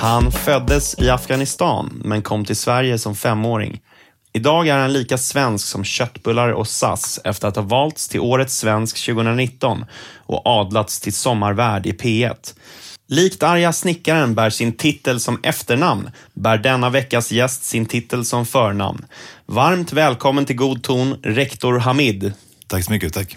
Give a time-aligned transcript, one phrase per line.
[0.00, 3.80] Han föddes i Afghanistan men kom till Sverige som femåring.
[4.32, 8.58] Idag är han lika svensk som köttbullar och SAS efter att ha valts till Årets
[8.58, 9.84] svensk 2019
[10.16, 12.54] och adlats till sommarvärd i P1.
[13.08, 18.46] Likt Arga snickaren bär sin titel som efternamn, bär denna veckas gäst sin titel som
[18.46, 19.04] förnamn.
[19.46, 22.32] Varmt välkommen till God ton, rektor Hamid.
[22.66, 23.36] Tack så mycket, tack.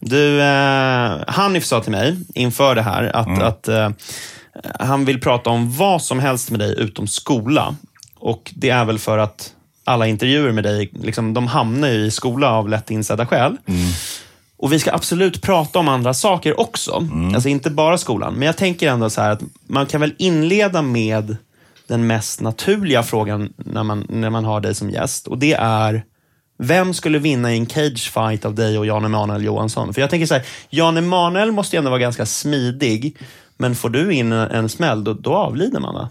[0.00, 3.90] Du, eh, Hanif sa till mig inför det här att, att eh,
[4.80, 7.76] han vill prata om vad som helst med dig utom skola.
[8.14, 9.52] Och det är väl för att
[9.84, 13.56] alla intervjuer med dig, liksom, de hamnar ju i skola av lätt insedda skäl.
[14.56, 17.08] Och vi ska absolut prata om andra saker också.
[17.34, 18.34] Alltså inte bara skolan.
[18.34, 21.36] Men jag tänker ändå så att man kan väl inleda med
[21.88, 25.26] den mest naturliga frågan när man, när man har dig som gäst.
[25.26, 26.04] Och det är,
[26.58, 29.94] vem skulle vinna i en cage fight av dig och Jan Emanuel Johansson?
[29.94, 33.16] För jag tänker så här, Jan Emanuel måste ju ändå vara ganska smidig.
[33.58, 36.08] Men får du in en smäll, då, då avlider man va?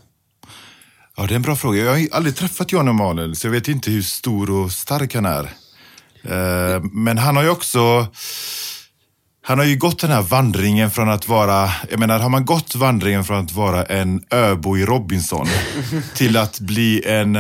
[1.18, 1.84] Ja, det är en bra fråga.
[1.84, 5.26] Jag har aldrig träffat Jan Emanuel, så jag vet inte hur stor och stark han
[5.26, 5.44] är.
[6.24, 8.08] Eh, men han har ju också...
[9.46, 12.76] Han har ju gått den här vandringen från att vara, jag menar, har man gått
[12.76, 15.48] vandringen från att vara en öbo i Robinson
[16.16, 17.34] till att bli en,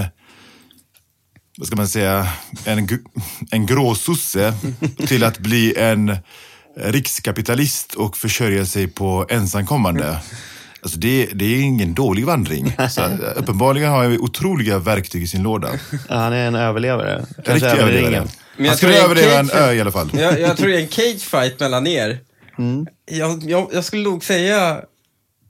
[1.57, 2.27] vad ska man säga,
[2.65, 2.87] en,
[3.51, 4.53] en gråsosse
[5.07, 6.17] till att bli en
[6.75, 10.19] rikskapitalist och försörja sig på ensamkommande.
[10.81, 12.75] Alltså det, det är ingen dålig vandring.
[12.89, 15.69] Så, eh, uppenbarligen har han otroliga verktyg i sin låda.
[16.09, 17.25] Ja, han är en överlevare.
[17.37, 18.27] En Kanske över överlevare.
[18.57, 20.09] Men jag Han skulle en överleva en ö i alla fall.
[20.13, 22.19] Jag, jag tror det är en cage fight mellan er.
[23.11, 24.81] Jag, jag, jag skulle nog säga,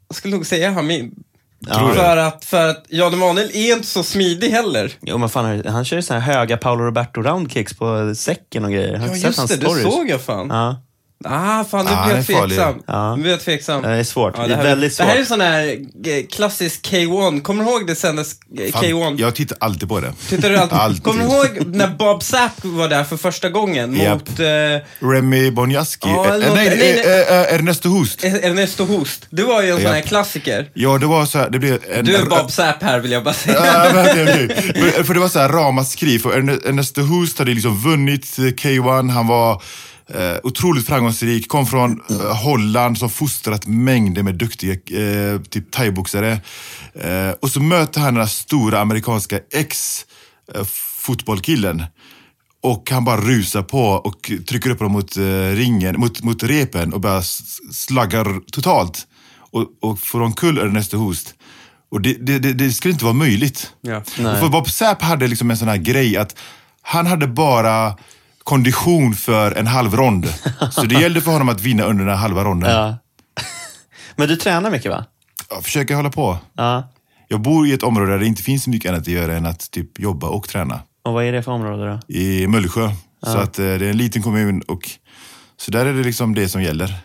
[0.08, 1.14] jag skulle nog säga Hamid.
[1.60, 1.94] Du?
[1.96, 4.92] för, att, för att Jan Emanuel är inte så smidig heller.
[5.02, 8.72] Jo, men fan, han kör ju så här höga Paolo Roberto roundkicks på säcken och
[8.72, 8.98] grejer.
[8.98, 10.48] Har Ja, just det, det såg jag fan.
[10.50, 10.84] Ja,
[11.26, 12.76] Ah, fan, nu Ah, blir jag är tveksam.
[12.88, 13.16] Ja.
[13.16, 13.82] Nu blir jag tveksam.
[13.82, 14.34] det är svårt.
[14.38, 15.08] Ja, det är här, väldigt svårt.
[15.08, 15.68] Det här är sån här
[16.06, 17.42] eh, klassisk K1.
[17.42, 19.16] Kommer du ihåg det sändes eh, Fan, K1?
[19.20, 20.14] jag tittar alltid på det.
[20.30, 20.78] Tittar du alltid?
[20.78, 21.04] Alltid.
[21.04, 24.30] Kommer du ihåg när Bob Sapp var där för första gången Japp.
[24.30, 24.46] mot eh,
[25.10, 26.10] Remy Bonjaski.
[26.10, 28.24] Ja, Eh, eller nej, nej, nej, eh, eh, Ernesto Hoost.
[28.24, 29.26] Ernesto Hoost?
[29.30, 30.70] Du var ju en sån här klassiker.
[30.74, 32.06] Ja, det var så här, det blev en...
[32.06, 33.56] Du är Bob Sapp här vill jag bara säga.
[35.04, 39.10] För det var så här ramaskri, för Erne- Ernesto Hoost hade liksom vunnit eh, K1,
[39.12, 39.62] han var
[40.14, 46.42] eh, otroligt framgångsrik, kom från eh, Holland som fostrat mängder med duktiga eh, typ thaiboxare.
[46.94, 51.84] Eh, och så möter han den här stora amerikanska ex-fotbollkillen.
[52.62, 56.94] Och han bara rusar på och trycker upp honom mot eh, ringen, mot, mot repen
[56.94, 57.22] och bara
[57.72, 59.08] slaggar totalt.
[59.52, 61.34] Och, och får omkull Ernesto Hoost.
[61.92, 63.72] Och det, det, det, det skulle inte vara möjligt.
[63.82, 64.02] Ja.
[64.16, 66.36] För Bob Sapp hade liksom en sån här grej att
[66.82, 67.98] han hade bara
[68.44, 70.34] kondition för en halv rond.
[70.72, 72.72] Så det gällde för honom att vinna under den halva ronden.
[72.72, 72.98] Ja.
[74.16, 75.06] Men du tränar mycket va?
[75.50, 76.38] Jag försöker hålla på.
[76.54, 76.90] Ja.
[77.28, 79.46] Jag bor i ett område där det inte finns så mycket annat att göra än
[79.46, 80.80] att typ jobba och träna.
[81.06, 82.14] Och vad är det för område då?
[82.14, 82.90] I Mullsjö.
[83.26, 84.90] Så att eh, det är en liten kommun och
[85.58, 86.96] så där är det liksom det som gäller.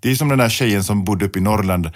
[0.00, 1.90] Det är som den där tjejen som bodde uppe i Norrland.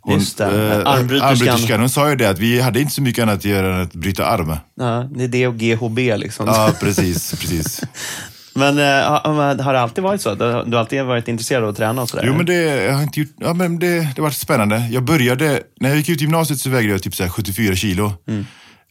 [0.00, 0.46] Hon, Just det,
[0.86, 1.28] armbryterskan.
[1.28, 1.80] armbryterskan.
[1.80, 3.92] Hon sa ju det att vi hade inte så mycket annat att göra än att
[3.92, 4.56] bryta arm.
[4.74, 6.46] Ja, det är det och GHB liksom.
[6.46, 7.80] Ja, precis, precis.
[8.54, 10.34] Men eh, har, har det alltid varit så?
[10.34, 12.24] Du har du har alltid varit intresserad av att träna och sådär?
[12.26, 14.88] Jo, men det, jag har inte gjort, ja, men det, det har varit spännande.
[14.90, 18.12] Jag började, när jag gick ut gymnasiet så vägde jag typ så här 74 kilo.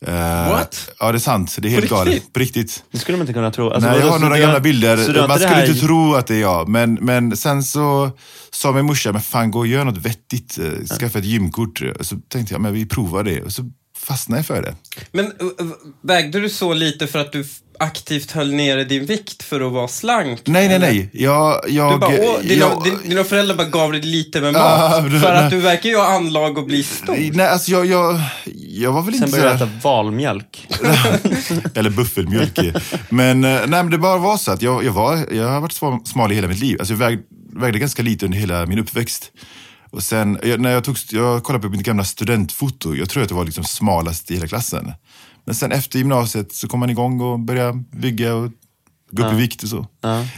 [0.06, 0.90] Eh, What?
[1.00, 1.56] Ja, det är sant.
[1.60, 2.34] Det är helt galet.
[2.34, 2.84] På riktigt.
[2.92, 3.70] Det skulle man inte kunna tro.
[3.70, 4.98] Alltså, Nej, jag har några gamla bilder.
[5.28, 6.70] Man skulle här- inte tro att det är jag.
[6.70, 8.12] Men, men sen så
[8.52, 10.60] sa min morsa, men fan gå och gör något vettigt.
[10.60, 11.82] Eh, Skaffa ett gymkort.
[12.00, 13.42] Och så tänkte jag, men vi provar det.
[13.42, 14.76] Och så fastnade jag för det.
[15.12, 15.32] Men uh,
[15.62, 15.72] uh,
[16.02, 17.46] vägde du så lite för att du
[17.84, 20.42] aktivt höll nere din vikt för att vara slank?
[20.46, 21.10] Nej, nej, nej.
[21.14, 24.54] Jag, jag, Du bara, åh, dina, jag, din- dina föräldrar bara gav dig lite med
[24.54, 25.04] mat.
[25.04, 25.44] det- för nej.
[25.44, 27.18] att du verkar ju ha anlag att bli stor.
[27.34, 28.22] Nej, alltså jag, jag,
[28.70, 30.68] jag var väl Sen inte började så du äta valmjölk.
[31.76, 32.60] Eller buffelmjölk.
[33.10, 35.74] Men, eh, nej, men det bara var så att jag, jag, var, jag har varit
[36.08, 36.78] smal- i hela mitt liv.
[36.80, 37.20] Alltså jag väg,
[37.56, 39.32] vägde ganska lite under hela min uppväxt.
[39.92, 43.38] Och sen, när jag, tog, jag kollade på mitt gamla studentfoto, jag tror att jag
[43.38, 44.92] var liksom smalast i hela klassen.
[45.46, 48.52] Men sen efter gymnasiet så kom man igång och började bygga och
[49.12, 49.88] gå upp i vikt och så.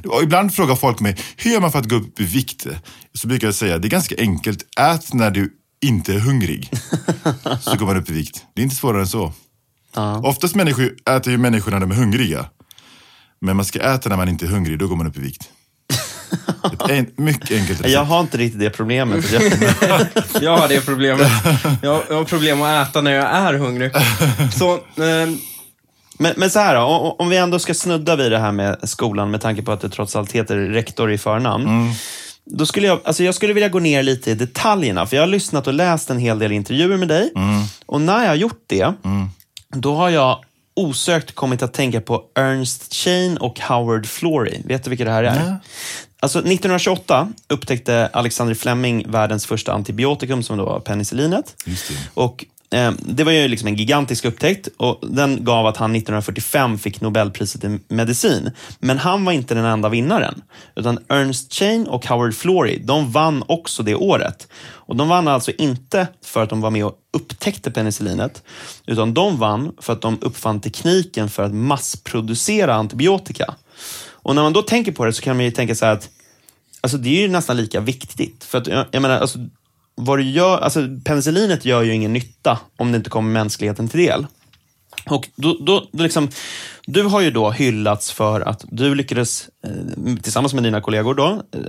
[0.08, 2.68] Och ibland frågar folk mig, hur gör man för att gå upp i vikt?
[3.14, 4.80] Så brukar jag säga, det är ganska enkelt.
[4.80, 5.54] Ät när du
[5.86, 6.72] inte är hungrig.
[7.62, 8.46] så går man upp i vikt.
[8.54, 9.34] Det är inte svårare än så.
[10.24, 12.46] Oftast människor, äter ju människor när de är hungriga.
[13.42, 15.50] Men man ska äta när man inte är hungrig, då går man upp i vikt.
[16.64, 17.90] Ett en, mycket enkelt recept.
[17.90, 19.32] Jag har inte riktigt det problemet.
[19.32, 19.44] Jag,
[20.42, 21.32] Jag har det problemet.
[21.82, 23.92] Jag, jag har problem att äta när jag är hungrig.
[24.58, 24.74] Så,
[25.04, 25.38] ehm,
[26.20, 28.78] men, men så här då, om, om vi ändå ska snudda vid det här med
[28.84, 31.94] skolan med tanke på att du trots allt heter rektor i förnamn.
[32.46, 35.28] då skulle jag, alltså jag skulle vilja gå ner lite i detaljerna, för jag har
[35.28, 37.32] lyssnat och läst en hel del intervjuer med dig.
[37.86, 38.94] Och när jag har gjort det,
[39.76, 40.40] då har jag
[40.76, 44.62] osökt kommit att tänka på Ernst Chain och Howard Florey.
[44.66, 45.44] Vet du vilka det här är?
[45.46, 45.56] Nej.
[46.26, 51.56] Alltså 1928 upptäckte Alexander Fleming världens första antibiotikum som då var penicillinet.
[51.66, 51.96] Just det.
[52.14, 56.78] Och eh, Det var ju liksom en gigantisk upptäckt och den gav att han 1945
[56.78, 58.52] fick Nobelpriset i medicin.
[58.80, 60.42] Men han var inte den enda vinnaren.
[60.76, 64.48] Utan Ernst Chain och Howard Florey, de vann också det året.
[64.66, 68.44] Och De vann alltså inte för att de var med och upptäckte penicillinet,
[68.86, 73.56] utan de vann för att de uppfann tekniken för att massproducera antibiotika.
[74.26, 76.10] Och när man då tänker på det så kan man ju tänka så här att
[76.86, 78.44] alltså det är ju nästan lika viktigt.
[78.44, 79.40] För att, jag, jag menar, alltså,
[79.96, 84.00] vad du gör, alltså, penicillinet gör ju ingen nytta om det inte kommer mänskligheten till
[84.00, 84.28] del.
[85.10, 86.30] Och då, då, liksom,
[86.86, 91.42] du har ju då hyllats för att du lyckades, eh, tillsammans med dina kollegor, då,
[91.52, 91.60] eh,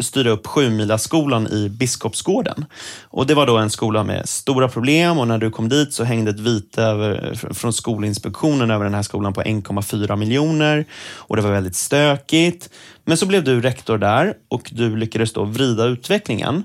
[0.00, 2.64] styra upp Sjumilaskolan i Biskopsgården.
[3.02, 6.04] Och Det var då en skola med stora problem och när du kom dit så
[6.04, 10.84] hängde ett vite över, från Skolinspektionen över den här skolan på 1,4 miljoner
[11.16, 12.70] och det var väldigt stökigt.
[13.04, 16.64] Men så blev du rektor där och du lyckades då vrida utvecklingen.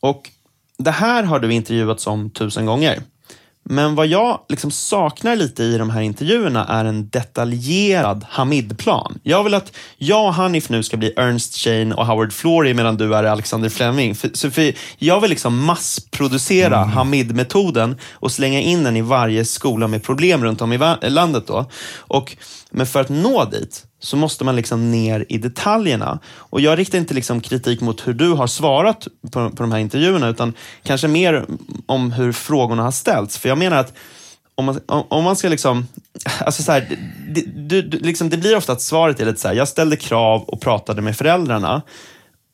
[0.00, 0.30] Och
[0.78, 3.02] Det här har du intervjuats om tusen gånger.
[3.64, 9.18] Men vad jag liksom saknar lite i de här intervjuerna är en detaljerad Hamid-plan.
[9.22, 12.96] Jag vill att jag och Hanif nu ska bli Ernst Chain och Howard Florey medan
[12.96, 14.14] du är Alexander Fleming.
[14.14, 19.86] För, så för jag vill liksom massproducera Hamid-metoden och slänga in den i varje skola
[19.86, 20.78] med problem runt om i
[21.10, 21.46] landet.
[21.46, 21.66] Då.
[21.98, 22.36] Och,
[22.74, 26.18] men för att nå dit så måste man liksom ner i detaljerna.
[26.36, 29.78] Och Jag riktar inte liksom kritik mot hur du har svarat på, på de här
[29.78, 31.46] intervjuerna, utan kanske mer
[31.86, 33.38] om hur frågorna har ställts.
[33.38, 33.92] För jag menar att
[34.54, 35.88] om man, om, man ska liksom...
[36.40, 36.98] Alltså så här,
[37.34, 39.96] det, du, du, liksom, det blir ofta att svaret är lite så här, jag ställde
[39.96, 41.82] krav och pratade med föräldrarna.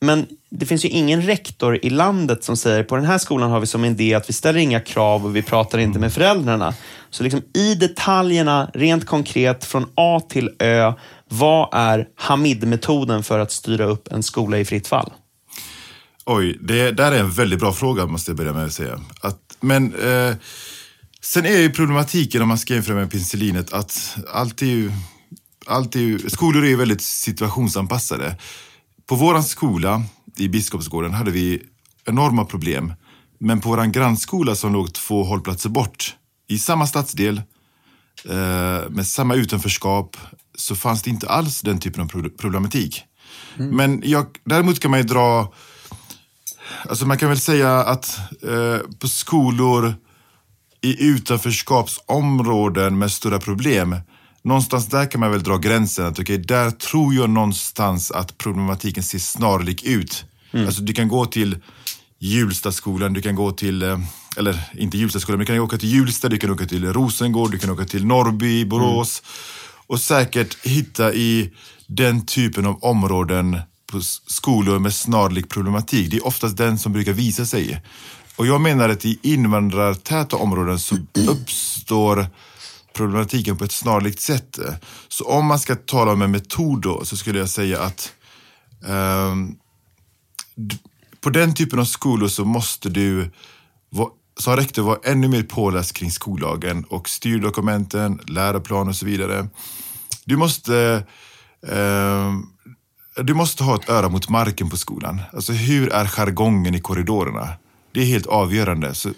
[0.00, 3.60] Men det finns ju ingen rektor i landet som säger på den här skolan har
[3.60, 6.74] vi som idé att vi ställer inga krav och vi pratar inte med föräldrarna.
[7.10, 10.92] Så liksom i detaljerna, rent konkret, från A till Ö,
[11.28, 15.12] vad är Hamid-metoden för att styra upp en skola i fritt fall?
[16.26, 19.00] Oj, det där är en väldigt bra fråga måste jag börja med att säga.
[19.20, 20.34] Att, men eh,
[21.20, 24.92] sen är ju problematiken om man ska jämföra med penicillinet att allt är ju,
[25.66, 28.36] allt är ju, skolor är ju väldigt situationsanpassade.
[29.10, 30.02] På våran skola
[30.36, 31.62] i Biskopsgården hade vi
[32.04, 32.92] enorma problem.
[33.38, 36.16] Men på våran grannskola som låg två hållplatser bort
[36.48, 37.42] i samma stadsdel
[38.24, 40.16] eh, med samma utanförskap
[40.54, 43.02] så fanns det inte alls den typen av pro- problematik.
[43.56, 45.54] Men jag, däremot kan man ju dra
[46.88, 49.94] Alltså man kan väl säga att eh, på skolor
[50.80, 53.96] i utanförskapsområden med stora problem,
[54.44, 56.06] någonstans där kan man väl dra gränsen.
[56.06, 60.24] att okej, Där tror jag någonstans att problematiken ser snarlik ut.
[60.52, 61.58] Alltså du kan gå till
[62.18, 63.98] Hjulstaskolan, du kan gå till, eh,
[64.36, 67.58] eller inte Hjulstaskolan, men du kan åka till Hjulsta, du kan åka till Rosengård, du
[67.58, 69.22] kan åka till Norrby, Borås.
[69.86, 71.50] Och säkert hitta i
[71.86, 73.60] den typen av områden
[73.92, 76.10] på skolor med snarlik problematik.
[76.10, 77.82] Det är oftast den som brukar visa sig.
[78.36, 80.96] Och jag menar att i invandrartäta områden så
[81.28, 82.26] uppstår
[82.92, 84.58] problematiken på ett snarlikt sätt.
[85.08, 88.12] Så om man ska tala om en metod då, så skulle jag säga att
[88.86, 89.58] um,
[91.20, 93.30] på den typen av skolor så måste du
[94.38, 99.48] som rektor vara ännu mer påläst kring skollagen och styrdokumenten, läroplan och så vidare.
[100.24, 101.04] Du måste
[101.68, 102.32] eh,
[103.16, 105.20] du måste ha ett öra mot marken på skolan.
[105.32, 107.48] Alltså hur är jargongen i korridorerna?
[107.92, 108.94] Det är helt avgörande.
[108.94, 109.10] Så,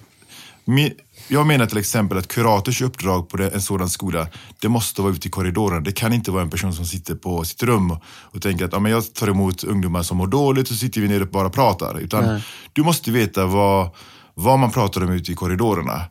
[1.33, 4.27] jag menar till exempel att kurators uppdrag på en sådan skola,
[4.61, 5.81] det måste vara ute i korridorerna.
[5.81, 8.79] Det kan inte vara en person som sitter på sitt rum och, tänker att ja,
[8.79, 11.99] men jag tar emot ungdomar som mår dåligt och sitter vi nere och bara pratar.
[11.99, 12.41] Utan
[12.73, 13.91] du måste veta vad,
[14.35, 16.05] vad man pratar om ute i korridorerna.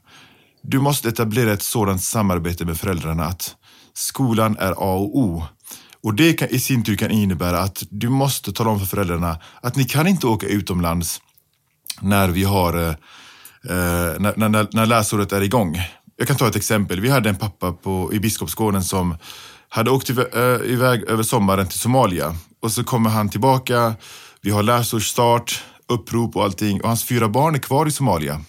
[0.63, 3.55] Du måste etablera ett sådant samarbete med föräldrarna att
[3.93, 5.43] skolan är A och O.
[6.03, 9.37] Och det kan, i sin tur kan innebära att du måste tala om för föräldrarna
[9.61, 11.21] att ni kan inte åka utomlands
[11.99, 12.95] när vi har eh,
[13.69, 15.77] Eh, när, när, när läsåret är igång.
[16.17, 17.01] Jag kan ta ett exempel.
[17.01, 19.17] Vi hade en pappa på, i Biskopsgården som
[19.69, 20.15] hade åkt eh,
[20.65, 22.35] iväg, över sommaren till Somalia.
[22.61, 23.93] Och så kommer han tillbaka,
[24.41, 26.81] vi har läsårsstart, upprop och allting.
[26.81, 28.41] Och hans fyra barn är kvar i Somalia.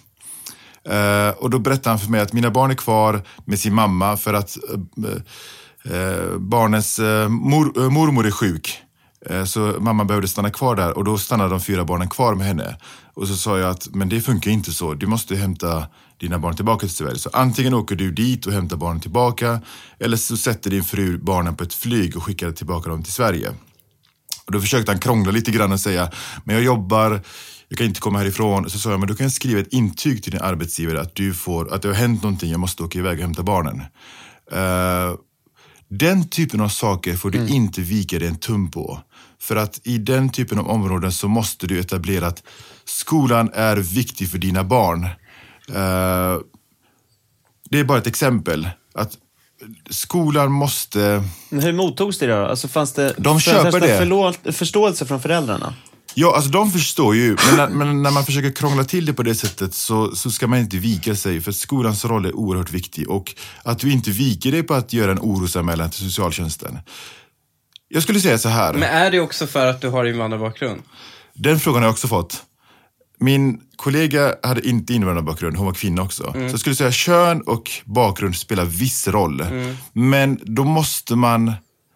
[0.90, 4.16] Uh, och då berättade han för mig att mina barn är kvar med sin mamma
[4.16, 4.56] för att
[4.98, 5.10] uh,
[5.94, 8.78] uh, barnens mor, mormor är sjuk.
[9.46, 12.76] Så mamma behövde stanna kvar där och då stannade de fyra barnen kvar med henne.
[13.14, 14.94] Och så sa jag att men det funkar inte så.
[14.94, 17.18] Du måste hämta dina barn tillbaka till Sverige.
[17.18, 19.60] Så antingen åker du dit och hämtar barnen tillbaka
[19.98, 23.48] eller så sätter din fru barnen på ett flyg och skickar tillbaka dem till Sverige.
[24.46, 26.10] Och då försökte han krångla lite grann och säga,
[26.44, 27.20] men jag jobbar,
[27.68, 28.70] jag kan inte komma härifrån.
[28.70, 31.74] Så sa jag, men du kan skriva ett intyg till din arbetsgivare att, du får,
[31.74, 33.82] att det har hänt någonting, jag måste åka iväg och hämta barnen.
[34.52, 35.16] Uh,
[35.88, 37.52] den typen av saker får du mm.
[37.52, 39.00] inte vika dig en tum på.
[39.40, 42.42] För att i den typen av områden så måste du etablera att
[42.84, 45.04] skolan är viktig för dina barn.
[45.04, 46.40] Uh,
[47.70, 48.68] det är bara ett exempel.
[48.94, 49.18] Att
[49.90, 51.24] skolan måste...
[51.48, 52.46] Men hur mottogs det då?
[52.46, 53.98] Alltså fanns det De köper det.
[53.98, 55.74] Förlåt, förståelse från föräldrarna?
[56.14, 57.36] Ja, alltså de förstår ju.
[57.46, 60.46] Men när, men när, man försöker krångla till det på det sättet så, så ska
[60.46, 61.40] man inte vika sig.
[61.40, 63.10] För skolans roll är oerhört viktig.
[63.10, 66.78] Och att du inte viker dig på att göra en orosanmälan till socialtjänsten.
[67.88, 68.72] Jag skulle säga så här.
[68.72, 70.82] Men är det också för att du har invandrarbakgrund?
[71.34, 72.42] Den frågan har jag också fått.
[73.22, 76.32] Min kollega hade inte invandrarbakgrund, hon var kvinna också.
[76.34, 76.48] Mm.
[76.48, 79.40] Så jag skulle säga kön och bakgrund spelar viss roll.
[79.40, 79.76] Mm.
[79.92, 81.52] Men då måste man,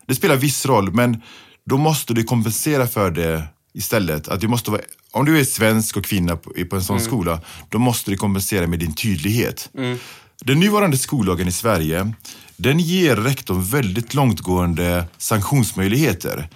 [0.07, 1.23] det spelar viss roll, men
[1.65, 3.43] då måste du kompensera för det
[3.75, 4.29] istället.
[4.29, 4.81] Att du måste vara,
[5.11, 7.07] om du är svensk och kvinna på, på en sån mm.
[7.07, 9.71] skola, då måste du kompensera med din tydlighet.
[9.75, 9.99] Mm.
[10.45, 12.13] Den nuvarande skollagen i Sverige,
[12.57, 16.49] den ger rektorn väldigt långtgående sanktionsmöjligheter.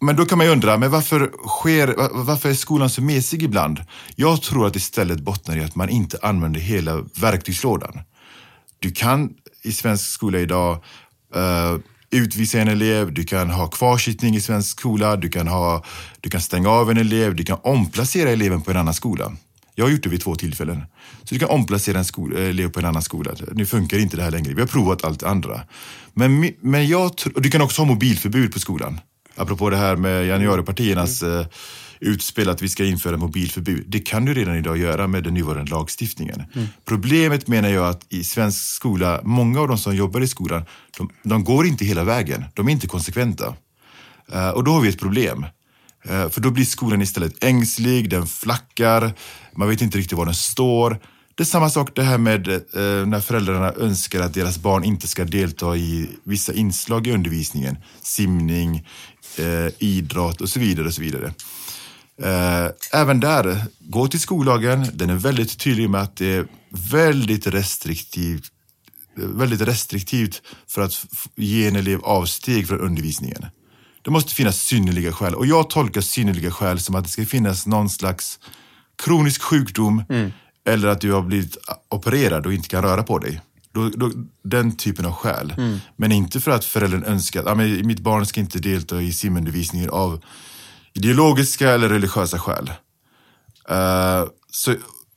[0.00, 3.84] Men då kan man ju undra, men varför, sker, varför är skolan så mesig ibland?
[4.14, 8.00] Jag tror att istället bottnar i att man inte använder hela verktygslådan.
[8.78, 9.30] Du kan
[9.62, 10.84] i svensk skola idag
[11.36, 15.84] uh, utvisa en elev, du kan ha kvarsittning i svensk skola, du kan, ha,
[16.20, 19.32] du kan stänga av en elev, du kan omplacera eleven på en annan skola.
[19.74, 20.82] Jag har gjort det vid två tillfällen.
[21.24, 23.30] Så du kan omplacera en skola, elev på en annan skola.
[23.52, 24.54] Nu funkar inte det här längre.
[24.54, 25.60] Vi har provat allt det andra.
[26.14, 29.00] Men, men jag och du kan också ha mobilförbud på skolan.
[29.36, 31.40] Apropå det här med januaripartiernas mm.
[31.40, 31.46] eh,
[32.00, 33.84] utspel att vi ska införa mobilförbud.
[33.88, 36.42] Det kan du redan idag göra med den nuvarande lagstiftningen.
[36.54, 36.68] Mm.
[36.84, 40.64] Problemet menar jag att i svensk skola, många av de som jobbar i skolan,
[40.98, 42.44] de, de går inte hela vägen.
[42.54, 43.54] De är inte konsekventa.
[44.34, 45.46] Uh, och då har vi ett problem.
[46.10, 49.12] Uh, för då blir skolan istället ängslig, den flackar,
[49.56, 50.98] man vet inte riktigt var den står.
[51.36, 55.08] Det är samma sak det här med eh, när föräldrarna önskar att deras barn inte
[55.08, 57.78] ska delta i vissa inslag i undervisningen.
[58.02, 58.86] Simning,
[59.38, 60.86] eh, idrott och så vidare.
[60.86, 61.34] Och så vidare.
[62.22, 64.86] Eh, även där, gå till skollagen.
[64.92, 66.46] Den är väldigt tydlig med att det är
[66.90, 68.44] väldigt restriktivt,
[69.16, 73.46] väldigt restriktivt för att ge en elev avsteg från undervisningen.
[74.02, 77.66] Det måste finnas synnerliga skäl och jag tolkar synnerliga skäl som att det ska finnas
[77.66, 78.38] någon slags
[79.04, 80.30] kronisk sjukdom mm
[80.66, 81.56] eller att du har blivit
[81.88, 83.40] opererad och inte kan röra på dig.
[83.72, 84.10] Då, då,
[84.42, 85.54] den typen av skäl.
[85.56, 85.78] Mm.
[85.96, 89.12] Men inte för att föräldern önskar att ah, men mitt barn ska inte delta i
[89.12, 90.24] simundervisningen av
[90.92, 92.70] ideologiska eller religiösa skäl.
[93.70, 94.74] Uh, så,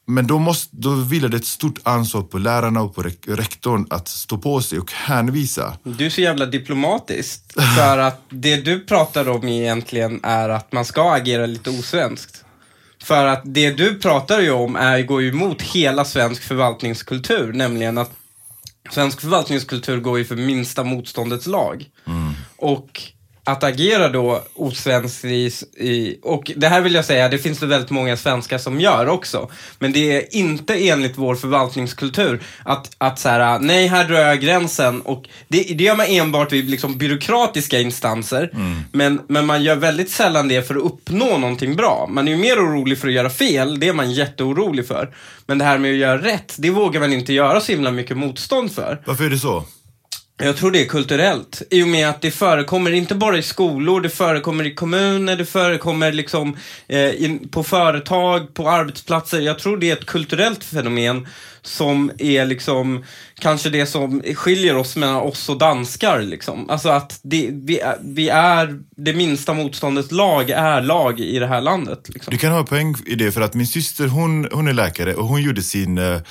[0.08, 4.08] men då, måste, då vilar det ett stort ansvar på lärarna och på rektorn att
[4.08, 5.78] stå på sig och hänvisa.
[5.84, 7.54] Du är så jävla diplomatiskt.
[7.78, 12.46] För att det du pratar om egentligen är att man ska agera lite osvenskt.
[13.04, 17.98] För att det du pratar ju om är, går ju emot hela svensk förvaltningskultur, nämligen
[17.98, 18.12] att
[18.92, 21.86] svensk förvaltningskultur går ju för minsta motståndets lag.
[22.08, 22.34] Mm.
[22.58, 23.02] Och
[23.52, 27.90] att agera då osvenskt i, och det här vill jag säga, det finns det väldigt
[27.90, 29.50] många svenskar som gör också.
[29.80, 34.40] Men det är inte enligt vår förvaltningskultur att, att så här, nej här drar jag
[34.40, 38.50] gränsen och det, det gör man enbart vid liksom byråkratiska instanser.
[38.54, 38.82] Mm.
[38.92, 42.08] Men, men man gör väldigt sällan det för att uppnå någonting bra.
[42.10, 45.14] Man är ju mer orolig för att göra fel, det är man jätteorolig för.
[45.46, 48.18] Men det här med att göra rätt, det vågar man inte göra så himla mycket
[48.18, 49.02] motstånd för.
[49.06, 49.66] Varför är det så?
[50.42, 51.62] Jag tror det är kulturellt.
[51.70, 55.46] I och med att det förekommer inte bara i skolor, det förekommer i kommuner, det
[55.46, 59.40] förekommer liksom eh, in, på företag, på arbetsplatser.
[59.40, 61.28] Jag tror det är ett kulturellt fenomen
[61.62, 63.04] som är liksom
[63.40, 66.20] kanske det som skiljer oss mellan oss och danskar.
[66.20, 66.70] Liksom.
[66.70, 71.62] Alltså att det, vi, vi är det minsta motståndets lag är lag i det här
[71.62, 72.10] landet.
[72.10, 72.32] Liksom.
[72.32, 75.26] Du kan ha poäng i det för att min syster hon, hon är läkare och
[75.26, 76.22] hon gjorde sin eh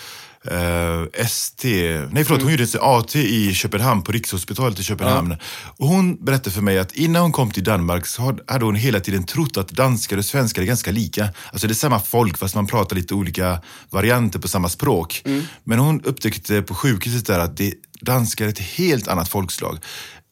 [0.52, 1.68] Uh, ST,
[2.10, 2.42] nej förlåt, mm.
[2.42, 5.30] hon gjorde sin AT i Köpenhamn, på Rikshospitalet i Köpenhamn.
[5.30, 5.36] Ja.
[5.76, 9.00] Och hon berättade för mig att innan hon kom till Danmark så hade hon hela
[9.00, 11.28] tiden trott att danskar och svenskar är ganska lika.
[11.52, 15.22] Alltså det är samma folk fast man pratar lite olika varianter på samma språk.
[15.24, 15.42] Mm.
[15.64, 19.78] Men hon upptäckte på sjukhuset där att det, danskar är ett helt annat folkslag.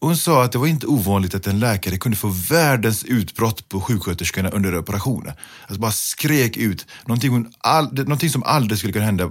[0.06, 3.80] Hon sa att det var inte ovanligt att en läkare kunde få världens utbrott på
[3.80, 5.34] sjuksköterskorna under operationer.
[5.62, 6.86] Alltså bara skrek ut.
[7.06, 9.30] Någonting, hon all, någonting som aldrig skulle kunna hända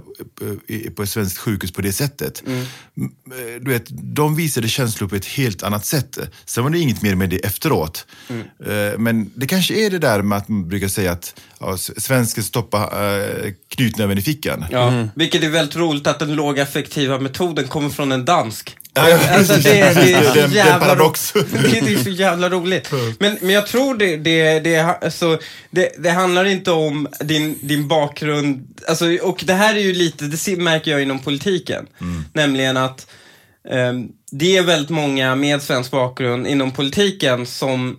[0.96, 2.42] på ett svenskt sjukhus på det sättet.
[2.46, 2.60] Mm.
[2.60, 6.18] Eh, du vet, de visade känslor på ett helt annat sätt.
[6.44, 8.06] Sen var det inget mer med det efteråt.
[8.28, 8.42] Mm.
[8.66, 12.42] Eh, men det kanske är det där med att man brukar säga att ja, svenskar
[12.42, 14.64] stoppa äh, knytnäven i fickan.
[14.70, 14.88] Ja.
[14.88, 15.08] Mm.
[15.14, 18.76] Vilket är väldigt roligt att den lågaffektiva metoden kommer från en dansk.
[18.96, 21.36] Alltså det, är Det är så jävla paradox.
[21.36, 22.90] ro- det, är så jävla roligt.
[23.18, 25.38] Men, men jag tror det, det, det, alltså,
[25.70, 28.78] det, det handlar inte om din, din bakgrund.
[28.88, 31.86] Alltså, och det här är ju lite, det märker jag inom politiken.
[32.32, 33.06] Nämligen att
[33.70, 37.96] ehm, det är väldigt många med svensk bakgrund inom politiken som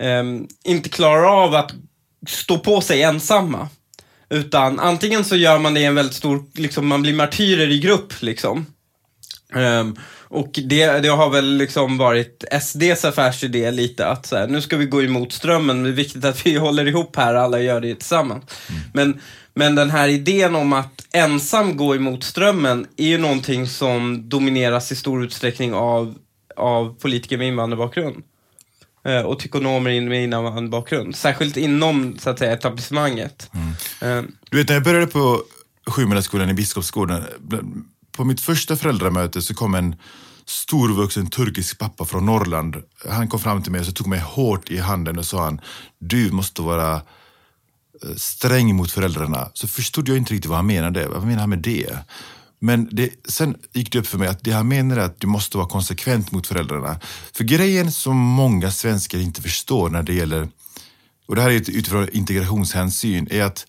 [0.00, 1.72] ehm, inte klarar av att
[2.28, 3.68] stå på sig ensamma.
[4.30, 7.78] Utan antingen så gör man det i en väldigt stor, liksom, man blir martyrer i
[7.78, 8.66] grupp liksom.
[9.54, 9.96] Ehm,
[10.30, 14.76] och det, det har väl liksom varit SDs affärsidé lite att så här, nu ska
[14.76, 17.94] vi gå emot strömmen, det är viktigt att vi håller ihop här, alla gör det
[17.94, 18.44] tillsammans.
[18.94, 19.20] Men,
[19.54, 24.92] men den här idén om att ensam gå emot strömmen är ju någonting som domineras
[24.92, 26.14] i stor utsträckning av,
[26.56, 28.22] av politiker med invandrarbakgrund.
[29.04, 31.16] Eh, och ekonomer med invandrarbakgrund.
[31.16, 33.50] Särskilt inom, så att säga, etablissemanget.
[34.00, 35.42] Ehm, Du vet, när jag började på
[35.86, 37.24] Sjumilaskolan i Biskopsgården,
[38.18, 39.96] på mitt första föräldramöte så kom en
[40.44, 42.76] storvuxen turkisk pappa från Norrland.
[43.08, 45.60] Han kom fram till mig och så tog mig hårt i handen och sa han,
[45.98, 49.50] du måste vara eh, sträng mot föräldrarna.
[49.54, 51.08] Så förstod jag inte riktigt vad han menade.
[51.08, 51.98] Vad menar han med det?
[52.58, 55.26] Men det, sen gick det upp för mig att det han menar är att du
[55.26, 57.00] måste vara konsekvent mot föräldrarna.
[57.32, 60.48] För grejen som många svenskar inte förstår när det gäller,
[61.26, 63.66] och det här är utifrån integrationshänsyn, är att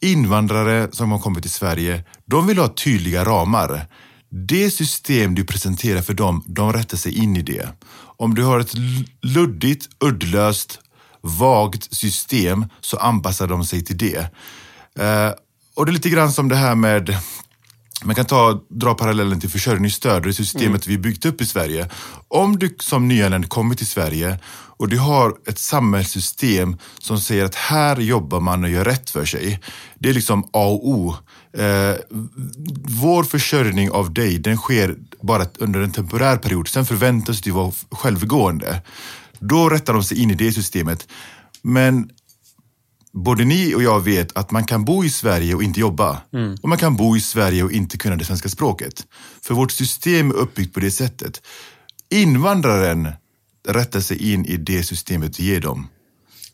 [0.00, 3.86] invandrare som har kommit till Sverige, de vill ha tydliga ramar.
[4.30, 7.68] Det system du presenterar för dem, de rättar sig in i det.
[8.18, 8.74] Om du har ett
[9.22, 10.78] luddigt, uddlöst,
[11.20, 14.18] vagt system så anpassar de sig till det.
[14.98, 15.32] Eh,
[15.74, 17.16] och det är lite grann som det här med
[18.04, 21.88] man kan ta, dra parallellen till försörjningsstöd, det systemet vi byggt upp i Sverige.
[22.28, 24.38] Om du som nyanländ kommer till Sverige
[24.76, 29.24] och du har ett samhällssystem som säger att här jobbar man och gör rätt för
[29.24, 29.60] sig.
[29.98, 31.14] Det är liksom A och O.
[31.58, 31.94] Eh,
[32.84, 36.68] vår försörjning av dig, den sker bara under en temporär period.
[36.68, 38.82] Sen förväntas du vara självgående.
[39.38, 41.08] Då rättar de sig in i det systemet.
[41.62, 42.10] Men
[43.12, 46.22] både ni och jag vet att man kan bo i Sverige och inte jobba.
[46.62, 49.06] Och man kan bo i Sverige och inte kunna det svenska språket.
[49.42, 51.42] För vårt system är uppbyggt på det sättet.
[52.10, 53.08] Invandraren
[53.68, 55.88] rättar sig in i det systemet ger dem.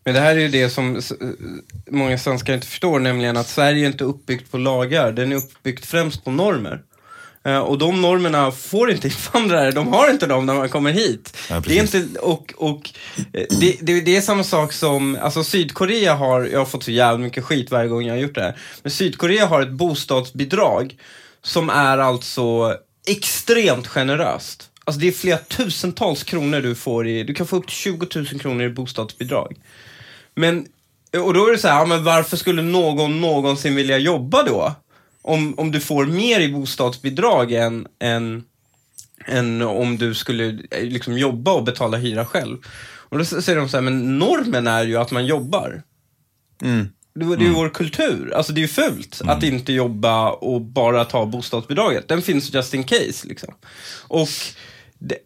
[0.04, 1.00] Men det här är ju det som
[1.90, 5.12] många svenskar inte förstår, nämligen att Sverige inte är uppbyggt på lagar.
[5.12, 6.82] Den är uppbyggt främst på normer.
[7.44, 11.36] Eh, Och de normerna får inte invandrare, de har inte dem när man kommer hit.
[11.50, 12.90] Ja, det, är inte, och, och,
[13.32, 16.90] eh, det, det, det är samma sak som, alltså Sydkorea har, jag har fått så
[16.90, 20.96] jävla mycket skit varje gång jag har gjort det här, men Sydkorea har ett bostadsbidrag
[21.42, 24.68] som är alltså extremt generöst.
[24.84, 28.06] Alltså det är flera tusentals kronor du får i, du kan få upp till 20
[28.14, 29.56] 000 kronor i bostadsbidrag.
[30.34, 30.66] Men,
[31.24, 34.74] och då är det så här, ja, men varför skulle någon någonsin vilja jobba då?
[35.22, 38.44] Om, om du får mer i bostadsbidrag än, än,
[39.26, 42.58] än om du skulle eh, liksom jobba och betala hyra själv.
[43.12, 45.82] Och då säger de så här, men normen är ju att man jobbar.
[46.62, 46.88] Mm.
[47.14, 48.32] Det, det är ju vår kultur.
[48.34, 52.08] Alltså det är ju fult att inte jobba och bara ta bostadsbidraget.
[52.08, 53.54] Den finns just in case liksom.
[54.08, 54.28] Och
[55.02, 55.18] det,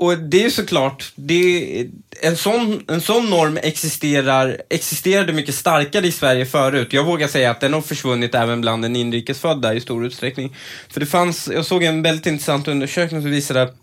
[0.00, 1.86] och det är ju såklart, det,
[2.22, 6.92] en, sån, en sån norm existerar, existerade mycket starkare i Sverige förut.
[6.92, 10.56] Jag vågar säga att den har försvunnit även bland den inrikesfödda i stor utsträckning.
[10.88, 13.76] För det fanns, jag såg en väldigt intressant undersökning som visade att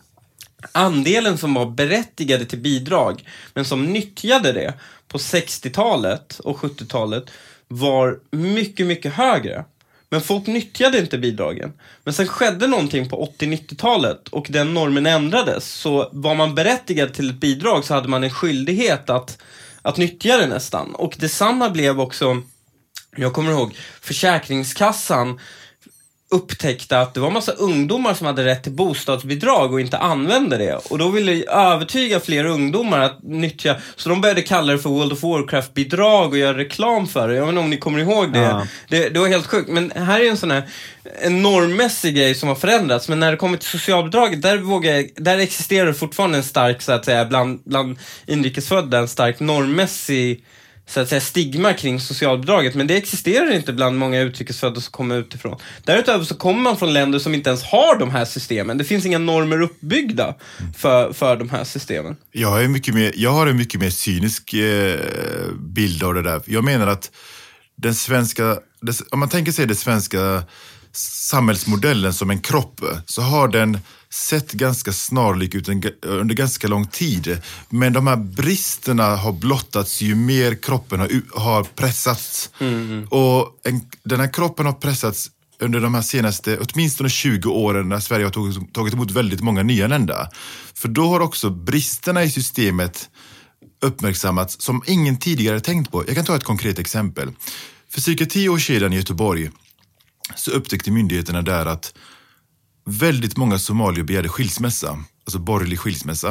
[0.71, 4.73] andelen som var berättigade till bidrag, men som nyttjade det
[5.07, 7.31] på 60-talet och 70-talet
[7.67, 9.65] var mycket, mycket högre.
[10.09, 11.73] Men folk nyttjade inte bidragen.
[12.03, 15.65] Men sen skedde någonting på 80-90-talet och den normen ändrades.
[15.65, 19.37] Så var man berättigad till ett bidrag så hade man en skyldighet att,
[19.81, 20.95] att nyttja det nästan.
[20.95, 22.41] Och detsamma blev också,
[23.15, 25.39] jag kommer ihåg, Försäkringskassan
[26.31, 30.75] upptäckte att det var massa ungdomar som hade rätt till bostadsbidrag och inte använde det.
[30.75, 35.13] Och då ville övertyga fler ungdomar att nyttja, så de började kalla det för World
[35.13, 37.35] of Warcraft-bidrag och göra reklam för det.
[37.35, 38.39] Jag vet inte om ni kommer ihåg det.
[38.39, 38.67] Ja.
[38.87, 39.69] Det, det var helt sjukt.
[39.69, 40.63] Men här är en sån här
[41.21, 43.09] en normmässig grej som har förändrats.
[43.09, 46.91] Men när det kommer till socialbidraget, där, vågar jag, där existerar fortfarande en stark, så
[46.91, 50.43] att säga, bland, bland inrikesfödda, en stark normmässig
[50.87, 52.75] så att säga, stigma kring socialbidraget.
[52.75, 55.59] Men det existerar inte bland många utrikesfödda som kommer utifrån.
[55.83, 58.77] Därutöver så kommer man från länder som inte ens har de här systemen.
[58.77, 60.35] Det finns inga normer uppbyggda
[60.77, 62.15] för, för de här systemen.
[62.31, 64.99] Jag, är mycket mer, jag har en mycket mer cynisk eh,
[65.59, 66.41] bild av det där.
[66.45, 67.11] Jag menar att
[67.75, 68.43] den svenska,
[68.81, 70.43] det, om man tänker sig den svenska
[70.95, 73.79] samhällsmodellen som en kropp så har den
[74.15, 75.69] sett ganska snarlik ut
[76.05, 77.41] under ganska lång tid.
[77.69, 80.99] Men de här bristerna har blottats ju mer kroppen
[81.33, 82.49] har, pressats.
[83.09, 87.99] Och en, den här kroppen har pressats under de här senaste, åtminstone 20 åren när
[87.99, 90.29] Sverige har tagit, tagit emot väldigt många nyanlända.
[90.73, 93.09] För då har också bristerna i systemet
[93.81, 96.03] uppmärksammats som ingen tidigare tänkt på.
[96.07, 97.31] Jag kan ta ett konkret exempel.
[97.89, 99.49] För cirka tio år sedan i Göteborg
[100.35, 101.93] så upptäckte myndigheterna där att
[102.85, 106.29] väldigt många somalier begärde skilsmässa, alltså borgerlig skilsmässa.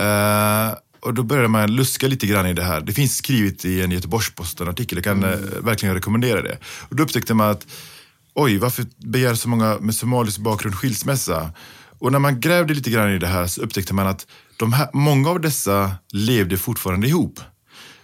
[0.00, 2.80] Uh, och då började man luska lite grann i det här.
[2.80, 5.44] Det finns skrivet i en Göteborgs-Posten-artikel, jag kan mm.
[5.44, 6.58] uh, verkligen rekommendera det.
[6.88, 7.66] Och då upptäckte man att
[8.34, 11.52] oj, varför begär så många med somalisk bakgrund skilsmässa?
[11.98, 14.26] Och när man grävde lite grann i det här så upptäckte man att
[14.56, 17.40] de här, många av dessa levde fortfarande ihop.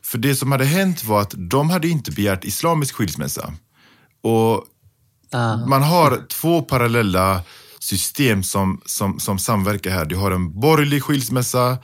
[0.03, 3.53] För det som hade hänt var att de hade inte begärt islamisk skilsmässa.
[4.23, 4.65] Och
[5.35, 5.57] ah.
[5.57, 7.43] man har två parallella
[7.79, 10.05] system som, som, som samverkar här.
[10.05, 11.79] Du har en borgerlig skilsmässa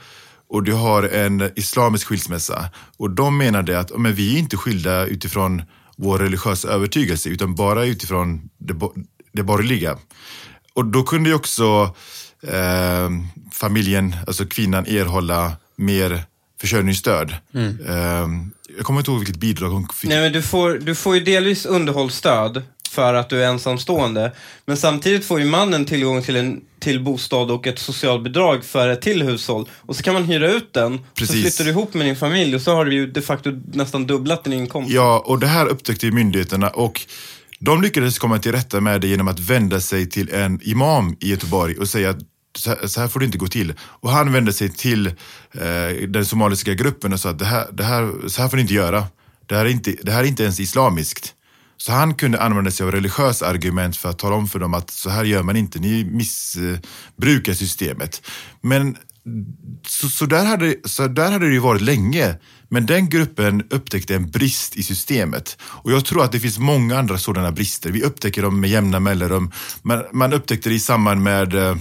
[0.49, 2.69] och du har en islamisk skilsmässa.
[2.97, 5.63] Och de menade att men vi är inte skilda utifrån
[5.97, 8.75] vår religiösa övertygelse utan bara utifrån det,
[9.33, 9.97] det borgerliga.
[10.73, 11.95] Och då kunde ju också
[12.43, 13.09] eh,
[13.51, 16.23] familjen, alltså kvinnan, erhålla mer
[16.61, 17.35] försörjningsstöd.
[17.53, 17.77] Mm.
[17.87, 20.09] Eh, jag kommer inte ihåg vilket bidrag hon fick.
[20.09, 24.31] Nej, men du får, du får ju delvis underhållsstöd för att du är ensamstående.
[24.65, 29.01] Men samtidigt får ju mannen tillgång till en till bostad och ett socialbidrag för ett
[29.01, 29.69] till hushåll.
[29.79, 31.35] Och så kan man hyra ut den, Precis.
[31.35, 34.07] så flyttar du ihop med din familj och så har du ju de facto nästan
[34.07, 34.91] dubblat din inkomst.
[34.91, 37.01] Ja, och det här upptäckte myndigheterna och
[37.59, 41.29] de lyckades komma till rätta med det genom att vända sig till en imam i
[41.29, 42.19] Göteborg och säga att
[42.91, 43.73] så här får det inte gå till.
[43.79, 47.83] Och han vände sig till eh, den somaliska gruppen och sa att det här, det
[47.83, 49.05] här, så här får ni inte göra.
[49.45, 51.35] Det här, är inte, det här är inte ens islamiskt.
[51.81, 54.89] Så han kunde använda sig av religiösa argument för att tala om för dem att
[54.89, 58.21] så här gör man inte, ni missbrukar systemet.
[58.61, 58.97] Men
[59.87, 62.35] så, så, där hade, så där hade det ju varit länge.
[62.69, 65.57] Men den gruppen upptäckte en brist i systemet.
[65.61, 67.91] Och jag tror att det finns många andra sådana brister.
[67.91, 69.51] Vi upptäcker dem med jämna mellanrum.
[69.81, 71.77] Man, man upptäckte det i samband med eh,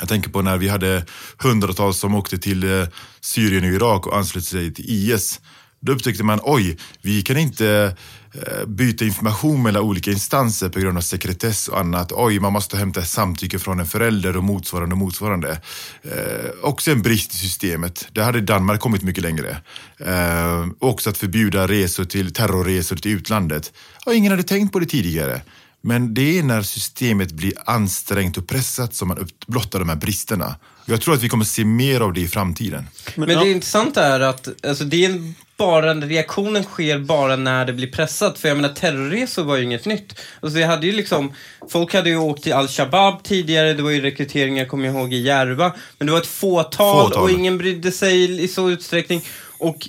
[0.00, 1.04] jag tänker på när vi hade
[1.38, 2.86] hundratals som åkte till eh,
[3.20, 5.40] Syrien och Irak och anslöt sig till IS.
[5.80, 7.96] Då upptäckte man, oj, vi kan inte
[8.66, 12.12] byta information mellan olika instanser på grund av sekretess och annat.
[12.12, 15.60] Oj, man måste hämta samtycke från en förälder och motsvarande och motsvarande.
[16.02, 18.08] Eh, också en brist i systemet.
[18.12, 19.56] Där hade Danmark kommit mycket längre.
[19.98, 23.72] Eh, också att förbjuda resor till terrorresor till utlandet.
[24.06, 25.42] Och ingen hade tänkt på det tidigare.
[25.80, 30.56] Men det är när systemet blir ansträngt och pressat som man blottar de här bristerna.
[30.86, 32.86] Jag tror att vi kommer se mer av det i framtiden.
[33.14, 37.72] Men, Men det intressanta är att alltså, det är bara, reaktionen sker bara när det
[37.72, 38.38] blir pressat.
[38.38, 40.20] För jag menar, terrorresor var ju inget nytt.
[40.40, 41.32] Alltså, det hade ju liksom,
[41.70, 45.22] folk hade ju åkt till Al-Shabaab tidigare, det var ju rekryteringar, kommer jag ihåg, i
[45.22, 45.72] Järva.
[45.98, 47.22] Men det var ett fåtal, fåtal.
[47.22, 49.22] och ingen brydde sig i så utsträckning.
[49.58, 49.88] Och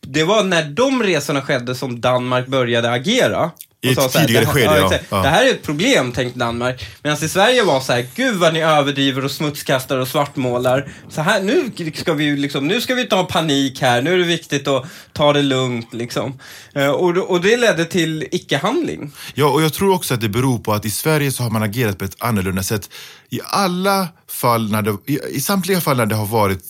[0.00, 3.50] det var när de resorna skedde som Danmark började agera.
[3.80, 4.98] I ett tidigare här, skede, ja.
[5.10, 5.22] ja.
[5.22, 6.86] Det här är ett problem, tänkte Danmark.
[7.02, 10.92] Medan i Sverige var så här, gud vad ni överdriver och smutskastar och svartmålar.
[11.08, 14.18] Så här, nu ska vi liksom, nu ska vi inte ha panik här, nu är
[14.18, 16.38] det viktigt att ta det lugnt liksom.
[16.74, 19.12] Eh, och, och det ledde till icke-handling.
[19.34, 21.62] Ja, och jag tror också att det beror på att i Sverige så har man
[21.62, 22.90] agerat på ett annorlunda sätt.
[23.30, 26.64] I alla fall, när det, i, i samtliga fall när det har varit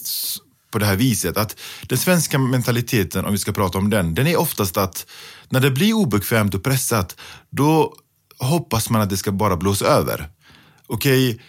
[0.70, 1.36] på det här viset.
[1.36, 5.06] Att den svenska mentaliteten, om vi ska prata om den, den är oftast att
[5.48, 7.16] när det blir obekvämt och pressat,
[7.50, 7.94] då
[8.38, 10.28] hoppas man att det ska bara blåsa över.
[10.86, 11.40] Okej,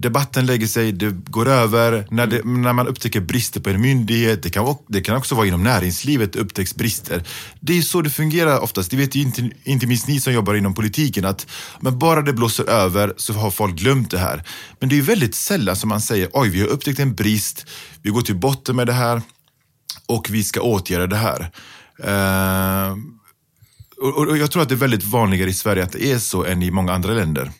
[0.00, 2.06] debatten lägger sig, det går över.
[2.10, 5.46] När, det, när, man upptäcker brister på en myndighet, det kan, det kan också vara
[5.46, 7.24] inom näringslivet, upptäcks brister.
[7.60, 8.90] Det är så det fungerar oftast.
[8.90, 11.46] Det vet ju inte, inte minst ni som jobbar inom politiken, att
[11.80, 14.44] men bara det blåser över så har folk glömt det här.
[14.80, 17.66] Men det är väldigt sällan som man säger, oj, vi har upptäckt en brist,
[18.02, 19.22] vi går till botten med det här
[20.06, 21.50] och vi ska åtgärda det här.
[22.00, 22.96] Uh,
[24.02, 26.44] och, och, jag tror att det är väldigt vanligare i Sverige att det är så
[26.44, 27.50] än i många andra länder.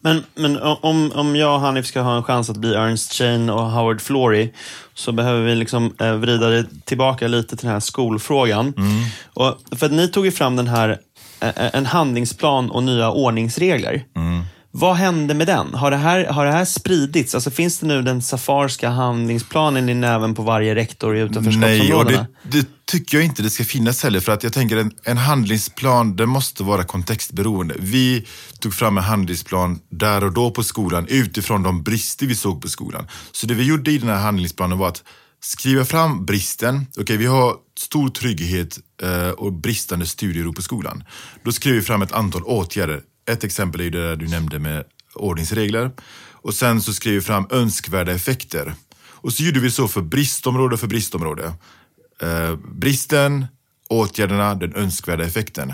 [0.00, 3.50] Men, men om, om jag och Hanif ska ha en chans att bli Ernst Chain
[3.50, 4.52] och Howard Florey
[4.94, 8.74] så behöver vi liksom eh, vrida det tillbaka lite till den här skolfrågan.
[8.76, 9.04] Mm.
[9.34, 10.98] Och, för att ni tog ju fram den här,
[11.40, 14.04] eh, en handlingsplan och nya ordningsregler.
[14.16, 14.44] Mm.
[14.72, 15.74] Vad hände med den?
[15.74, 17.34] Har det, här, har det här spridits?
[17.34, 22.10] Alltså, finns det nu den safarska handlingsplanen i näven på varje rektor i utanförskapsområdena?
[22.10, 24.20] Nej, och det, det, tycker jag inte det ska finnas heller.
[24.20, 27.74] För att jag tänker en, en handlingsplan, den måste vara kontextberoende.
[27.78, 28.26] Vi
[28.58, 32.68] tog fram en handlingsplan där och då på skolan utifrån de brister vi såg på
[32.68, 33.06] skolan.
[33.32, 35.02] Så det vi gjorde i den här handlingsplanen var att
[35.40, 36.86] skriva fram bristen.
[36.90, 41.04] Okej, okay, vi har stor trygghet eh, och bristande studiero på skolan.
[41.44, 43.00] Då skrev vi fram ett antal åtgärder
[43.32, 45.90] ett exempel är ju det där du nämnde med ordningsregler.
[46.32, 48.74] Och sen så skrev vi fram önskvärda effekter.
[49.10, 51.52] Och så gjorde vi så för bristområde för bristområde.
[52.22, 53.46] Eh, bristen,
[53.88, 55.72] åtgärderna, den önskvärda effekten.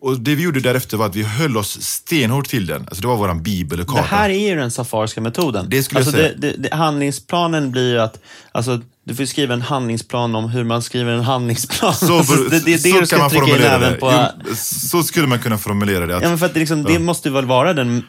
[0.00, 2.80] Och det vi gjorde därefter var att vi höll oss stenhårt till den.
[2.80, 4.00] Alltså det var våran bibel och karta.
[4.00, 5.66] Det här är ju den safariska metoden.
[5.68, 6.34] Det skulle jag alltså säga.
[6.36, 8.20] Det, det, det, handlingsplanen blir ju att,
[8.52, 11.94] alltså, du får skriva en handlingsplan om hur man skriver en handlingsplan.
[11.94, 13.92] Så, Alltså, det, det är det så du ska kan man trycka in formulera även
[13.92, 13.98] det.
[13.98, 14.12] på...
[14.48, 16.16] Jo, så skulle man kunna formulera det.
[16.16, 18.02] Att, Ja, men för att det, liksom, det måste väl vara den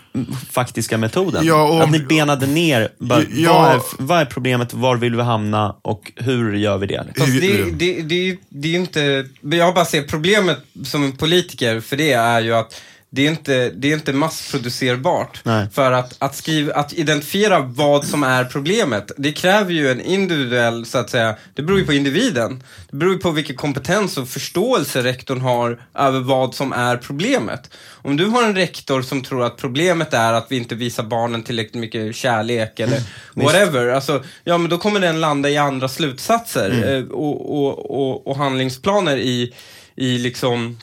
[0.51, 1.45] faktiska metoden?
[1.45, 3.54] Ja, och att om- ni benade ner, bara, Ja.
[3.62, 7.04] vad, är, vad är problemet, var vill vi hamna och hur gör vi det?
[7.08, 7.25] Liksom?
[7.27, 11.04] Fast det, det, det, är ju- det är ju inte, jag bara ser problemet som
[11.04, 12.82] en politiker för det är ju att
[13.13, 15.41] det är inte, det är inte massproducerbart.
[15.43, 15.67] Nej.
[15.74, 20.86] För att, att, skriva, att identifiera vad som är problemet, det kräver ju en individuell,
[20.86, 22.63] så att säga, det beror ju på individen.
[22.89, 27.69] Det beror ju på vilken kompetens och förståelse rektorn har över vad som är problemet.
[27.91, 31.43] Om du har en rektor som tror att problemet är att vi inte visar barnen
[31.43, 33.02] tillräckligt mycket kärlek eller
[33.34, 38.28] whatever, alltså, ja men då kommer den landa i andra slutsatser eh, och, och, och,
[38.28, 39.54] och handlingsplaner i,
[39.95, 40.78] i liksom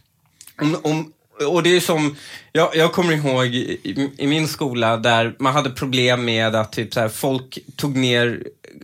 [0.60, 1.12] om, om,
[1.46, 2.16] och det är som,
[2.52, 6.94] jag, jag kommer ihåg i, i min skola där man hade problem med att typ
[6.94, 8.42] så här, folk tog ner,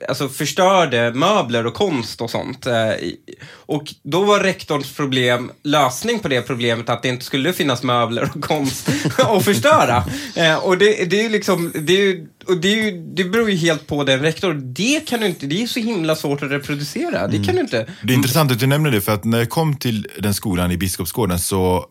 [0.08, 2.66] alltså förstörde möbler och konst och sånt.
[2.66, 2.90] Eh,
[3.50, 8.30] och då var rektorns problem, lösning på det problemet att det inte skulle finnas möbler
[8.34, 8.88] och konst
[9.18, 10.04] att förstöra.
[10.36, 13.24] Eh, och det, det är ju liksom, det, är ju, och det, är ju, det
[13.24, 14.54] beror ju helt på den rektor.
[14.54, 17.28] Det kan du inte, det är så himla svårt att reproducera.
[17.28, 17.86] Det kan du inte.
[18.02, 20.70] Det är intressant att du nämner det, för att när jag kom till den skolan
[20.70, 21.86] i Biskopsgården så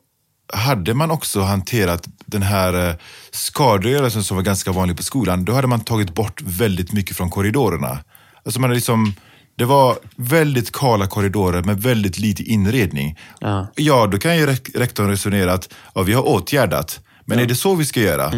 [0.54, 2.96] hade man också hanterat den här eh,
[3.32, 5.46] skadegörelsen som var ganska vanlig på skolan.
[5.46, 8.00] Då hade man tagit bort väldigt mycket från korridorerna.
[8.46, 9.14] Alltså man hade liksom,
[9.58, 13.20] det var väldigt kala korridorer med väldigt lite inredning.
[13.40, 13.68] Ja.
[13.76, 17.56] Ja, då kan ju rek- rektorn resonera att ja, vi har åtgärdat, men är det
[17.56, 18.32] så vi ska göra?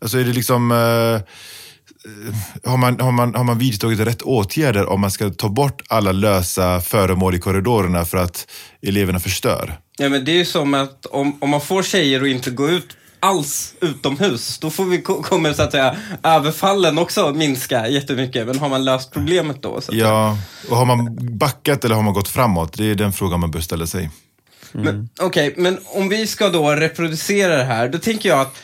[0.00, 0.72] Alltså är det liksom...
[0.72, 1.20] eh,
[2.64, 6.12] har man, har, man, har man vidtagit rätt åtgärder om man ska ta bort alla
[6.12, 8.46] lösa föremål i korridorerna för att
[8.82, 9.78] eleverna förstör?
[9.98, 12.68] Ja, men det är ju som att om, om man får tjejer att inte gå
[12.68, 12.86] ut
[13.20, 18.46] alls utomhus, då får vi, ko- kommer så att säga överfallen också minska jättemycket.
[18.46, 19.80] Men har man löst problemet då?
[19.90, 20.38] Ja,
[20.70, 22.72] och har man backat eller har man gått framåt?
[22.72, 24.10] Det är den frågan man bör ställa sig.
[24.72, 28.56] Men, Okej, men om vi ska då reproducera det här, då tänker jag att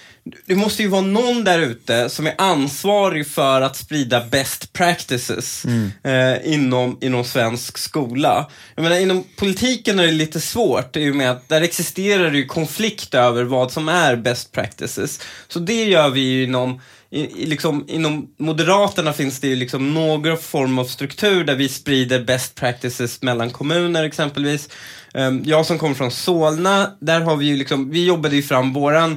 [0.47, 5.65] det måste ju vara någon där ute som är ansvarig för att sprida best practices
[6.05, 8.51] eh, inom, inom svensk skola.
[8.75, 12.37] Jag menar, inom politiken är det lite svårt i och med att där existerar det
[12.37, 15.21] ju konflikt över vad som är best practices.
[15.49, 16.81] Så det gör vi ju inom
[17.13, 22.25] i, liksom, inom Moderaterna finns det ju liksom någon form av struktur där vi sprider
[22.25, 24.69] best practices mellan kommuner exempelvis.
[25.15, 28.73] Ehm, jag som kommer från Solna, där har vi ju liksom, vi jobbade ju fram
[28.73, 29.17] våran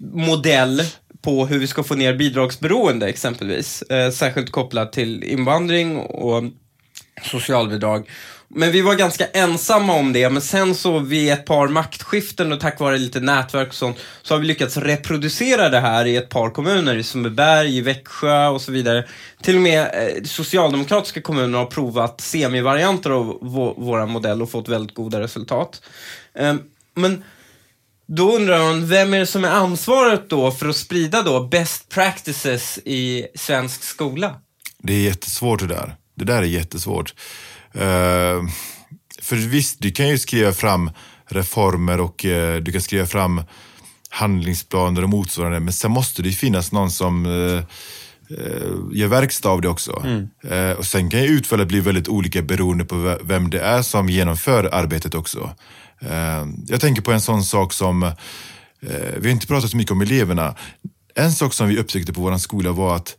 [0.00, 0.82] modell
[1.22, 3.82] på hur vi ska få ner bidragsberoende exempelvis.
[3.82, 6.44] Eh, särskilt kopplat till invandring och
[7.22, 8.08] socialbidrag.
[8.54, 12.60] Men vi var ganska ensamma om det, men sen så vid ett par maktskiften och
[12.60, 16.28] tack vare lite nätverk och sånt, så har vi lyckats reproducera det här i ett
[16.28, 19.06] par kommuner, i Sundbyberg, i Växjö och så vidare.
[19.42, 23.38] Till och med eh, socialdemokratiska kommuner har provat semivarianter av
[23.76, 25.82] vår modell och fått väldigt goda resultat.
[26.34, 26.54] Eh,
[26.94, 27.24] men
[28.16, 31.88] då undrar man, vem är det som är ansvaret då för att sprida då best
[31.88, 34.34] practices i svensk skola?
[34.82, 35.94] Det är jättesvårt det där.
[36.16, 37.14] Det där är jättesvårt.
[37.74, 38.42] Eh,
[39.22, 40.90] för visst, du kan ju skriva fram
[41.28, 43.42] reformer och eh, du kan skriva fram
[44.10, 47.62] handlingsplaner och motsvarande, men sen måste det ju finnas någon som eh,
[48.92, 50.02] gör verkstad av det också.
[50.50, 53.82] Eh, och sen kan ju utfallet bli väldigt olika beroende på ve- vem det är
[53.82, 55.50] som genomför arbetet också.
[56.04, 58.12] Eh, jag tänker på en sån sak som, eh,
[59.16, 60.54] vi har inte pratat så mycket om eleverna.
[61.14, 63.16] En sak som vi upptäckte på vår skola var att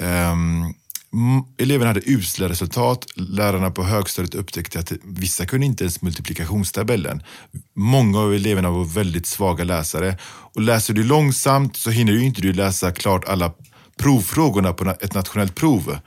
[0.00, 0.74] ehm,
[1.58, 3.06] Eleverna hade usla resultat.
[3.14, 7.22] Lärarna på högstadiet upptäckte att vissa kunde inte ens multiplikationstabellen.
[7.74, 10.18] Många av eleverna var väldigt svaga läsare.
[10.24, 13.52] Och läser du långsamt så hinner du inte du läsa klart alla
[13.98, 15.98] provfrågorna på ett nationellt prov.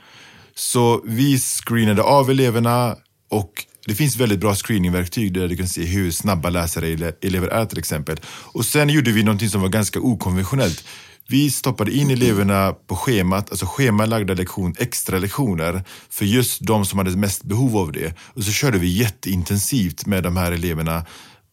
[0.55, 2.95] Så vi screenade av eleverna
[3.29, 7.65] och det finns väldigt bra screeningverktyg där du kan se hur snabba läsare elever är
[7.65, 8.17] till exempel.
[8.25, 10.83] Och sen gjorde vi någonting som var ganska okonventionellt.
[11.27, 16.99] Vi stoppade in eleverna på schemat, alltså schemalagda lektion, extra lektioner för just de som
[16.99, 18.13] hade mest behov av det.
[18.19, 21.05] Och så körde vi jätteintensivt med de här eleverna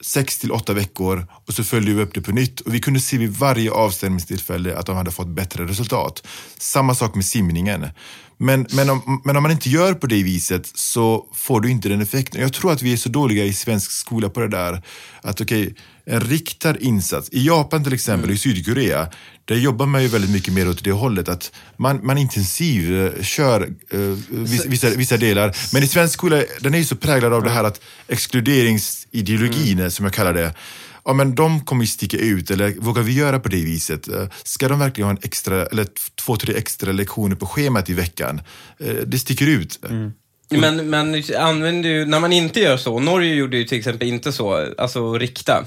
[0.05, 3.01] sex till åtta veckor och så följde vi upp det på nytt och vi kunde
[3.01, 6.27] se vid varje avstämningstillfälle att de hade fått bättre resultat.
[6.59, 7.87] Samma sak med simningen.
[8.37, 11.89] Men, men, om, men om man inte gör på det viset så får du inte
[11.89, 12.41] den effekten.
[12.41, 14.83] Jag tror att vi är så dåliga i svensk skola på det där.
[15.23, 15.75] Att okej,
[16.07, 17.29] en riktad insats.
[17.33, 19.09] I Japan till exempel, och i Sydkorea,
[19.45, 21.29] där jobbar man ju väldigt mycket mer åt det hållet.
[21.29, 25.57] Att man, man intensiv eh, kör eh, vissa, vissa, vissa delar.
[25.73, 30.05] Men i svensk skola, den är ju så präglad av det här att exkluderingsideologin, som
[30.05, 30.55] jag kallar det.
[31.05, 34.09] ja men de kommer ju sticka ut eller vågar vi göra på det viset?
[34.09, 35.87] Eh, Ska de verkligen ha en extra, eller
[36.25, 38.41] två, tre extra lektioner på schemat i veckan?
[38.81, 39.79] Eh, Det sticker ut.
[40.51, 44.33] Men, men använder ju, när man inte gör så, Norge gjorde ju till exempel inte
[44.33, 45.67] så, alltså rikta.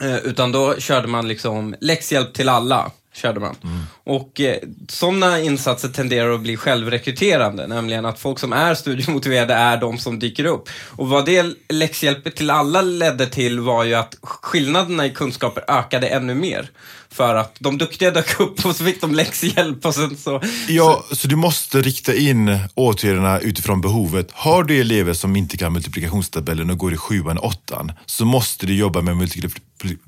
[0.00, 2.90] Eh, utan då körde man liksom läxhjälp till alla.
[3.14, 3.56] Körde man.
[4.04, 4.56] Och eh,
[4.88, 10.18] sådana insatser tenderar att bli självrekryterande, nämligen att folk som är studiemotiverade är de som
[10.18, 10.68] dyker upp.
[10.88, 16.08] Och vad det läxhjälp till alla ledde till var ju att skillnaderna i kunskaper ökade
[16.08, 16.70] ännu mer.
[17.10, 20.42] För att de duktiga dök upp och så fick de läxhjälp och sen så...
[20.68, 24.28] Ja, så du måste rikta in åtgärderna utifrån behovet.
[24.32, 28.74] Har du elever som inte kan multiplikationstabellen och går i sjuan åttan så måste du
[28.74, 29.16] jobba med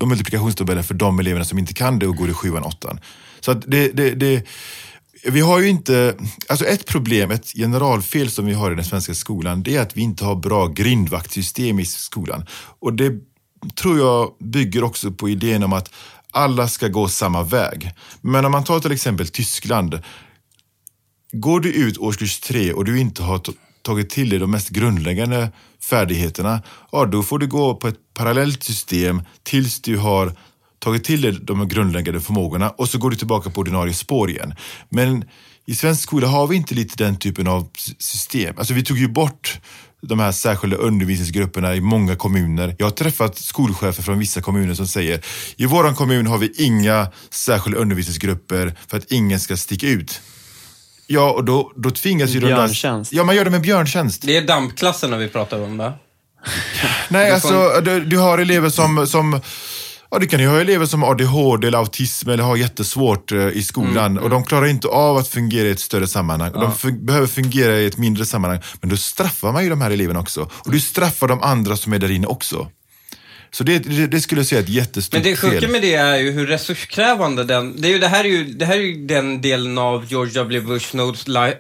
[0.05, 3.01] multiplikationstabellen för de eleverna som inte kan det och går i sjuan åttan.
[3.41, 4.47] Så att det, det, det,
[5.25, 6.17] vi har ju inte,
[6.49, 9.97] alltså ett problem, ett generalfel som vi har i den svenska skolan, det är att
[9.97, 12.47] vi inte har bra grindvaktsystem i skolan.
[12.79, 13.13] Och det
[13.75, 15.91] tror jag bygger också på idén om att
[16.31, 17.93] alla ska gå samma väg.
[18.21, 20.01] Men om man tar till exempel Tyskland,
[21.37, 23.39] Går du ut årskurs tre och du inte har
[23.85, 28.63] tagit till dig de mest grundläggande färdigheterna, ja, då får du gå på ett parallellt
[28.63, 30.33] system tills du har
[30.79, 34.55] tagit till dig de grundläggande förmågorna och så går du tillbaka på ordinarie spår igen.
[34.89, 35.25] Men
[35.67, 37.69] i svensk skola har vi inte lite den typen av
[37.99, 38.55] system.
[38.59, 39.61] Alltså vi tog ju bort
[40.01, 42.77] de här särskilda undervisningsgrupperna i många kommuner.
[42.79, 45.21] Jag har träffat skolchefer från vissa kommuner som säger
[45.57, 50.21] i våran kommun har vi inga särskilda undervisningsgrupper för att ingen ska sticka ut.
[51.07, 52.55] Ja, och då, då tvingas ju de där...
[52.57, 53.13] Björntjänst.
[53.13, 54.23] Ja, man gör det med björntjänst.
[54.23, 55.93] Det är dampklasserna vi pratar om va?
[57.09, 59.41] Nej, Du får alltså du, du har elever som, som
[60.11, 63.49] Ja, du kan ju ha elever som har ADHD eller autism eller har jättesvårt eh,
[63.49, 66.53] i skolan och de klarar inte av att fungera i ett större sammanhang.
[66.53, 68.61] Och De fun- behöver fungera i ett mindre sammanhang.
[68.81, 70.51] Men då straffar man ju de här eleverna också.
[70.53, 72.69] Och du straffar de andra som är där inne också.
[73.55, 75.71] Så det, det, det skulle jag säga är ett jättestort Men det sjuka fel.
[75.71, 77.81] med det är ju hur resurskrävande den...
[77.81, 80.33] Det, är ju, det, här är ju, det här är ju den delen av George
[80.33, 80.61] W.
[80.61, 81.15] Bush no,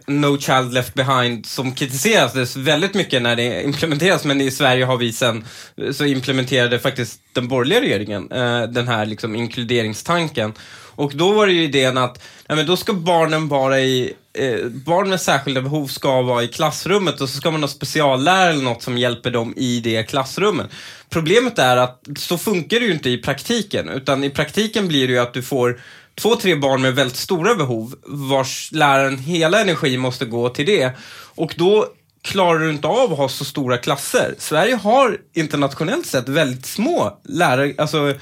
[0.06, 4.24] no Child Left Behind som kritiserades väldigt mycket när det implementeras.
[4.24, 5.44] Men i Sverige har vi sen,
[5.92, 10.52] så implementerade faktiskt den borgerliga regeringen eh, den här liksom inkluderingstanken.
[10.96, 14.66] Och då var det ju idén att nej, men då ska barnen vara i eh,
[14.66, 18.62] barn med särskilda behov ska vara i klassrummet och så ska man ha speciallärare eller
[18.62, 20.70] något som hjälper dem i det klassrummet.
[21.08, 25.12] Problemet är att så funkar det ju inte i praktiken, utan i praktiken blir det
[25.12, 25.80] ju att du får
[26.14, 30.92] två, tre barn med väldigt stora behov vars läraren hela energi måste gå till det.
[31.34, 31.86] Och då
[32.22, 34.34] klarar du inte av att ha så stora klasser.
[34.38, 38.14] Sverige har internationellt sett väldigt små lärare, alltså,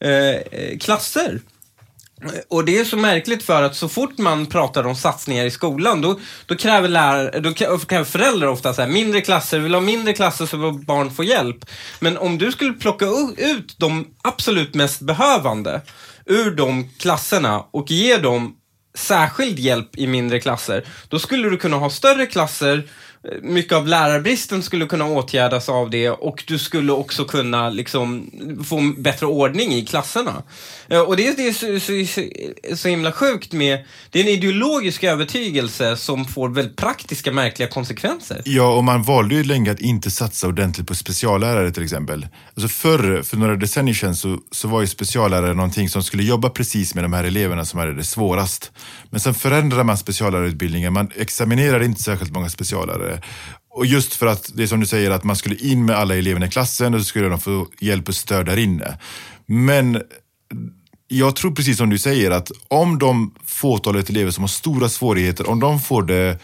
[0.00, 1.40] eh, eh klasser.
[2.48, 6.00] Och det är så märkligt för att så fort man pratar om satsningar i skolan,
[6.00, 10.12] då, då kräver lärare, då kräver föräldrar ofta så här, mindre klasser, vill ha mindre
[10.12, 11.64] klasser så att barn får hjälp.
[12.00, 15.80] Men om du skulle plocka ut de absolut mest behövande
[16.26, 18.54] ur de klasserna och ge dem
[18.94, 22.88] särskild hjälp i mindre klasser, då skulle du kunna ha större klasser,
[23.42, 28.30] mycket av lärarbristen skulle kunna åtgärdas av det och du skulle också kunna liksom
[28.68, 30.42] få bättre ordning i klasserna.
[30.88, 32.12] Eh, och det, är- det är så, så,
[32.70, 37.68] så, så himla sjukt med, det är en ideologisk övertygelse som får väldigt praktiska märkliga
[37.68, 38.42] konsekvenser.
[38.44, 42.26] Ja, och man valde ju länge att inte satsa ordentligt på speciallärare till exempel.
[42.54, 46.48] Alltså förr, för några decennier sedan, så, så var ju speciallärare någonting som skulle jobba
[46.50, 48.72] precis med de här eleverna som hade det svårast.
[49.10, 50.92] Men sen förändrade man speciallärarutbildningen.
[50.92, 53.07] Man examinerade inte särskilt många speciallärare.
[53.70, 56.16] Och just för att, det är som du säger, att man skulle in med alla
[56.16, 58.98] eleverna i klassen och så skulle de få hjälp och stöd där inne.
[59.46, 60.02] Men
[61.08, 65.50] jag tror precis som du säger att om de fåtalet elever som har stora svårigheter,
[65.50, 66.38] om de får det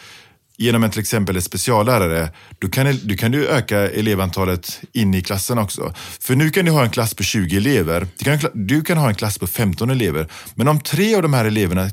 [0.57, 5.23] genom en till exempel en speciallärare, då kan, du kan du öka elevantalet in i
[5.23, 5.95] klassen också.
[6.21, 9.09] För nu kan du ha en klass på 20 elever, du kan, du kan ha
[9.09, 11.91] en klass på 15 elever, men om tre av de här eleverna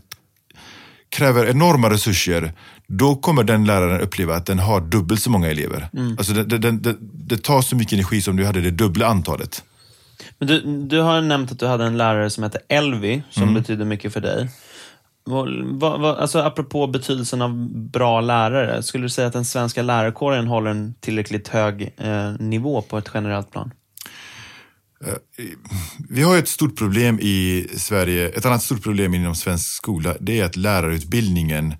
[1.15, 2.54] kräver enorma resurser,
[2.88, 5.89] då kommer den läraren uppleva att den har dubbelt så många elever.
[6.17, 9.63] Alltså det, det, det, det tar så mycket energi som du hade det dubbla antalet.
[10.38, 13.86] Men du, du har nämnt att du hade en lärare som hette Elvi, som betyder
[13.86, 14.49] mycket för dig.
[15.24, 15.49] Vad,
[16.01, 20.72] vad- alltså, apropå betydelsen av bra lärare, skulle du säga att den svenska lärarkåren håller
[20.72, 23.72] en tillräckligt hög eh, nivå på ett generellt plan?
[25.06, 25.14] Eh,
[26.10, 30.39] vi har ett stort problem i Sverige, ett annat stort problem inom svensk skola, det
[30.39, 31.74] är att lärarutbildningen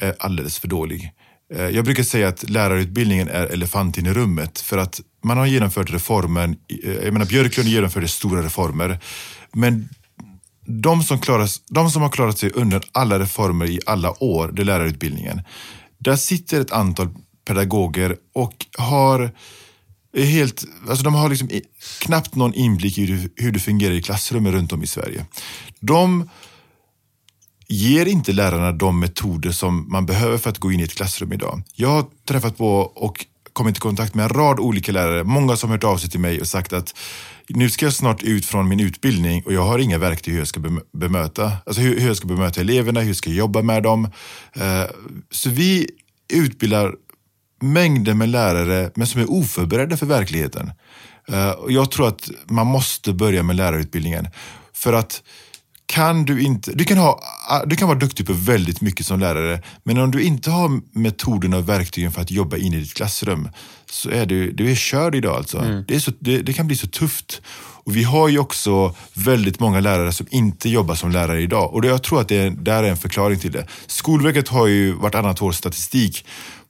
[0.00, 1.12] är alldeles för dålig.
[1.54, 5.92] Eh, jag brukar säga att lärarutbildningen är elefanten i rummet för att man har genomfört
[5.92, 9.00] reformen, eh, jag menar Björklund genomförde stora reformer,
[9.52, 9.88] men
[10.66, 14.62] de som, klaras, de som har klarat sig under alla reformer i alla år, det
[14.62, 15.40] är lärarutbildningen.
[15.98, 17.08] Där sitter ett antal
[17.46, 19.30] pedagoger och har
[20.12, 21.50] är helt, alltså de har liksom
[22.00, 25.26] knappt någon inblick i hur, det fungerar i klassrummen runt om i Sverige.
[25.80, 26.28] De
[27.68, 31.32] ger inte lärarna de metoder som man behöver för att gå in i ett klassrum
[31.32, 31.62] idag.
[31.74, 35.70] Jag har träffat på och kommit i kontakt med en rad olika lärare, många som
[35.70, 36.94] har hört av sig till mig och sagt att
[37.48, 40.48] nu ska jag snart ut från min utbildning och jag har inga verktyg hur jag
[40.48, 40.60] ska
[40.92, 44.04] bemöta, alltså hur, jag ska bemöta eleverna, hur jag ska jobba med dem.
[44.52, 44.84] Eh,
[45.30, 45.90] så vi
[46.32, 46.94] utbildar
[47.60, 50.72] mängder med lärare men som är oförberedda för verkligheten.
[51.28, 54.28] Eh, Jag tror att man måste börja med lärarutbildningen.
[54.72, 55.22] För att
[55.86, 57.20] kan du inte, du kan, ha,
[57.66, 61.56] du kan vara duktig på väldigt mycket som lärare, men om du inte har metoderna
[61.56, 63.48] och verktygen för att jobba in i ditt klassrum
[63.90, 65.82] så är du, du är körd idag alltså.
[65.88, 67.42] Det, är så, det, det kan bli så tufft.
[67.84, 71.82] Och vi har ju också väldigt många lärare som inte jobbar som lärare idag och
[71.82, 73.66] det, jag tror att det är, där är en förklaring till det.
[73.86, 76.26] Skolverket har ju vartannat år statistik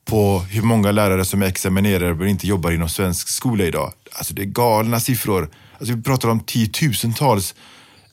[0.08, 3.92] på hur många lärare som är examinerade men inte jobbar inom svensk skola idag.
[4.12, 5.50] Alltså det är galna siffror.
[5.78, 7.54] Alltså vi pratar om tiotusentals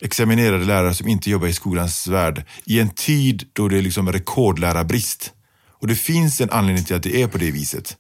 [0.02, 4.12] examinerade lärare som inte jobbar i skolans värld i en tid då det är liksom
[4.12, 5.32] rekordlärarbrist.
[5.82, 7.98] Och det finns en anledning till att det är på det viset.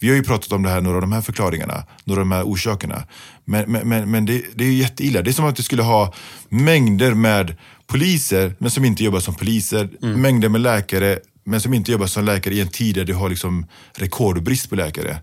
[0.00, 2.32] Vi har ju pratat om det här, några av de här förklaringarna, några av de
[2.32, 3.02] här orsakerna.
[3.44, 5.22] Men, men, men, det, det är ju jätteilla.
[5.22, 6.14] Det är som att du skulle ha
[6.48, 9.90] mängder med poliser, men som inte jobbar som poliser.
[10.00, 13.28] Mängder med läkare, men som inte jobbar som läkare i en tid där du har
[13.28, 13.66] liksom
[13.96, 15.18] rekordbrist på läkare.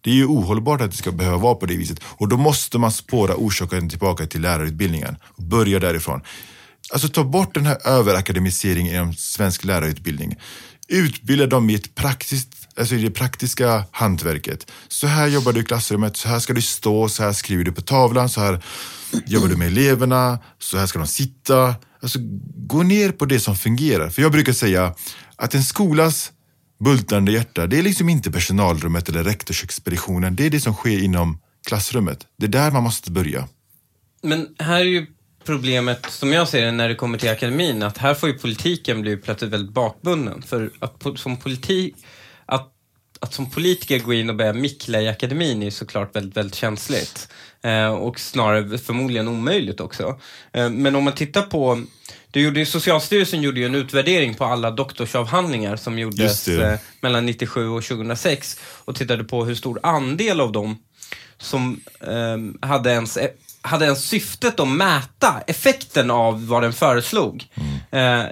[0.00, 2.00] Det är ju ohållbart att det ska behöva vara på det viset.
[2.04, 5.16] Och då måste man spåra orsaken tillbaka till lärarutbildningen.
[5.22, 6.20] Och börja därifrån.
[6.92, 10.36] Alltså ta bort den här överakademiseringen inom svensk lärarutbildning.
[10.88, 14.70] Utbilda dem i, ett praktiskt, alltså i det praktiska hantverket.
[14.88, 17.72] Så här jobbar du i klassrummet, så här ska du stå, så här skriver du
[17.72, 18.62] på tavlan, så här
[19.26, 21.74] jobbar du med eleverna, så här ska de sitta.
[22.02, 22.18] Alltså
[22.56, 24.10] gå ner på det som fungerar.
[24.10, 24.94] För jag brukar säga
[25.38, 26.32] att en skolas
[26.84, 30.36] bultande hjärta, det är liksom inte personalrummet eller rektorsexpeditionen.
[30.36, 32.26] Det är det som sker inom klassrummet.
[32.36, 33.48] Det är där man måste börja.
[34.22, 35.06] Men här är ju
[35.44, 39.02] problemet, som jag ser det, när det kommer till akademin, att här får ju politiken
[39.02, 40.42] bli plötsligt väldigt bakbunden.
[40.42, 41.94] För att som politik,
[42.46, 42.72] att,
[43.20, 47.28] att som politiker gå in och börja mickla i akademin är såklart väldigt, väldigt känsligt.
[47.62, 50.20] Eh, och snarare förmodligen omöjligt också.
[50.52, 51.82] Eh, men om man tittar på
[52.38, 57.68] det gjorde, Socialstyrelsen gjorde ju en utvärdering på alla doktorsavhandlingar som gjordes eh, mellan 97
[57.68, 60.78] och 2006 och tittade på hur stor andel av dem
[61.38, 63.18] som ehm, hade, ens,
[63.60, 67.46] hade ens syftet att mäta effekten av vad den föreslog.
[67.90, 68.22] Eh,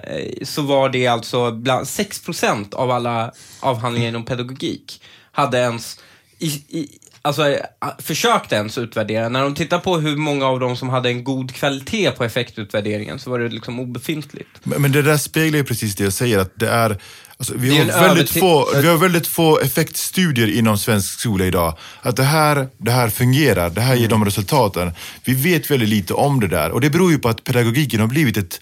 [0.43, 5.01] så var det alltså bland 6% av alla avhandlingar inom pedagogik
[5.31, 5.99] hade ens
[6.39, 7.59] i, i, alltså, eh,
[7.99, 9.29] försökt ens utvärdera.
[9.29, 13.19] När de tittar på hur många av dem som hade en god kvalitet på effektutvärderingen
[13.19, 14.49] så var det liksom obefintligt.
[14.63, 16.97] Men, men det där speglar ju precis det jag säger, att det är
[17.39, 21.77] Alltså, vi, har väldigt få, vi har väldigt få effektstudier inom svensk skola idag.
[22.01, 24.91] Att det här, det här fungerar, det här ger de resultaten.
[25.23, 28.07] Vi vet väldigt lite om det där och det beror ju på att pedagogiken har
[28.07, 28.61] blivit ett,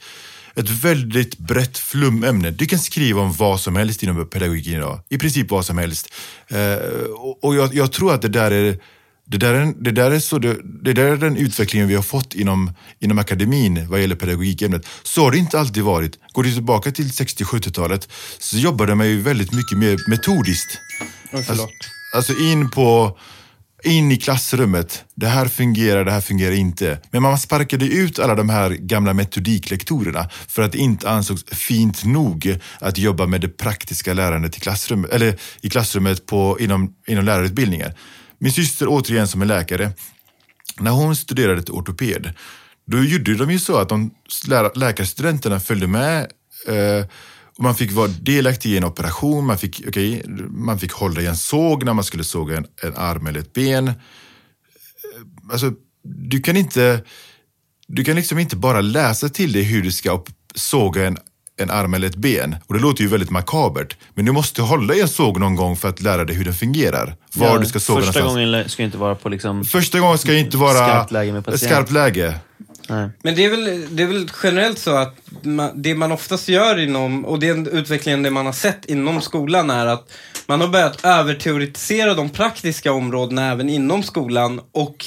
[0.55, 2.51] ett väldigt brett flumämne.
[2.51, 4.99] Du kan skriva om vad som helst inom pedagogiken idag.
[5.09, 6.13] I princip vad som helst.
[6.47, 6.75] Eh,
[7.41, 8.79] och jag, jag tror att det där är
[9.27, 12.03] det där, är, det, där är så, det, det där är den utvecklingen vi har
[12.03, 14.87] fått inom, inom akademin vad gäller pedagogikämnet.
[15.03, 16.19] Så har det inte alltid varit.
[16.31, 20.79] Går du tillbaka till 60-70-talet så jobbade man ju väldigt mycket mer metodiskt.
[21.33, 21.69] Oj, förlåt.
[22.15, 23.17] Alltså in på
[23.85, 25.03] in i klassrummet.
[25.15, 26.99] Det här fungerar, det här fungerar inte.
[27.11, 32.03] Men man sparkade ut alla de här gamla metodiklektorerna för att det inte ansågs fint
[32.03, 37.25] nog att jobba med det praktiska lärandet i klassrummet, eller i klassrummet på, inom, inom
[37.25, 37.91] lärarutbildningen.
[38.39, 39.91] Min syster, återigen som är läkare,
[40.79, 42.33] när hon studerade till ortoped,
[42.87, 44.11] då gjorde de ju så att de
[44.47, 46.27] lä- läkarstudenterna följde med
[46.67, 47.05] eh,
[47.57, 51.25] och man fick vara delaktig i en operation, man fick, okay, man fick hålla i
[51.25, 53.87] en såg när man skulle såga en, en arm eller ett ben.
[53.87, 53.93] Eh,
[55.51, 55.71] Alltså,
[56.03, 57.01] du kan inte,
[57.87, 60.23] du kan liksom inte bara läsa till dig hur du ska
[60.55, 61.17] såga en,
[61.57, 62.55] en arm eller ett ben.
[62.67, 63.97] Och det låter ju väldigt makabert.
[64.13, 66.53] Men du måste hålla i en såg någon gång för att lära dig hur den
[66.53, 67.15] fungerar.
[67.35, 68.51] Var Ja, du ska såga Första någonstans.
[68.51, 69.65] gången ska inte vara på liksom...
[69.65, 71.61] Första gången ska inte vara Skarpt läge med patient.
[71.63, 72.39] skarpt läge.
[72.89, 73.09] Nej.
[73.21, 76.79] Men det är, väl, det är väl generellt så att man, det man oftast gör
[76.79, 80.11] inom, och det är utvecklingen det man har sett inom skolan är att
[80.47, 85.05] man har börjat överteoretisera de praktiska områdena även inom skolan och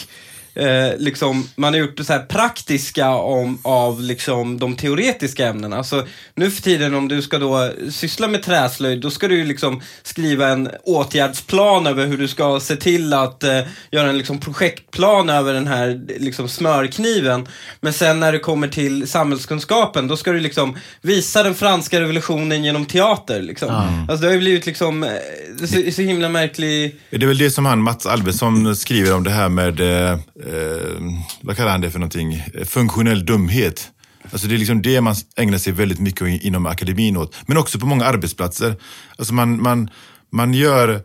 [0.58, 5.84] eh, liksom, man har gjort det så här praktiska om, av liksom, de teoretiska ämnena.
[5.84, 6.02] Så
[6.34, 9.80] nu för tiden om du ska då syssla med träslöjd, då ska du ju liksom
[10.02, 15.30] skriva en åtgärdsplan över hur du ska se till att eh, göra en liksom, projektplan
[15.30, 17.48] över den här liksom, smörkniven.
[17.80, 22.64] Men sen när det kommer till samhällskunskapen, då ska du liksom visa den franska revolutionen
[22.64, 23.42] genom teater.
[23.42, 23.70] Liksom.
[24.08, 25.10] Alltså det har ju blivit liksom, eh,
[25.60, 26.96] så, så himla märklig...
[27.10, 30.18] Det är väl det som han Mats Alvesson skriver om det här med, eh,
[30.48, 31.00] eh,
[31.40, 33.92] vad kallar han det för någonting, funktionell dumhet.
[34.32, 37.34] Alltså det är liksom det man ägnar sig väldigt mycket inom akademin åt.
[37.46, 38.76] Men också på många arbetsplatser.
[39.16, 39.90] Alltså man, man,
[40.30, 41.02] man gör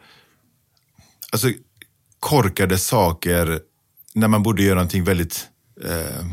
[1.32, 1.52] alltså,
[2.20, 3.60] korkade saker
[4.14, 5.48] när man borde göra någonting väldigt
[5.84, 6.26] eh,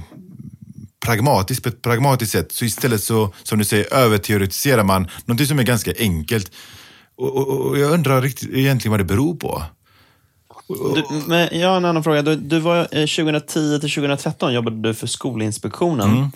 [1.04, 2.52] pragmatiskt, på ett pragmatiskt sätt.
[2.52, 6.52] Så istället så, som du säger, överteoretiserar man någonting som är ganska enkelt.
[7.16, 9.62] Och, och, och jag undrar riktigt egentligen vad det beror på.
[10.94, 12.22] Du, men jag har en annan fråga.
[12.22, 16.30] Du, du var, eh, 2010 till 2013 jobbade du för Skolinspektionen.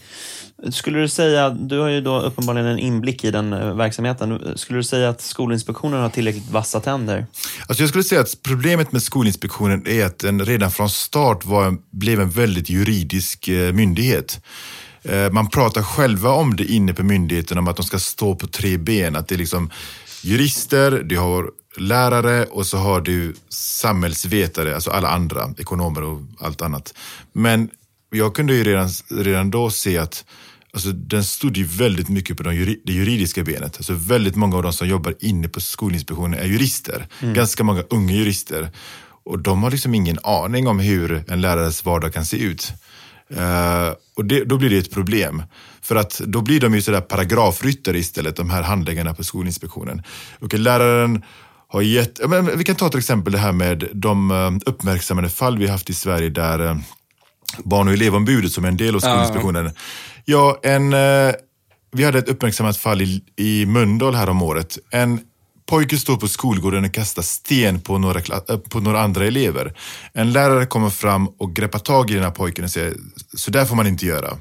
[0.72, 4.59] Skulle du säga, du har ju då uppenbarligen en inblick i den eh, verksamheten.
[4.59, 7.26] Skulle du säga att Skolinspektionen har tillräckligt vassa tänder?
[7.66, 11.76] Alltså jag skulle säga att problemet med Skolinspektionen är att den redan från start var,
[11.91, 14.41] blev en väldigt juridisk eh, myndighet.
[15.03, 18.47] Eh, Man pratar själva om det inne på myndigheten, om att de ska stå på
[18.47, 19.16] tre ben.
[19.16, 19.70] Att det är liksom
[20.22, 26.62] jurister, du har lärare och så har du samhällsvetare, alltså alla andra, ekonomer och allt
[26.62, 26.95] annat.
[27.33, 27.68] Men
[28.11, 30.25] jag kunde ju redan, redan då se att
[30.75, 33.77] Alltså, den stod ju väldigt mycket på de det juridiska benet.
[33.77, 37.07] Alltså, väldigt många av de som jobbar inne på Skolinspektionen är jurister.
[37.20, 38.70] Ganska många unga jurister.
[39.25, 42.72] Och de har liksom ingen aning om hur en lärares vardag kan se ut.
[43.31, 45.43] Eh, och det, då blir det ett problem.
[45.83, 50.03] För att då blir de ju sådär paragrafryttare istället, de här handläggarna på Skolinspektionen.
[50.39, 51.22] Och läraren
[51.75, 55.59] har gett, men vi kan ta till exempel det här med de eh, uppmärksammade fall
[55.59, 56.77] vi haft i Sverige där eh,
[57.64, 59.70] barn och elevombudet som är en del av Skolinspektionen.
[60.25, 61.35] Ja, en, eh,
[61.93, 64.79] vi hade ett uppmärksammat fall i, i Mölndal här om året.
[64.91, 65.20] En
[65.66, 68.20] pojke står på skolgården och kastar sten på några,
[68.70, 69.75] på några andra elever.
[70.12, 72.95] En lärare kommer fram och greppar tag i den här pojken och säger,
[73.35, 74.37] så där får man inte göra.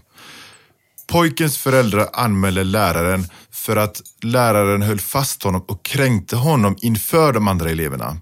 [1.07, 7.47] Pojkens föräldrar anmäler läraren för att läraren höll fast honom och kränkte honom inför de
[7.47, 8.17] andra eleverna.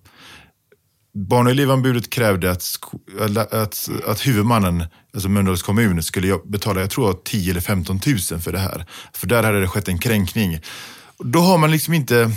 [1.13, 2.63] Barn och elevombudet krävde att,
[3.51, 7.99] att, att huvudmannen, alltså Mölndals kommun, skulle betala, jag tror 10 eller 15
[8.31, 8.85] 000 för det här.
[9.13, 10.59] För där hade det skett en kränkning.
[11.19, 12.31] Då har man liksom inte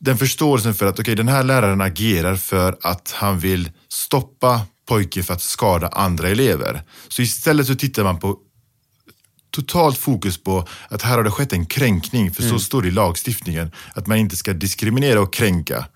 [0.00, 5.24] den förståelsen för att okej, den här läraren agerar för att han vill stoppa pojken
[5.24, 6.82] för att skada andra elever.
[7.08, 8.36] Så istället så tittar man på
[9.62, 12.90] totalt fokus på att här har det skett en kränkning, för så står det i
[12.90, 15.86] lagstiftningen, att man inte ska diskriminera och kränka.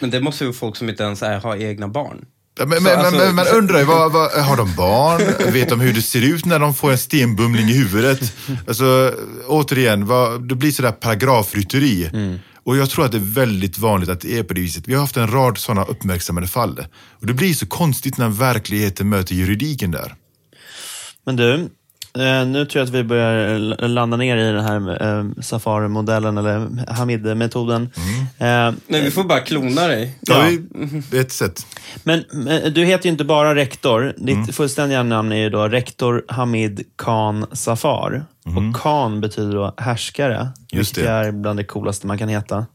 [0.00, 2.24] Men det måste ju folk som inte ens är, har egna barn.
[2.58, 5.52] Men, men, alltså- men man undrar ju, vad, vad, har de barn?
[5.52, 8.32] Vet de hur det ser ut när de får en stenbumling i huvudet?
[8.68, 9.14] Alltså,
[9.46, 12.10] återigen, vad, det blir sådär paragrafrytteri.
[12.64, 14.88] Och jag tror att det är väldigt vanligt att det är på det viset.
[14.88, 16.86] Vi har haft en rad sådana uppmärksammade fall.
[17.20, 20.14] Och det blir så konstigt när verkligheten möter juridiken där.
[21.26, 21.68] Men du,
[22.18, 23.58] eh, nu tror jag att vi börjar
[23.88, 27.82] landa ner i den här eh, Safari-modellen eller Hamid-metoden.
[28.38, 30.18] Eh, Nej, vi får bara klona dig.
[30.20, 30.48] Ja,
[31.12, 31.18] Ja.
[31.20, 31.66] ett sätt.
[32.04, 32.24] Men,
[32.74, 34.14] du heter ju inte bara rektor.
[34.16, 38.24] Ditt fullständiga namn är ju då rektor Hamid Khan Safar.
[38.46, 41.18] Och Khan betyder då härskare, Just vilket det.
[41.28, 42.66] är bland det coolaste man kan heta.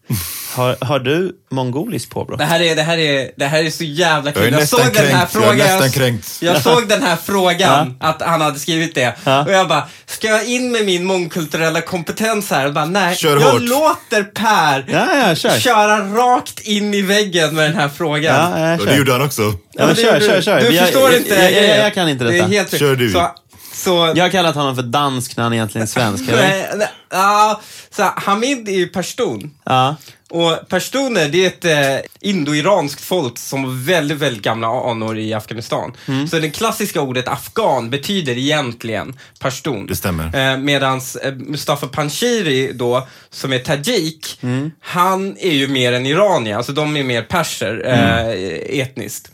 [0.55, 2.35] Har, har du mongoliskt påbrå?
[2.35, 4.43] Det här är, det här är, det här är så jävla kul.
[4.43, 5.33] Jag nästan såg den här kränkt.
[5.35, 5.57] Jag är frågan.
[5.57, 6.37] nästan kränkt.
[6.41, 9.15] jag såg den här frågan, att han hade skrivit det.
[9.23, 9.45] Ja.
[9.45, 12.65] Och jag bara, ska jag in med min mångkulturella kompetens här?
[12.67, 13.61] Och bara, nej, Kör jag hårt.
[13.61, 15.59] låter Per Ja, ja, kör.
[15.59, 18.23] köra rakt in i väggen med den här frågan.
[18.51, 19.41] Ja, ja, det gjorde han också.
[19.41, 20.41] Ja, men det kör, kör, du.
[20.41, 20.59] kör.
[20.61, 22.43] Du Jag- förstår jag- inte jag- jag- jag kan inte Det detta.
[22.45, 23.09] är helt Kör du.
[23.11, 23.27] Så,
[23.73, 26.41] så, Jag har kallat honom för dansk när han egentligen är svensk, eller?
[26.41, 29.51] nej, nej, ja, så Hamid är ju pashtun.
[29.63, 29.95] Ja.
[30.29, 35.33] Och pashtuner, det är ett eh, indo-iranskt folk som har väldigt, väldigt gamla anor i
[35.33, 35.93] Afghanistan.
[36.07, 36.27] Mm.
[36.27, 39.85] Så det klassiska ordet afghan betyder egentligen pashtun.
[39.87, 40.51] Det stämmer.
[40.53, 44.71] Eh, medans eh, Mustafa Panshiri då, som är tajik, Mm.
[44.81, 48.81] han är ju mer en iranier, alltså de är mer perser eh, Mm.
[48.81, 49.31] etniskt.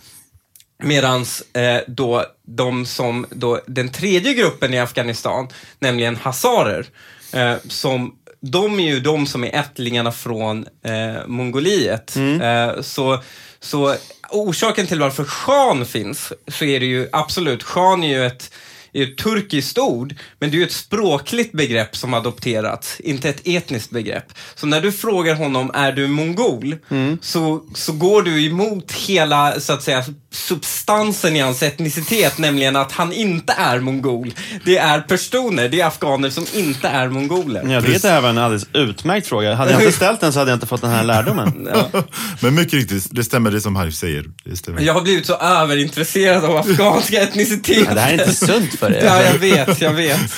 [0.83, 5.47] Medans eh, då de som, då, den tredje gruppen i Afghanistan,
[5.79, 6.85] nämligen hazarer,
[7.33, 12.15] eh, som de är ju de som är ättlingarna från eh, Mongoliet.
[12.15, 13.23] Eh, så,
[13.59, 13.95] så
[14.29, 18.51] orsaken till varför shan finns, så är det ju absolut, shan är ju ett
[18.93, 23.41] är ett turkiskt ord, men det är ju ett språkligt begrepp som adopterats, inte ett
[23.43, 24.25] etniskt begrepp.
[24.55, 26.75] Så när du frågar honom, är du mongol?
[27.21, 32.91] Så, så går du emot hela, så att säga, substansen i hans etnicitet, nämligen att
[32.91, 34.33] han inte är mongol.
[34.65, 37.63] Det är personer, det är afghaner som inte är mongoler.
[37.73, 39.55] Ja, det är även en alldeles utmärkt fråga.
[39.55, 41.67] Hade jag inte ställt den så hade jag inte fått den här lärdomen.
[41.93, 42.03] Ja.
[42.39, 44.25] Men mycket riktigt, det stämmer det som Harry säger.
[44.43, 44.81] Det stämmer.
[44.81, 47.77] Jag har blivit så överintresserad av afghanska etniciteter.
[47.87, 49.03] Ja, det här är inte sunt för dig.
[49.05, 50.37] Ja, jag vet, jag vet.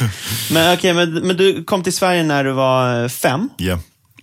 [0.51, 3.49] Men, okej, men, men du kom till Sverige när du var eh, fem.
[3.57, 3.79] Ja.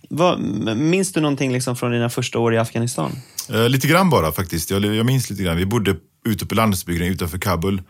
[0.09, 0.41] Vad,
[0.77, 3.13] minns du någonting liksom från dina första år i Afghanistan?
[3.51, 4.71] Eh, lite grann bara faktiskt.
[4.71, 5.57] Jag, jag minns lite grann.
[5.57, 5.97] Vi bodde
[6.27, 7.83] ute på landsbygden utanför Kabul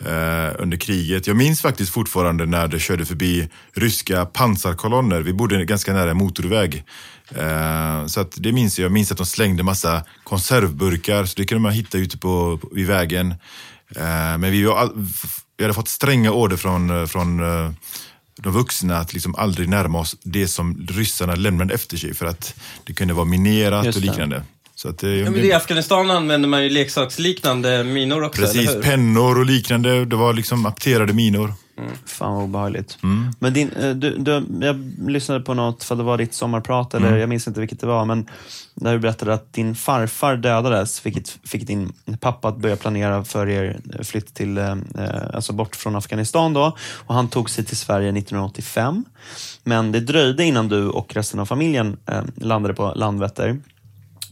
[0.00, 1.26] eh, under kriget.
[1.26, 5.20] Jag minns faktiskt fortfarande när det körde förbi ryska pansarkolonner.
[5.20, 6.84] Vi bodde ganska nära en motorväg.
[7.34, 8.84] Eh, så att det minns jag.
[8.84, 12.86] Jag minns att de slängde massa konservburkar, så det kunde man hitta ute på, vid
[12.86, 13.34] vägen.
[14.38, 15.06] Men vi, var all,
[15.56, 17.70] vi hade fått stränga order från, eh, från eh,
[18.42, 22.54] de vuxna att liksom aldrig närma oss det som ryssarna lämnade efter sig för att
[22.84, 24.08] det kunde vara minerat Just och det.
[24.08, 24.42] liknande.
[24.74, 29.38] Så att, eh, Ja, men I Afghanistan använder man ju leksaksliknande minor också, Precis, pennor
[29.38, 30.04] och liknande.
[30.04, 31.54] Det var liksom apterade minor.
[32.06, 32.98] Fan vad obehagligt.
[33.38, 37.28] Men din, du, du, jag lyssnade på något, för det var ditt sommarprat, eller jag
[37.28, 38.26] minns inte vilket det var, men
[38.80, 43.48] där du berättade att din farfar dödades, vilket fick din pappa att börja planera för
[43.48, 44.76] er flytt till, eh,
[45.34, 46.76] alltså bort från Afghanistan då.
[47.06, 49.04] Och han tog sig till Sverige 1985.
[49.64, 53.60] Men det dröjde innan du och resten av familjen eh, landade på Landvetter.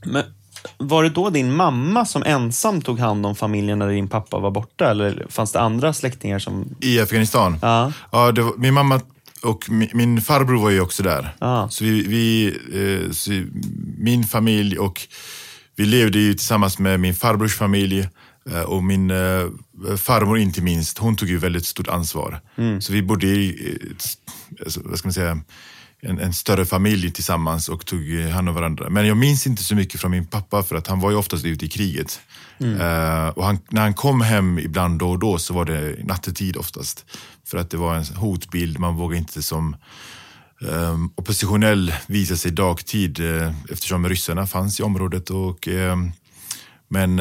[0.05, 0.23] Men
[0.79, 4.51] var det då din mamma som ensam tog hand om familjen när din pappa var
[4.51, 4.91] borta?
[4.91, 6.75] Eller fanns det andra släktingar som...
[6.81, 7.59] I Afghanistan?
[7.63, 7.93] Ja.
[8.13, 9.01] Ja, var, min mamma
[9.45, 11.37] och min, farbror var ju också där.
[11.41, 11.69] Ja.
[11.71, 13.45] Så, vi, vi, eh, så
[13.99, 15.01] min familj och
[15.77, 18.09] vi levde ju tillsammans med min farbrors familj
[18.51, 19.47] eh, och min eh,
[19.97, 20.99] farmor inte minst.
[20.99, 22.41] Hon tog ju väldigt stort ansvar.
[22.81, 23.79] Så vi bodde i,
[24.65, 25.41] alltså, vad ska man säga,
[26.05, 28.91] en, en större familj tillsammans och tog eh, hand om varandra.
[28.91, 31.45] Men jag minns inte så mycket från min pappa för att han var ju oftast
[31.45, 32.21] ute i kriget.
[32.61, 36.57] Eh, och han, när han kom hem ibland då och då så var det nattetid
[36.57, 37.05] oftast.
[37.47, 39.77] För att det var en hotbild, man vågade inte som
[40.61, 45.31] um, oppositionell visa sig dagtid eh, eftersom ryssarna fanns i området.
[45.31, 46.13] Och, ehm,
[46.89, 47.21] men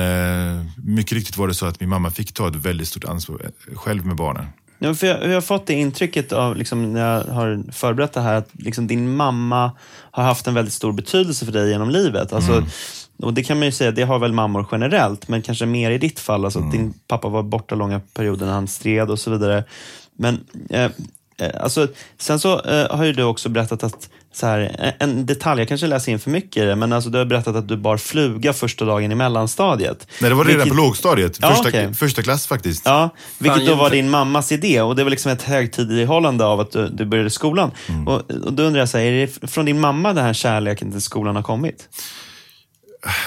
[0.75, 4.05] mycket riktigt var det så att min mamma fick ta ett väldigt stort ansvar själv
[4.05, 4.45] med barnen.
[4.83, 8.21] Ja, för jag, jag har fått det intrycket av, liksom, när jag har förberett det
[8.21, 9.71] här, att liksom, din mamma
[10.11, 12.33] har haft en väldigt stor betydelse för dig genom livet.
[12.33, 12.51] Alltså,
[13.21, 15.97] Och Det kan man ju säga, det har väl mammor generellt, men kanske mer i
[15.97, 16.45] ditt fall.
[16.45, 19.63] Alltså, att Din pappa var borta långa perioder när han stred och så vidare.
[20.17, 20.91] Men eh,
[21.37, 25.61] eh, alltså, sen så eh, har ju du också berättat att, så här, en- detalj,
[25.61, 27.77] jag kanske läser in för mycket i det, men alltså, du har berättat att du
[27.77, 30.07] bar fluga första dagen i mellanstadiet.
[30.21, 31.37] Nej, det var redan Vilket- på lågstadiet.
[31.41, 31.93] Ja, Första, okej.
[31.93, 32.81] första klass faktiskt.
[32.85, 36.59] Ja, vilket Fan, då var din mammas idé och det var liksom ett högtidlighållande av
[36.59, 37.71] att du, du började skolan.
[38.07, 40.91] Och, och då undrar jag, så här, är det från din mamma den här kärleken
[40.91, 41.89] till skolan har kommit?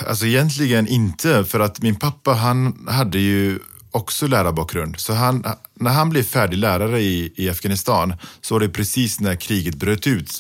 [0.09, 3.59] Alltså egentligen inte, för att min pappa han hade ju
[3.91, 5.01] också lärarbakgrund.
[5.01, 5.45] Så han,
[5.81, 10.07] när han blev färdig lärare i, i Afghanistan så var det precis när kriget bröt
[10.07, 10.31] ut.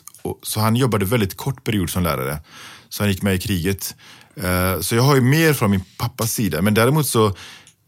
[0.42, 2.38] Så han jobbade väldigt kort period som lärare.
[2.88, 3.94] Så han gick med i kriget.
[4.36, 6.62] Eh, så jag har ju mer från min pappas sida.
[6.62, 7.34] Men däremot så,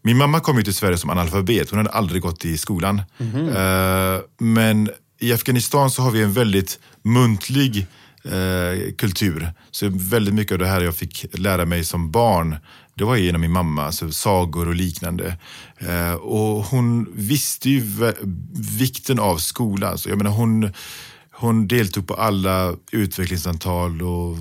[0.03, 1.71] min mamma kom ju till Sverige som analfabet.
[1.71, 3.03] Hon hade aldrig gått i skolan.
[3.19, 7.87] Eh, men i Afghanistan så har vi en väldigt muntlig
[8.25, 9.53] eh, kultur.
[9.71, 12.57] Så väldigt mycket av det här jag fick lära mig som barn,
[12.95, 15.37] det var genom min mamma, alltså sagor och liknande.
[16.21, 17.83] Och hon visste ju
[18.79, 19.99] vikten av skolan.
[19.99, 20.73] Så jag menar, hon,
[21.41, 24.37] hon deltog på alla utvecklingssamtal och,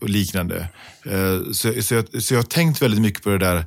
[0.00, 0.68] och liknande.
[1.04, 3.66] Eh, så, så, jag, så jag har tänkt väldigt mycket på det där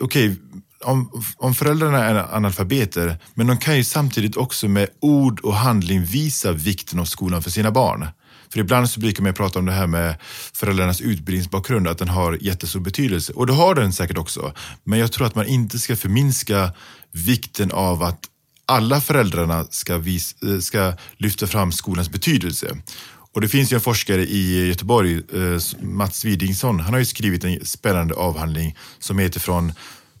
[0.00, 0.36] okej,
[0.84, 6.04] om, om föräldrarna är analfabeter, men de kan ju samtidigt också med ord och handling
[6.04, 8.08] visa vikten av skolan för sina barn.
[8.52, 10.16] För ibland så brukar man prata om det här med
[10.52, 13.32] föräldrarnas utbildningsbakgrund, att den har jättestor betydelse.
[13.32, 14.52] Och det har den säkert också.
[14.84, 16.72] Men jag tror att man inte ska förminska
[17.12, 18.29] vikten av att
[18.70, 22.76] alla föräldrarna ska, vis, eh, ska lyfta fram skolans betydelse.
[23.32, 27.44] Och det finns ju en forskare i Göteborg, eh, Mats Widingsson, han har ju skrivit
[27.44, 29.72] en spännande avhandling som heter Från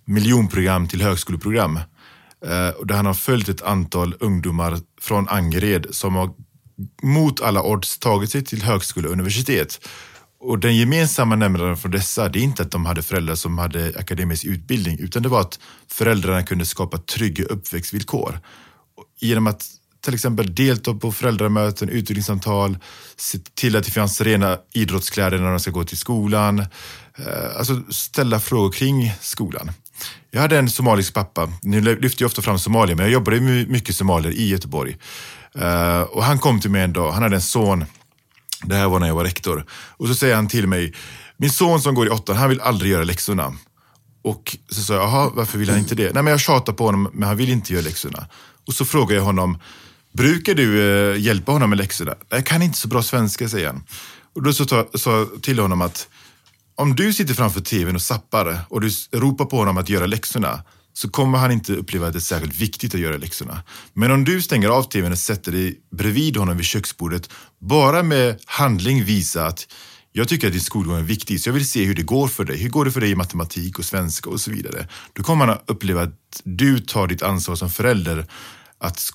[0.04, 1.76] miljonprogram till högskoleprogram.
[1.76, 6.30] Eh, där han har följt ett antal ungdomar från Angered som har
[7.02, 9.88] mot alla odds tagit sig till högskola och universitet.
[10.40, 13.92] Och den gemensamma nämnaren för dessa, det är inte att de hade föräldrar som hade
[13.98, 18.40] akademisk utbildning, utan det var att föräldrarna kunde skapa trygga uppväxtvillkor.
[19.20, 19.66] Genom att
[20.04, 22.78] till exempel delta på föräldramöten, utbildningssamtal,
[23.16, 26.58] se till att det finns rena idrottskläder när de ska gå till skolan.
[27.18, 29.70] Eh, alltså ställa frågor kring skolan.
[30.30, 33.68] Jag hade en somalisk pappa, nu lyfter jag ofta fram Somalia, men jag jobbade med
[33.68, 34.96] mycket somalier i Göteborg.
[35.54, 37.84] Eh, och han kom till mig en dag, han hade en son
[38.62, 39.64] det här var när jag var rektor.
[39.70, 40.94] Och så säger han till mig,
[41.36, 43.52] min son som går i åttan, han vill aldrig göra läxorna.
[44.22, 46.12] Och så sa jag, jaha, varför vill han inte det?
[46.14, 48.26] Nej men jag tjatar på honom, men han vill inte göra läxorna.
[48.66, 49.58] Och så frågar jag honom,
[50.12, 52.14] brukar du eh, hjälpa honom med läxorna?
[52.28, 53.84] Jag kan inte så bra svenska, säger han.
[54.34, 56.08] Och då sa jag till honom att
[56.74, 60.62] om du sitter framför tvn och zappar och du ropar på honom att göra läxorna
[60.92, 63.62] så kommer han inte uppleva att det är särskilt viktigt att göra läxorna.
[63.92, 67.30] Men om du stänger av tvn och sätter dig bredvid honom vid köksbordet,
[67.60, 69.66] bara med handling visa att
[70.12, 72.44] jag tycker att din skolgång är viktig, så jag vill se hur det går för
[72.44, 72.56] dig.
[72.56, 74.88] Hur går det för dig i matematik och svenska och så vidare.
[75.12, 78.26] Då kommer han att uppleva att du tar ditt ansvar som förälder
[78.78, 79.10] att,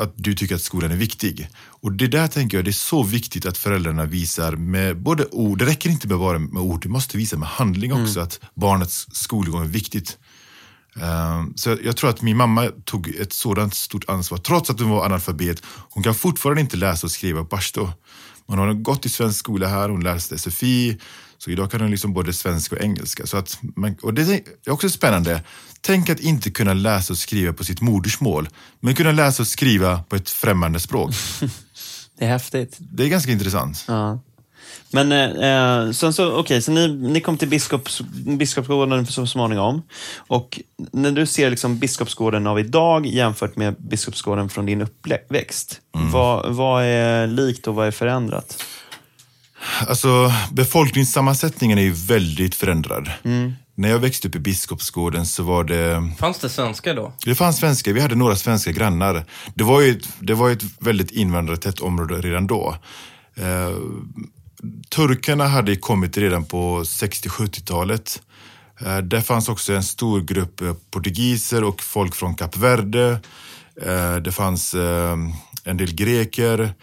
[0.00, 1.48] att du tycker att skolan är viktig.
[1.66, 5.58] Och det där tänker jag, det är så viktigt att föräldrarna visar med både ord,
[5.58, 9.06] det räcker inte med bara med ord, du måste visa med handling också att barnets
[9.12, 10.18] skolgång är viktigt.
[11.02, 14.90] Ehm, så jag, tror att min mamma tog ett sådant stort ansvar, trots att hon
[14.90, 15.62] var analfabet.
[15.66, 17.90] Hon kan fortfarande inte läsa och skriva pashto.
[18.46, 21.00] Men hon har gått i svensk skola här, hon läste SFI,
[21.38, 23.26] så idag kan hon liksom både svenska och engelska.
[23.26, 24.32] Så att man, och det
[24.66, 25.42] är också spännande.
[25.80, 28.48] Tänk att inte kunna läsa och skriva på sitt modersmål,
[28.80, 31.14] men kunna läsa och skriva på ett främmande språk.
[32.18, 32.76] Det är häftigt.
[32.78, 33.84] Det är ganska intressant.
[33.88, 34.20] Ja.
[34.94, 38.00] Men eh, sen så, okej, så ni, ni kom till Biskops,
[38.38, 39.82] Biskopsgården så småningom.
[40.16, 40.60] Och
[40.92, 45.80] när du ser liksom Biskopsgården av idag jämfört med Biskopsgården från din uppväxt.
[45.92, 48.64] Vad, vad är likt och vad är förändrat?
[49.88, 53.10] Alltså, befolkningssammansättningen är ju väldigt förändrad.
[53.74, 57.12] När jag växte upp i Biskopsgården så var det Fanns det svenska då?
[57.24, 59.24] Det fanns svenskar, vi hade några svenska grannar.
[59.54, 62.76] Det var ju ett, det var ett väldigt invandrartätt område redan då.
[64.88, 68.22] Turkarna hade kommit redan på 60-70-talet.
[68.80, 73.20] Eh, där fanns också en stor grupp eh, portugiser och folk från Kap Verde.
[73.82, 74.74] Eh, det fanns
[75.64, 76.74] en del greker.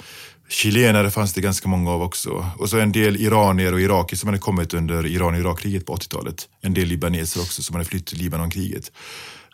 [0.49, 2.45] Chilenare fanns det ganska många av också.
[2.57, 6.49] Och så en del iranier och irakier som hade kommit under Iran-Irak-kriget på 80-talet.
[6.61, 8.91] En del libaneser också som hade flytt till Libanonkriget.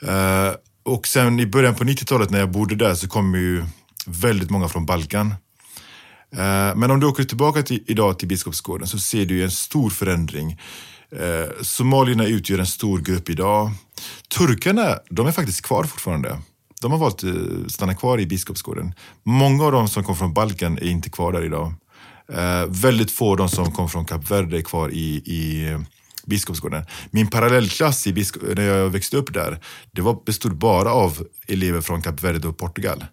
[0.01, 0.51] Eh,
[0.83, 3.65] och sen i början på 90-talet när jag bodde där så kom ju
[4.05, 5.33] väldigt många från Balkan.
[6.35, 9.51] Eh, men om du åker tillbaka till, idag till Biskopsgården så ser du ju en
[9.51, 10.59] stor förändring.
[11.11, 13.71] Eh, somalierna utgör en stor grupp idag.
[14.37, 16.41] Turkarna, de är faktiskt kvar fortfarande.
[16.81, 18.93] De har valt att stanna kvar i Biskopsgården.
[19.23, 21.73] Många av dem som kom från Balkan är inte kvar där idag.
[22.33, 25.79] Eh, väldigt få av de som kom från Kap Verde är kvar i, i eh,
[26.25, 26.85] Biskopsgården.
[27.11, 28.25] Min parallellklass i
[28.55, 29.59] när jag växte upp där,
[29.91, 33.05] det var, bestod bara av elever från Kap Verde och Portugal.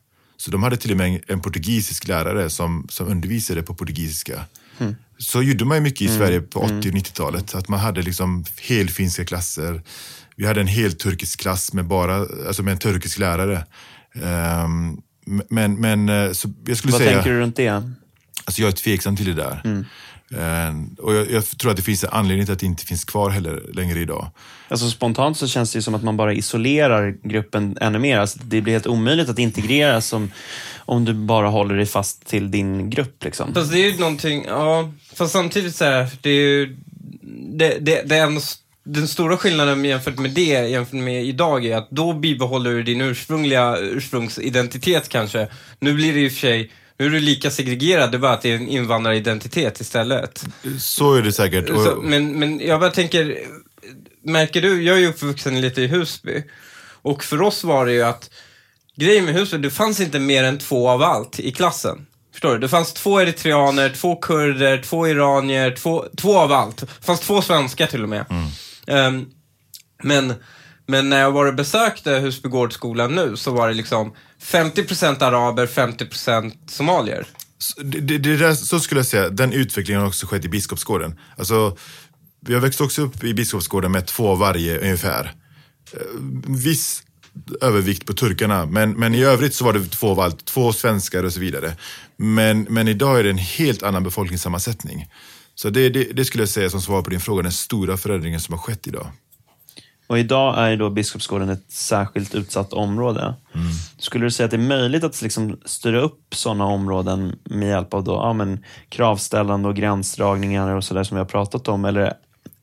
[0.44, 4.44] Så de hade till och med en, portugisisk lärare som, som undervisade på portugisiska.
[5.18, 7.54] Så gjorde man ju mycket i Sverige på 80 och 90-talet.
[7.54, 9.82] Att man hade liksom helfinska klasser.
[10.36, 12.16] Vi hade en helt turkisk klass med bara,
[12.46, 13.64] alltså med en turkisk lärare.
[14.22, 15.00] Ehm,
[15.48, 17.12] men, men eh, så jag skulle Vad säga...
[17.12, 17.68] tänker du runt det?
[18.44, 19.60] Alltså jag är tveksam till det där.
[19.64, 19.80] Eh,
[20.98, 23.30] och jag, jag tror att det finns en anledning till att det inte finns kvar
[23.30, 24.30] heller längre idag.
[24.68, 28.18] Alltså spontant så känns det ju som att man bara isolerar gruppen ännu mer.
[28.18, 30.30] Alltså det blir helt omöjligt att integrera som,
[30.78, 33.24] om du bara håller dig fast till din grupp.
[33.24, 33.54] Liksom.
[33.54, 36.76] Fast det är ju någonting, ja, fast samtidigt så här, det är ju,
[37.52, 38.40] det, det, det är en,
[38.84, 43.00] den stora skillnaden jämfört med det, jämfört med idag, är att då bibehåller du din
[43.00, 45.48] ursprungliga ursprungsidentitet kanske.
[45.80, 48.32] Nu blir det i och för sig, nu är du lika segregerad, det är bara
[48.32, 50.44] att det är en invandraridentitet istället.
[50.78, 51.68] Så är det säkert.
[51.68, 53.38] Så, men, men jag bara tänker,
[54.22, 56.44] märker du, jag är ju uppvuxen lite i Husby.
[57.02, 58.30] Och för oss var det ju att,
[58.96, 62.06] grejen med Husby, det fanns inte mer än två av allt i klassen.
[62.32, 62.58] Förstår du?
[62.58, 66.76] Det fanns två eritreaner, två kurder, två iranier, två, två av allt.
[66.76, 68.24] Det fanns två svenskar till och med.
[68.86, 69.26] Ehm,
[70.02, 70.34] men,
[70.86, 76.52] men när jag var och besökte Husbygårdsskolan nu så var det liksom 50% araber, 50%
[76.70, 77.26] somalier.
[77.58, 80.48] Så Det, det, det där, så skulle jag säga, den utvecklingen har också skett i
[80.48, 81.18] Biskopsgården.
[81.36, 81.76] Alltså,
[82.48, 85.32] jag växte också upp i Biskopsgården med två av varje ungefär.
[85.92, 86.00] Eh,
[86.48, 87.02] viss
[87.60, 91.24] övervikt på turkarna, men, men i övrigt så var det två av allt, två svenskar
[91.24, 91.76] och så vidare.
[92.16, 95.08] Men, men idag är det en helt annan befolkningssammansättning.
[95.54, 98.40] Så det, det, det skulle jag säga som svar på din fråga, den stora förändringen
[98.40, 99.06] som har skett idag.
[100.06, 103.34] Och idag är då Biskopsgården ett särskilt utsatt område.
[103.98, 107.94] Skulle du säga att det är möjligt att liksom styra upp sådana områden med hjälp
[107.94, 111.84] av då, ja, men, kravställande och gränsdragningar och sådär som vi har pratat om?
[111.84, 112.12] Eller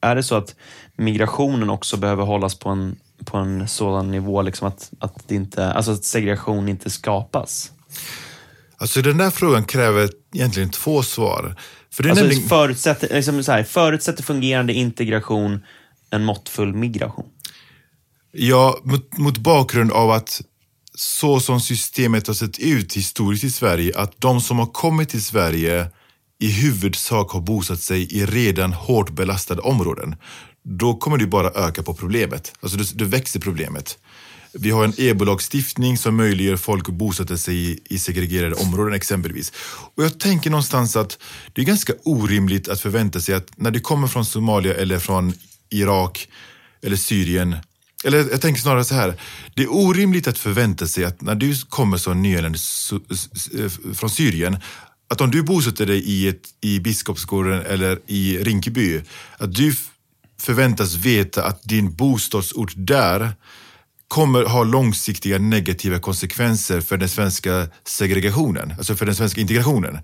[0.01, 0.55] är det så att
[0.95, 5.91] migrationen också behöver hållas på en, på en sådan nivå liksom att, att, inte, alltså
[5.91, 7.71] att segregation inte skapas?
[8.77, 11.55] Alltså den där frågan kräver egentligen två svar.
[11.93, 12.49] För det Alltså, nämligen...
[12.49, 15.59] förutsätter, liksom så här, förutsätter fungerande integration
[16.11, 17.25] en måttfull migration?
[18.31, 20.41] Ja, mot, mot bakgrund av att
[20.95, 25.23] så som systemet har sett ut historiskt i Sverige, att de som har kommit till
[25.23, 25.87] Sverige
[26.39, 30.15] i huvudsak har bosatt sig i redan hårt belastade områden,
[30.63, 32.53] då kommer det bara öka på problemet.
[32.61, 33.97] Alltså då växer problemet.
[34.53, 39.51] Vi har en EBO-lagstiftning som möjliggör folk att bosätta sig i, i segregerade områden exempelvis.
[39.95, 41.17] Och jag tänker någonstans att
[41.53, 45.33] det är ganska orimligt att förvänta sig att när du kommer från Somalia eller från
[45.71, 46.27] Irak
[46.81, 47.55] eller Syrien
[48.03, 49.13] eller jag tänker snarare så här.
[49.53, 54.57] Det är orimligt att förvänta sig att när du kommer som nyanländ eh, från Syrien,
[55.09, 59.01] att om du bosätter dig i, ett, i Biskopsgården eller i Rinkeby,
[59.37, 59.75] att du
[60.39, 63.31] förväntas veta att din bostadsort där
[64.07, 69.97] kommer ha långsiktiga negativa konsekvenser för den svenska segregationen, alltså för den svenska integrationen.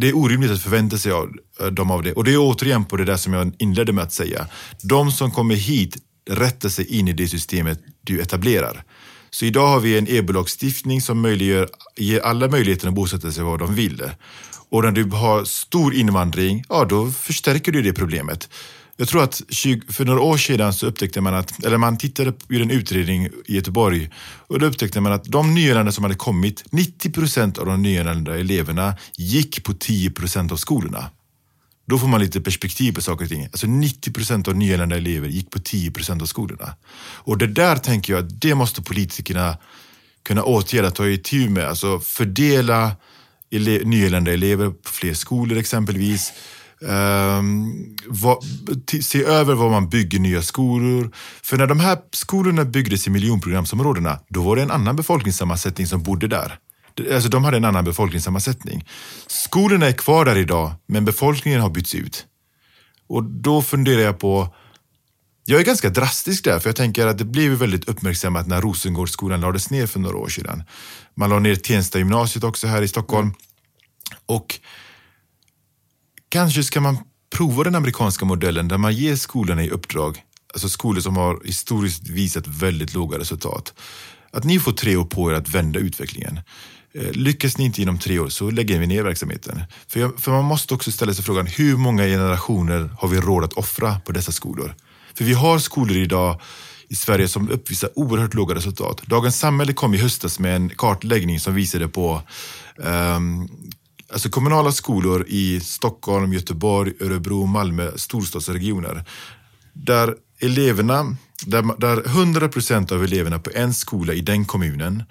[0.00, 1.30] Det är orimligt att förvänta sig av
[1.60, 2.12] eh, dem av det.
[2.12, 4.46] Och det är återigen på det där som jag inledde med att säga.
[4.82, 5.96] De som kommer hit
[6.30, 8.84] rättar sig in i det systemet du etablerar.
[9.30, 13.58] Så idag har vi en EBO-lagstiftning som möjliggör, ger alla möjligheten att bosätta sig var
[13.58, 14.02] de vill.
[14.70, 18.48] Och när du har stor invandring, ja då förstärker du det problemet.
[19.00, 22.32] Jag tror att 20, för några år sedan så upptäckte man att, eller man tittade
[22.32, 26.64] på en utredning i Göteborg och då upptäckte man att de nyanlända som hade kommit,
[26.70, 31.10] 90 procent av de nyanlända eleverna gick på 10 procent av skolorna.
[31.86, 33.44] Då får man lite perspektiv på saker och ting.
[33.44, 36.74] Alltså 90 procent av nyanlända elever gick på 10 procent av skolorna.
[37.00, 39.58] Och det där tänker jag att det måste politikerna
[40.22, 41.64] kunna åtgärda, ta itu med.
[41.64, 42.96] Alltså fördela
[43.50, 46.32] ele nyanlända elever på fler skolor exempelvis.
[46.80, 48.44] Um, vad,
[49.02, 51.10] se över var man bygger nya skolor.
[51.42, 56.02] För när de här skolorna byggdes i miljonprogramsområdena, då var det en annan befolkningssammansättning som
[56.02, 56.58] bodde där.
[57.12, 58.84] Alltså de hade en annan befolkningssammansättning.
[59.26, 62.26] Skolorna är kvar där idag, men befolkningen har bytts ut.
[63.08, 64.54] Och då funderar jag på,
[65.44, 69.40] jag är ganska drastisk där, för jag tänker att det blev väldigt uppmärksammat när Rosengårdsskolan
[69.40, 70.62] lades ner för några år sedan.
[71.14, 73.34] Man la ner Tensta gymnasiet också här i Stockholm.
[74.26, 74.60] Och
[76.28, 76.98] kanske ska man
[77.36, 80.22] prova den amerikanska modellen där man ger skolorna i uppdrag,
[80.52, 83.74] alltså skolor som har historiskt visat väldigt låga resultat,
[84.32, 86.40] att ni får tre år på er att vända utvecklingen.
[86.94, 89.62] Eh, lyckas ni inte inom tre år så lägger vi ner verksamheten.
[89.86, 93.44] För, jag, för man måste också ställa sig frågan, hur många generationer har vi råd
[93.44, 94.74] att offra på dessa skolor?
[95.14, 96.40] För vi har skolor idag
[96.88, 99.02] i Sverige som uppvisar oerhört låga resultat.
[99.06, 102.22] Dagens Samhälle kom i höstas med en kartläggning som visade på
[102.76, 103.48] um,
[104.12, 109.04] alltså kommunala skolor i Stockholm, Göteborg, Örebro, Malmö, storstadsregioner.
[109.72, 115.02] Där eleverna, där, där 100% av eleverna på en skola i den kommunen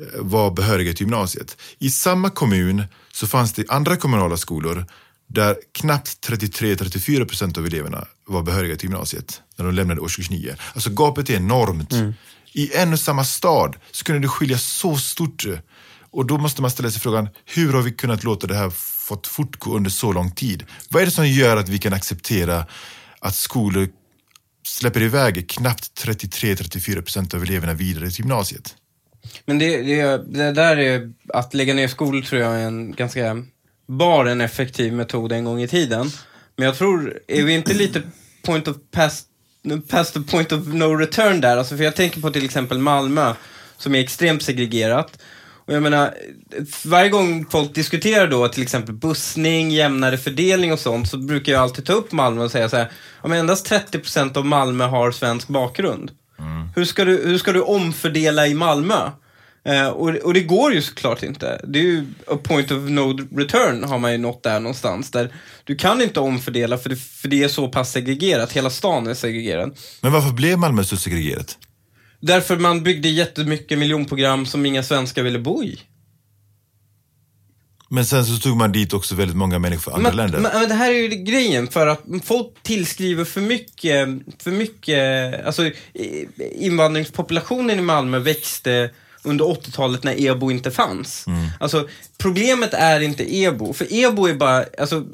[0.00, 1.56] eh, var behöriga till gymnasiet.
[1.78, 2.82] I samma kommun
[3.12, 4.86] så fanns det andra kommunala skolor
[5.26, 10.56] där knappt 33-34% av eleverna var behöriga till gymnasiet när de lämnade årskurs 9.
[10.74, 11.92] Alltså gapet är enormt.
[11.92, 12.14] Mm.
[12.52, 15.44] I en och samma stad så kunde det skilja så stort.
[16.14, 18.70] Och då måste man ställa sig frågan, hur har vi kunnat låta det här
[19.08, 20.64] fått fortgå under så lång tid?
[20.88, 22.66] Vad är det som gör att vi kan acceptera
[23.20, 23.88] att skolor
[24.66, 28.74] släpper iväg knappt 33-34 procent av eleverna vidare till gymnasiet?
[29.46, 33.44] Men det, det, det där är, att lägga ner skolor tror jag är en ganska,
[33.86, 36.10] var en effektiv metod en gång i tiden.
[36.56, 38.02] Men jag tror, är vi inte lite
[38.42, 39.26] point of past,
[39.88, 41.56] past the point of no return där?
[41.56, 43.34] Alltså för jag tänker på till exempel Malmö,
[43.76, 45.18] som är extremt segregerat.
[45.66, 46.14] Och jag menar,
[46.84, 51.62] varje gång folk diskuterar då till exempel bussning, jämnare fördelning och sånt så brukar jag
[51.62, 55.48] alltid ta upp Malmö och säga så här, om endast 30% av Malmö har svensk
[55.48, 56.10] bakgrund.
[56.38, 56.68] Mm.
[56.76, 59.10] Hur, ska du, hur ska du omfördela i Malmö?
[59.66, 61.60] Eh, och, och det går ju såklart inte.
[61.64, 65.10] Det är ju a point of no return har man ju nått där någonstans.
[65.10, 65.34] Där
[65.64, 68.52] du kan inte omfördela för det, för det är så pass segregerat.
[68.52, 69.76] Hela stan är segregerad.
[70.00, 71.58] Men varför blev Malmö så segregerat?
[72.26, 75.80] Därför man byggde jättemycket miljonprogram som inga svenskar ville bo i.
[77.88, 80.40] Men sen så tog man dit också väldigt många människor från andra men, länder.
[80.40, 84.08] Men, det här är ju grejen, för att folk tillskriver för mycket,
[84.38, 85.70] för mycket, alltså
[86.54, 88.90] invandringspopulationen i Malmö växte
[89.22, 91.26] under 80-talet när EBO inte fanns.
[91.26, 91.48] Mm.
[91.60, 95.04] Alltså, problemet är inte EBO, för EBO är bara, alltså,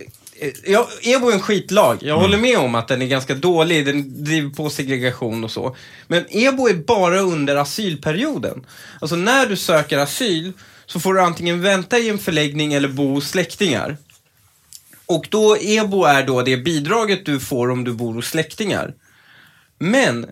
[0.64, 1.98] Ja, EBO är en skitlag.
[2.00, 2.20] Jag mm.
[2.20, 3.86] håller med om att den är ganska dålig.
[3.86, 5.76] Den driver på segregation och så.
[6.06, 8.66] Men EBO är bara under asylperioden.
[9.00, 10.52] Alltså när du söker asyl
[10.86, 13.96] så får du antingen vänta i en förläggning eller bo hos släktingar.
[15.06, 18.94] Och då, EBO är då det bidraget du får om du bor hos släktingar.
[19.78, 20.24] Men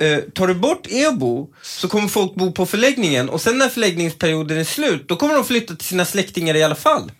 [0.00, 4.58] eh, tar du bort EBO så kommer folk bo på förläggningen och sen när förläggningsperioden
[4.58, 7.12] är slut, då kommer de flytta till sina släktingar i alla fall.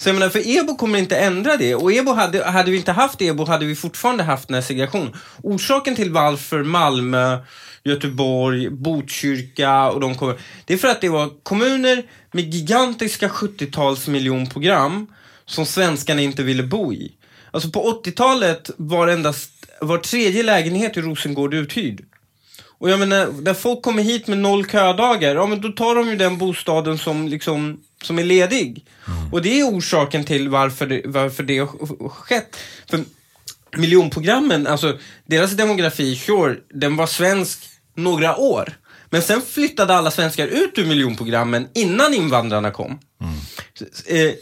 [0.00, 1.74] Så jag menar, för EBO kommer inte ändra det.
[1.74, 5.16] Och EBO hade, hade vi inte haft EBO hade vi fortfarande haft den här segregationen.
[5.42, 7.38] Orsaken till varför Malmö,
[7.84, 10.38] Göteborg, Botkyrka och de kommer.
[10.64, 15.06] Det är för att det var kommuner med gigantiska 70-tals miljonprogram
[15.46, 17.12] som svenskarna inte ville bo i.
[17.50, 22.04] Alltså på 80-talet var endast var tredje lägenhet i Rosengård uthyrd.
[22.80, 26.08] Och jag menar, när folk kommer hit med noll ködagar, ja men då tar de
[26.08, 28.84] ju den bostaden som liksom som är ledig.
[29.32, 32.56] Och det är orsaken till varför det, varför det har skett.
[32.90, 33.04] För
[33.76, 37.58] miljonprogrammen, alltså deras demografi, sure, den var svensk
[37.94, 38.72] några år.
[39.10, 42.98] Men sen flyttade alla svenskar ut ur miljonprogrammen innan invandrarna kom.
[44.06, 44.32] Eh,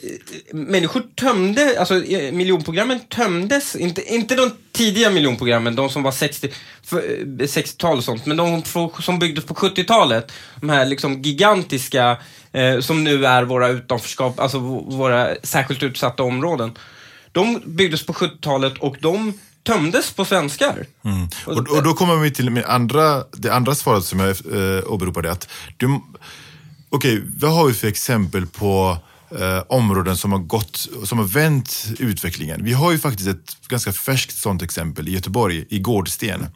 [0.52, 6.50] människor tömde, alltså eh, miljonprogrammen tömdes, inte, inte de tidiga miljonprogrammen, de som var 60,
[6.82, 8.62] för, eh, 60-tal och sånt, men de
[9.00, 10.32] som byggdes på 70-talet.
[10.60, 12.16] De här liksom gigantiska,
[12.52, 16.78] eh, som nu är våra utanförskap, alltså våra särskilt utsatta områden.
[17.32, 19.32] De byggdes på 70-talet och de
[19.68, 20.86] tömdes på svenskar.
[21.46, 25.32] Och, och då kommer vi till min andra, det andra svaret som jag eh, åberopade.
[25.32, 26.00] Att du,
[26.88, 28.98] okej, vad har vi för exempel på
[29.30, 32.64] eh, områden som har, gått, som har vänt utvecklingen?
[32.64, 36.46] Vi har ju faktiskt ett ganska färskt sånt exempel i Göteborg, i Gårdsten.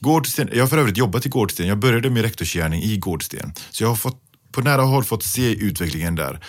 [0.00, 1.66] Gårdsten jag har för övrigt jobbat i Gårdsten.
[1.66, 3.52] Jag började min rektorsgärning i Gårdsten.
[3.70, 4.20] Så jag har fått,
[4.52, 6.40] på nära håll fått se utvecklingen där.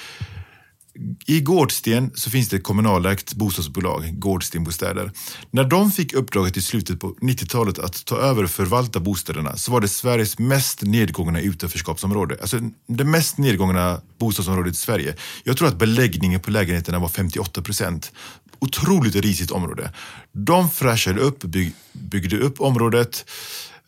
[1.25, 5.11] I Gårdsten så finns det ett kommunalägt bostadsbolag, Gårdsten Bostäder.
[5.51, 9.71] När de fick uppdraget i slutet på 90-talet att ta över och förvalta bostäderna så
[9.71, 12.37] var det Sveriges mest nedgångna utanförskapsområde.
[12.41, 15.15] Alltså det mest nedgångna bostadsområdet i Sverige.
[15.43, 18.11] Jag tror att beläggningen på lägenheterna var 58 procent.
[18.59, 19.93] Otroligt risigt område.
[20.31, 23.25] De fräschade upp, bygg, byggde upp området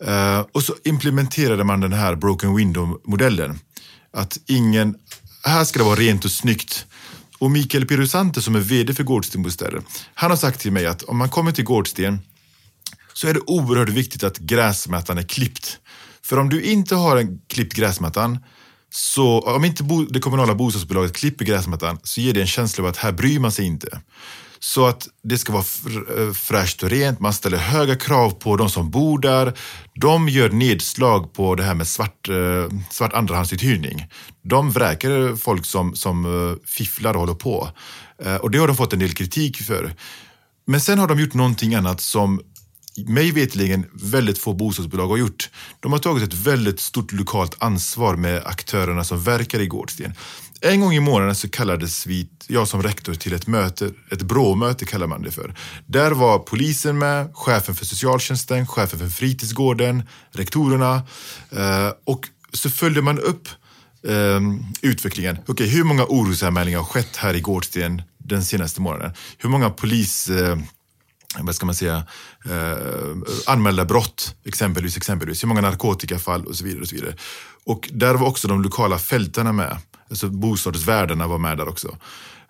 [0.05, 3.59] eh, och så implementerade man den här broken window-modellen.
[4.13, 4.95] Att ingen,
[5.43, 6.86] här ska det vara rent och snyggt.
[7.39, 9.81] Och Mikael Pirusante som är VD för Gårdsten Bostäder,
[10.13, 12.19] han har sagt till mig att om man kommer till Gårdsten
[13.13, 15.79] så är det oerhört viktigt att gräsmattan är klippt.
[16.21, 18.39] För om du inte har en klippt gräsmattan,
[18.89, 22.97] så om inte det kommunala bostadsbolaget klipper gräsmattan så ger det en känsla av att
[22.97, 24.01] här bryr man sig inte.
[24.59, 28.55] Så att det ska vara fr- eh, fräscht och rent, man ställer höga krav på
[28.57, 29.53] de som bor där.
[29.95, 34.05] De gör nedslag på det här med svart, eh, svart andrahandsuthyrning.
[34.43, 37.69] De vräker folk som, som eh, fifflar och håller på.
[38.25, 39.95] Eh, Och det har de fått en del kritik för.
[40.67, 42.41] Men sen har de gjort någonting annat som
[43.07, 45.49] mig veterligen väldigt få bostadsbolag har gjort.
[45.79, 50.13] De har tagit ett väldigt stort lokalt ansvar med aktörerna som verkar i Gårdsten.
[50.61, 54.85] En gång i månaden så kallades vi, jag som rektor till ett möte, ett bråmöte
[54.85, 55.55] kallar man det för.
[55.85, 60.95] Där var polisen med, chefen för socialtjänsten, chefen för fritidsgården, rektorerna
[61.51, 63.47] eh, och så följde man upp
[64.07, 65.37] ehm, utvecklingen.
[65.47, 69.13] Okej, hur många orosanmälningar har skett här i Gårdsten den senaste månaden?
[69.37, 70.29] Hur många polis...
[70.29, 70.57] Eh,
[71.39, 72.03] vad ska man säga,
[72.45, 76.81] eh, anmälda brott exempelvis, exempelvis, hur många narkotikafall och så vidare.
[76.81, 77.15] Och så vidare.
[77.65, 79.77] Och där var också de lokala fältarna med,
[80.09, 81.97] alltså bostadsvärdarna var med där också.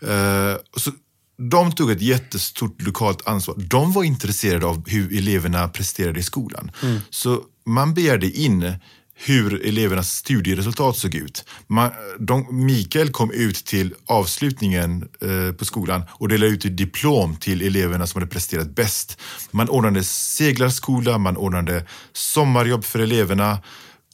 [0.01, 0.91] Eh, så,
[1.37, 3.55] de tog ett jättestort lokalt ansvar.
[3.57, 6.71] De var intresserade av hur eleverna presterade i skolan.
[7.09, 8.73] Så man begärde in
[9.19, 11.45] hur elevernas studieresultat såg ut.
[11.67, 17.35] Man, de, Mikael kom ut till avslutningen eh, på skolan och delade ut ett diplom
[17.35, 19.17] till eleverna som hade presterat bäst.
[19.51, 23.59] Man ordnade seglarskola, man ordnade sommarjobb för eleverna.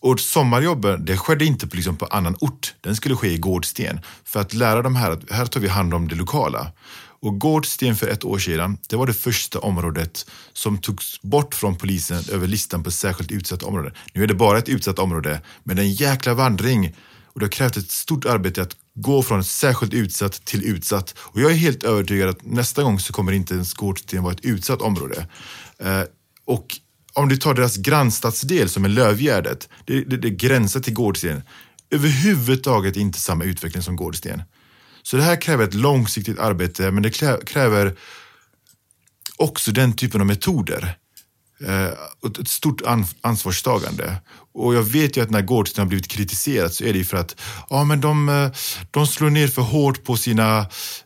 [0.03, 2.73] Och sommarjobben, det skedde inte på, liksom, på annan ort.
[2.81, 3.99] Den skulle ske i Gårdsten.
[4.23, 6.71] För att lära dem här att här tar vi hand om det lokala.
[7.21, 11.75] Och Gårdsten för ett år sedan, det var det första området som togs bort från
[11.75, 13.93] polisen över listan på särskilt utsatta områden.
[14.13, 16.95] Nu är det bara ett utsatt område, men det är en jäkla vandring.
[17.25, 21.15] Och det har krävt ett stort arbete att gå från särskilt utsatt till utsatt.
[21.17, 24.45] Och jag är helt övertygad att nästa gång så kommer inte ens Gårdsten vara ett
[24.45, 25.27] utsatt område.
[25.79, 26.01] Eh,
[26.45, 26.79] och
[27.13, 31.43] om du tar deras grannstadsdel som är Lövgärdet, det, det, det gränsar till Gårdsten.
[31.89, 34.43] Överhuvudtaget inte samma utveckling som Gårdsten.
[35.03, 37.09] Så det här kräver ett långsiktigt arbete, men det
[37.45, 37.95] kräver
[39.37, 40.97] också den typen av metoder.
[41.67, 41.89] Eh,
[42.21, 42.81] och ett stort
[43.21, 44.15] ansvarstagande.
[44.53, 47.17] Och jag vet ju att när Gårdsten har blivit kritiserat så är det ju för
[47.17, 47.35] att
[47.69, 48.51] ja, men de, eh,
[48.91, 50.59] de slår ner för hårt på sina,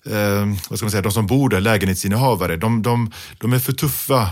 [0.05, 2.55] eh, vad ska man säga, de som bor där, lägenhetsinnehavare.
[2.55, 4.29] De, de, de är för tuffa.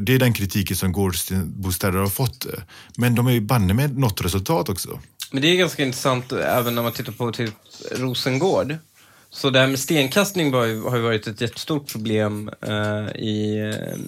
[0.00, 2.46] Det är den kritiken som gårdsbostäder har fått.
[2.96, 5.00] Men de är ju banne med något resultat också.
[5.30, 7.54] Men det är ganska intressant även när man tittar på typ
[7.92, 8.76] Rosengård.
[9.30, 13.98] Så det här med stenkastning var har ju varit ett jättestort problem eh, i, eh,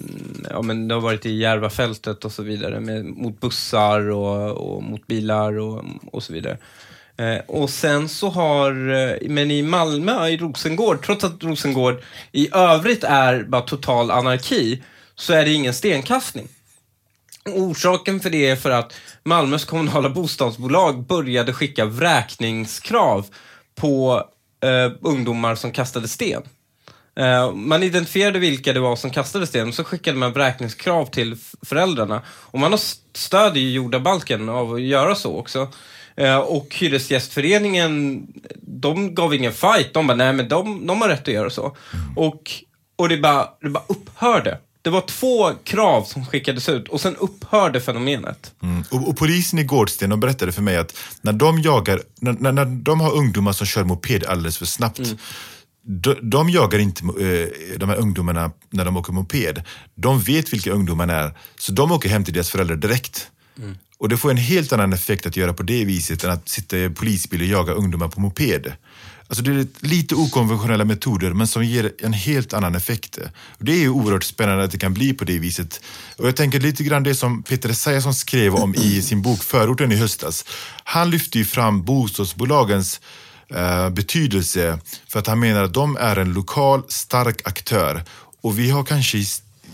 [0.49, 4.83] ja men det har varit i Järvafältet och så vidare, med, mot bussar och, och
[4.83, 6.57] mot bilar och, och så vidare.
[7.17, 12.49] Eh, och sen så har, eh, men i Malmö, i Rosengård, trots att Rosengård i
[12.53, 14.83] övrigt är bara total anarki,
[15.19, 16.47] så är det ingen stenkastning.
[17.45, 18.93] Orsaken för det är för att
[19.23, 23.25] Malmös kommunala bostadsbolag började skicka vräkningskrav
[23.75, 24.23] på
[24.63, 26.43] eh, ungdomar som kastade sten.
[27.15, 32.21] Eh, man identifierade vilka det var som kastade sten, så skickade man vräkningskrav till föräldrarna.
[32.27, 32.79] Och man har
[33.17, 35.67] stöd i jordabalken av att göra så också.
[36.15, 38.23] Eh, och Hyresgästföreningen,
[38.61, 39.93] de gav ingen fight.
[39.93, 41.77] De bara, nej men de, de har rätt att göra så.
[42.15, 42.51] Och,
[42.95, 44.57] och det, bara, det bara upphörde.
[44.81, 48.53] Det var två krav som skickades ut och sen upphörde fenomenet.
[48.63, 48.83] Mm.
[48.91, 52.51] Och, och polisen i Gårdsten de berättade för mig att när de jagar, när, när,
[52.51, 54.99] när de har ungdomar som kör moped alldeles för snabbt,
[55.83, 59.63] de, de jagar inte eh, de här ungdomarna när de åker moped.
[59.95, 63.31] De vet vilka ungdomarna är, så de åker hem till deras föräldrar direkt.
[63.99, 66.77] Och det får en helt annan effekt att göra på det viset än att sitta
[66.77, 68.73] i polisbil och jaga ungdomar på moped.
[69.29, 73.17] Alltså det är lite okonventionella metoder men som ger en helt annan effekt.
[73.33, 75.81] Och det är ju oerhört spännande att det kan bli på det viset.
[76.17, 79.91] Och jag tänker lite grann det som Peter Esaiasson skrev om i sin bok Förorten
[79.91, 80.45] i höstas.
[80.83, 83.01] Han lyfte ju fram bostadsbolagens
[83.49, 88.03] eh, betydelse för att han menar att de är en lokal stark aktör.
[88.41, 89.25] Och vi har kanske i,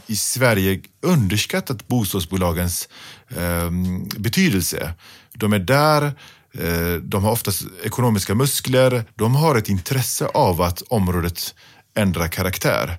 [0.08, 2.90] i Sverige underskattat bostadsbolagens
[3.30, 3.70] eh,
[4.18, 4.94] betydelse.
[5.34, 6.12] De är där, eh,
[6.60, 11.56] Eh, de har oftast ekonomiska muskler, de har ett intresse av att området
[11.96, 12.98] ändrar karaktär.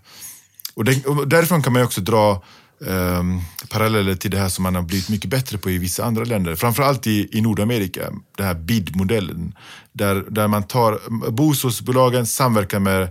[0.74, 2.42] Och, det, och därifrån kan man också dra
[2.86, 6.24] ehm, paralleller till det här som man har blivit mycket bättre på i vissa andra
[6.24, 6.54] länder.
[6.54, 9.54] Framförallt i, i Nordamerika, den här BID-modellen.
[9.92, 11.00] Där, där man tar,
[11.30, 13.08] bostadsbolagen samverkar med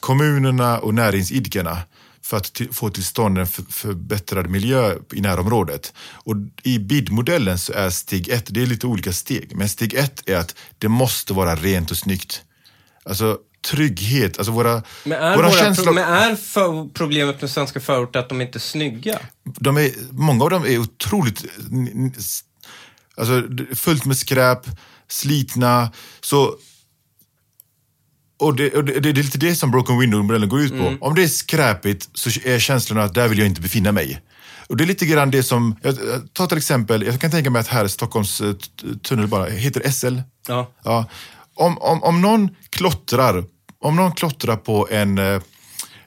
[0.00, 1.78] kommunerna och näringsidkarna
[2.28, 5.92] för att till, få till stånd en för, förbättrad miljö i närområdet.
[6.12, 10.28] Och I BID-modellen så är steg ett, det är lite olika steg, men steg ett
[10.28, 12.42] är att det måste vara rent och snyggt.
[13.04, 15.92] Alltså trygghet, alltså våra, Men är, våra våra känslor...
[15.92, 19.18] men är för, problemet med svenska förorter att de inte är snygga?
[19.44, 21.44] de är, många av dem är otroligt
[23.16, 23.42] alltså,
[23.74, 24.66] fullt med skräp,
[25.08, 25.92] slitna.
[26.20, 26.56] Så,
[28.38, 30.96] och det, och det, det är lite det som Broken Window-modellen går ut på.
[31.00, 34.20] Om det är skräpigt så är känslan att där vill jag inte befinna mig.
[34.68, 35.96] Och det är lite grann det som, jag,
[36.32, 38.54] ta till exempel, jag kan tänka mig att här i Stockholms eh,
[39.02, 40.20] tunnelbana, heter SL?
[40.48, 40.70] Ja.
[40.84, 41.04] Ja.
[41.54, 43.44] Om, om, om någon klottrar,
[43.80, 45.40] om någon klottrar på, en, eh,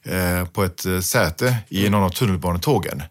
[0.04, 3.04] eh, på ett eh, säte i någon av tunnelbanetågen.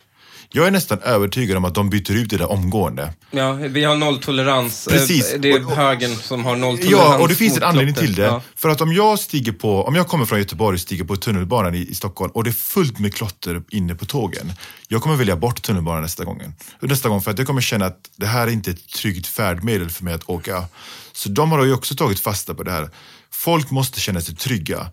[0.53, 3.13] Jag är nästan övertygad om att de byter ut det där omgående.
[3.31, 4.87] Ja, vi har nolltolerans.
[4.87, 5.35] Eh, Precis.
[5.39, 8.23] Det är högern som har nolltolerans Ja, och det finns en anledning till det.
[8.23, 8.43] Ja.
[8.57, 11.75] För att om jag stiger på, om jag kommer från Göteborg och stiger på tunnelbanan
[11.75, 14.53] i, i Stockholm och det är fullt med klotter inne på tågen.
[14.89, 16.43] Jag kommer välja bort tunnelbanan nästa gång.
[16.81, 19.91] Nästa gång för att jag kommer känna att det här är inte ett tryggt färdmedel
[19.91, 20.65] för mig att åka.
[21.13, 22.91] Så de har ju också tagit fasta på det här.
[23.31, 24.91] Folk måste känna sig trygga.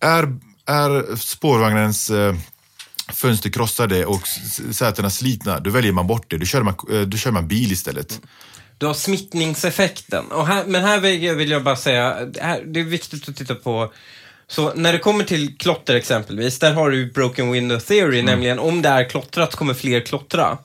[0.00, 0.36] Är,
[0.66, 2.10] är spårvagnens
[3.14, 4.28] fönster krossade och
[4.72, 6.38] sätena slitna, då väljer man bort det.
[6.38, 8.20] Då kör man, eh, då kör man bil istället.
[8.78, 10.26] Du har smittningseffekten.
[10.26, 11.00] Och här, men här
[11.34, 13.92] vill jag, bara säga, det, är viktigt att titta på
[14.46, 18.82] så när det kommer till klotter exempelvis, där har du broken window theory, nämligen om
[18.82, 20.58] det är klottrat kommer fler klottra.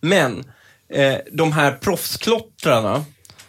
[0.00, 0.44] Men
[0.88, 3.04] eh, de här proffsklottrarna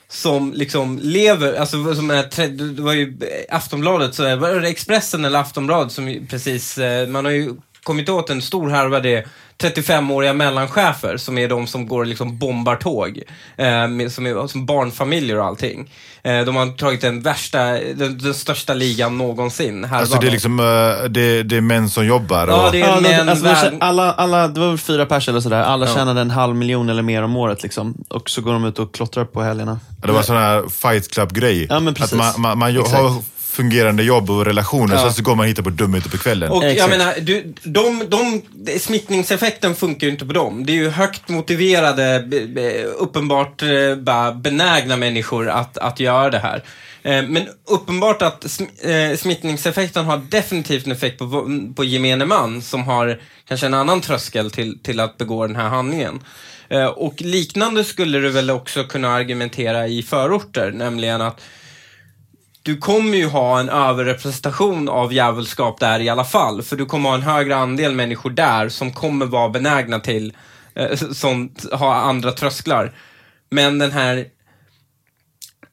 [0.09, 3.17] som liksom lever, alltså som är, det var ju
[3.49, 7.53] Aftonbladet, så var det Expressen eller Aftonbladet som precis, eh, man har ju
[7.83, 9.25] kommit åt en stor härva det
[9.57, 13.21] 35-åriga mellanchefer som är de som går och liksom bombar tåg.
[13.57, 15.91] Eh, med, som är som barnfamiljer och allting.
[16.23, 19.83] Eh, de har tagit den värsta, den, den största ligan någonsin.
[19.83, 22.47] Härvan Alltså det är liksom, eh, det, det är män som jobbar.
[22.47, 25.29] Ja, och, det är Ja, män, alltså, värld- alla, alla, det var väl fyra pers
[25.29, 25.61] eller sådär.
[25.61, 25.93] Alla Ja.
[25.95, 27.63] tjänade en halv miljon eller mer om året.
[27.63, 28.03] Liksom.
[28.09, 29.79] Och så går de ut och klottrar på helgerna.
[29.97, 31.67] det var sån här fight club-grej.
[31.69, 32.17] Ja, men att precis.
[32.17, 32.95] man, man, man Exakt.
[32.95, 33.15] har
[33.53, 35.01] fungerande jobb och relationer, Ja.
[35.01, 36.51] sen så går man och hittar på dumheter på kvällen.
[36.51, 38.41] Och jag menar, du, de, de,
[38.79, 40.65] smittningseffekten funkar ju inte på dem.
[40.65, 46.39] Det är ju högt motiverade, be- uppenbart eh, bara benägna människor att, att göra det
[46.39, 46.63] här.
[47.03, 52.61] Eh, Men uppenbart att sm- eh, smittningseffekten har definitivt en effekt på, på gemene man
[52.61, 56.19] som har kanske en annan tröskel till, till att begå den här handlingen.
[56.69, 61.41] Eh, Och liknande skulle du väl också kunna argumentera i förorter, nämligen att
[62.63, 66.61] du kommer ju ha en överrepresentation av djävulskap där i alla fall.
[66.61, 70.33] För du kommer ha en högre andel människor där som kommer vara benägna till,
[70.75, 72.93] eh, som har andra trösklar.
[73.49, 74.25] Men den här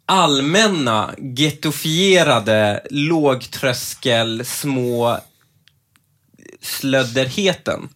[0.06, 5.18] allmänna, gettofierade, lågtröskel, små
[6.60, 7.88] slödderheten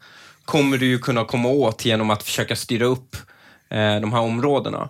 [0.44, 3.16] kommer du ju kunna komma åt genom att försöka styra upp
[3.70, 4.88] eh, de här områdena.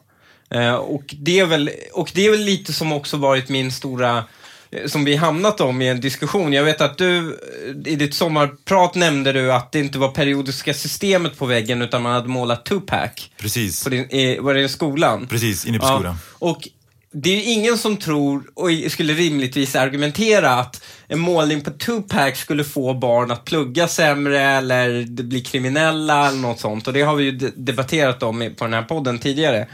[0.51, 4.25] Eh, och, det är väl, och det är väl lite som också varit min stora,
[4.71, 6.53] eh, som vi hamnat om i en diskussion.
[6.53, 10.75] Jag vet att du eh, i ditt sommarprat nämnde du att det inte var periodiska
[10.75, 13.11] systemet på väggen utan man hade målat Tupac.
[13.39, 13.85] Precis.
[13.85, 15.27] På din, i, var det i skolan?
[15.27, 16.17] Precis, inne på Ja, skolan.
[16.39, 16.69] Och
[17.17, 22.39] det är ju ingen som tror, och skulle rimligtvis argumentera att en målning på Tupac
[22.39, 26.87] skulle få barn att plugga sämre eller bli kriminella eller något sånt.
[26.87, 29.69] Och det har vi ju de- debatterat om på den här podden tidigare.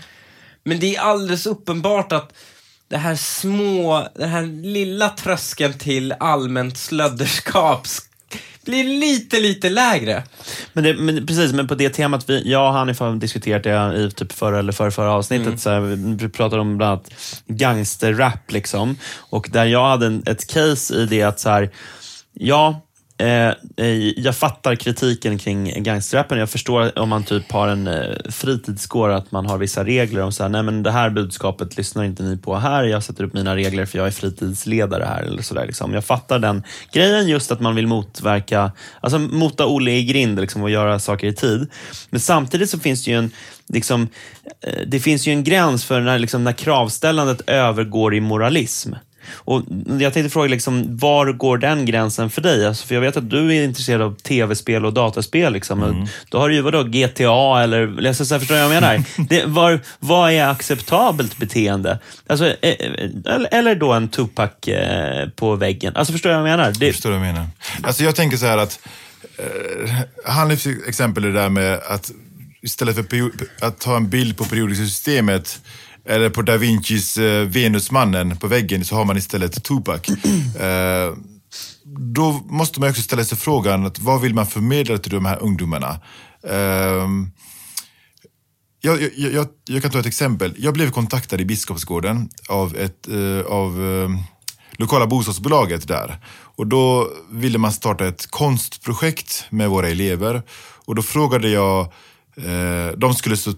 [0.65, 2.32] Men det är alldeles uppenbart att
[2.89, 8.07] det här små, den här lilla tröskeln till allmänt slödderskap sk-
[8.65, 10.23] blir lite, lite lägre.
[10.73, 13.97] Men, det, men precis, men på det temat, vi, jag och Hanif har diskuterat det
[13.99, 15.61] i typ förra eller förra, förra avsnittet.
[15.61, 15.81] Så här,
[16.16, 17.11] vi pratade om bland annat
[17.47, 18.53] gangsterrap.
[18.53, 21.70] Liksom, och där jag hade en, ett case i det att så här,
[22.32, 22.81] ja,
[23.21, 26.39] Eh, eh, jag fattar kritiken kring gangsterrappen.
[26.39, 30.33] Jag förstår om man typ har en eh, fritidsgård att man har vissa regler om
[30.33, 32.85] så här, nej men det här budskapet lyssnar inte ni på här.
[32.85, 35.23] Jag sätter upp mina regler för jag är fritidsledare här.
[35.23, 35.95] eller så där, liksom.
[35.95, 40.63] Jag fattar den grejen, just att man vill motverka, alltså mota Olle i grind liksom,
[40.63, 41.71] och göra saker i tid.
[42.11, 43.31] Men samtidigt så finns det ju en
[43.73, 44.09] Liksom,
[44.61, 48.93] eh, det finns ju en gräns för när, liksom, när kravställandet övergår i moralism.
[49.35, 49.63] Och
[50.01, 52.67] jag tänkte fråga, liksom, var går den gränsen för dig?
[52.67, 55.53] Alltså, för Jag vet att du är intresserad av tv-spel och dataspel.
[55.53, 55.83] Liksom.
[55.83, 56.07] Mm.
[56.29, 58.07] Då har du ju vadå, GTA eller...
[58.07, 59.03] Alltså, så här, förstår du vad jag menar?
[59.29, 61.99] Det, var, vad är acceptabelt beteende?
[62.27, 65.97] Alltså, eh, eh, eller, då en Tupac eh, på väggen.
[65.97, 66.65] Alltså, förstår du vad jag menar?
[66.65, 67.47] Jag Det, förstår vad du menar.
[67.83, 68.81] Alltså jag tänker så här att,
[69.39, 69.95] eh,
[70.25, 72.11] Hanifs exempel är det där med att
[72.63, 73.31] istället för
[73.61, 75.61] att ta en bild på periodiska systemet
[76.11, 80.01] eller på Da Vincis eh, Venusmannen på väggen så har man istället Tupac.
[80.61, 81.15] Eh,
[82.19, 85.43] då måste man också ställa sig frågan, att vad vill man förmedla till de här
[85.43, 86.01] ungdomarna?
[86.49, 87.09] Eh,
[88.81, 90.55] jag, jag, jag, jag kan ta ett exempel.
[90.59, 94.11] Jag blev kontaktad i Biskopsgården av, ett, eh, av eh,
[94.73, 96.19] lokala bostadsbolaget där.
[96.57, 100.43] Och då ville man starta ett konstprojekt med våra elever.
[100.85, 101.81] Och då frågade jag,
[102.37, 103.53] eh, de, skulle så,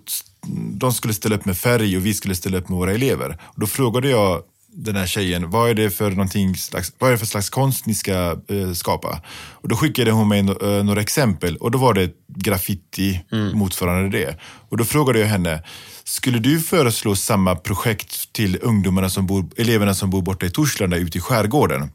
[0.72, 3.38] de skulle ställa upp med färg och vi skulle ställa upp med våra elever.
[3.42, 4.42] Och då frågade jag
[4.74, 7.86] den här tjejen, vad är det för, någonting slags, vad är det för slags konst
[7.86, 9.22] ni ska eh, skapa?
[9.50, 13.20] Och då skickade hon mig no, eh, några exempel och då var det graffiti
[13.54, 14.36] motsvarande det.
[14.42, 15.62] Och då frågade jag henne,
[16.04, 20.96] skulle du föreslå samma projekt till ungdomarna som bor, eleverna som bor borta i Torslanda
[20.96, 21.90] ute i skärgården?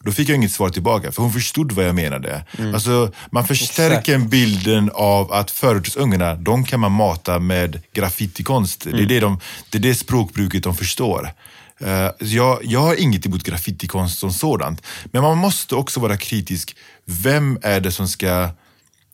[0.00, 2.44] Då fick jag inget svar tillbaka, för hon förstod vad jag menade.
[2.74, 8.84] Alltså, man förstärker bilden av att förortsungarna, de kan man mata med graffitikonst.
[8.84, 11.30] Det, är det, de, det är det språkbruket de förstår.
[11.80, 16.76] Eh, jag, jag har inget emot graffitikonst som sådant, men man måste också vara kritisk.
[17.04, 18.50] Vem är det som ska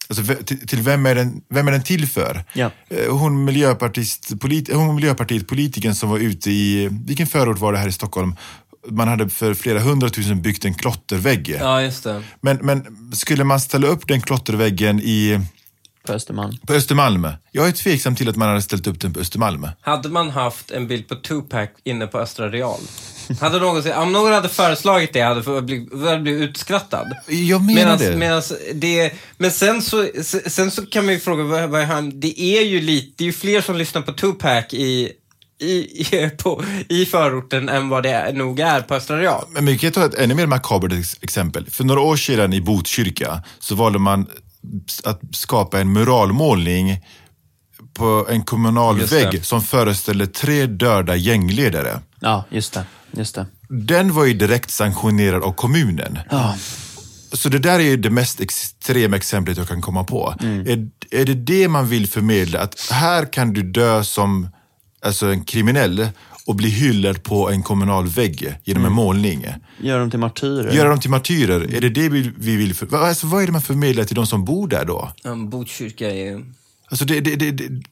[0.08, 0.34] Alltså,
[0.66, 2.44] till vem, är den, vem är den till för?
[2.52, 2.70] Ja.
[2.90, 7.78] Eh, Hon, miljöpartist, polit, hon miljöpartiet politikern som var ute i, vilken förort var det
[7.78, 8.36] här i Stockholm?
[8.88, 11.56] Man hade för flera hundratusen byggt en klottervägg.
[11.60, 12.22] Ja, just det.
[12.40, 15.40] Men, men skulle man ställa upp den klotterväggen i,
[16.06, 16.56] på Östermalm.
[16.66, 17.28] på Östermalm?
[17.52, 19.68] Jag är tveksam till att man hade ställt upp den på Östermalm.
[19.80, 22.80] Hade man haft en bild på Tupac inne på Östra Real?
[23.40, 27.12] Hade någon, om någon hade föreslagit det hade jag blivit, utskrattad.
[27.28, 28.16] Jag menar Medans, det.
[28.16, 29.12] medans det.
[29.36, 30.08] Men sen så,
[30.46, 33.24] sen så kan man ju fråga, vad, vad är han, det är ju lite, det
[33.24, 35.12] är ju fler som lyssnar på Tupac i,
[35.64, 39.44] i, i, på, i förorten än vad det är, nog är på Östra Real.
[39.50, 41.66] Men vi kan ta ett ännu mer makabert ex- exempel.
[41.70, 44.26] För några år sedan i Botkyrka så valde man
[45.04, 47.00] att skapa en muralmålning
[47.94, 49.24] på en kommunal Just det.
[49.30, 52.00] vägg som föreställer tre döda gängledare.
[52.20, 52.84] Ja, just det.
[53.16, 53.46] Just det.
[53.68, 56.18] Den var ju direkt sanktionerad av kommunen.
[56.30, 56.56] Ja.
[57.32, 60.34] Så det där är ju det mest extrema exemplet jag kan komma på.
[60.40, 62.60] Är, är det det man vill förmedla?
[62.60, 64.48] Att här kan du dö som
[65.04, 66.08] alltså en kriminell
[66.46, 69.46] och bli hyllad på en kommunal vägg genom en målning.
[69.82, 70.72] Gör dem till martyrer.
[70.72, 72.74] Göra dem till martyrer, är det det vi, vi vill?
[72.74, 75.12] För, vad- alltså, vad är det man förmedlar till de som bor där då?
[75.24, 76.44] Um, Botkyrka är ju...
[76.88, 77.82] Alltså det, det, det, det,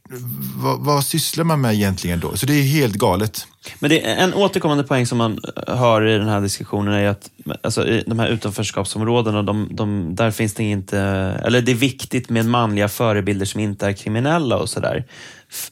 [0.56, 2.36] vad, vad sysslar man med egentligen då?
[2.36, 3.46] Så det är helt galet.
[3.78, 7.30] Men det är en återkommande poäng som man hör i den här diskussionen är att
[7.62, 10.98] alltså, i de här utanförskapsområdena, de, de, där finns det inte...
[11.44, 15.04] Eller det är viktigt med manliga förebilder som inte är kriminella och sådär.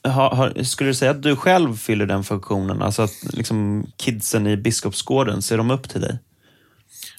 [0.03, 2.81] Har, har, skulle du säga att du själv fyller den funktionen?
[2.81, 6.19] Alltså att liksom, kidsen i Biskopsgården, ser de upp till dig?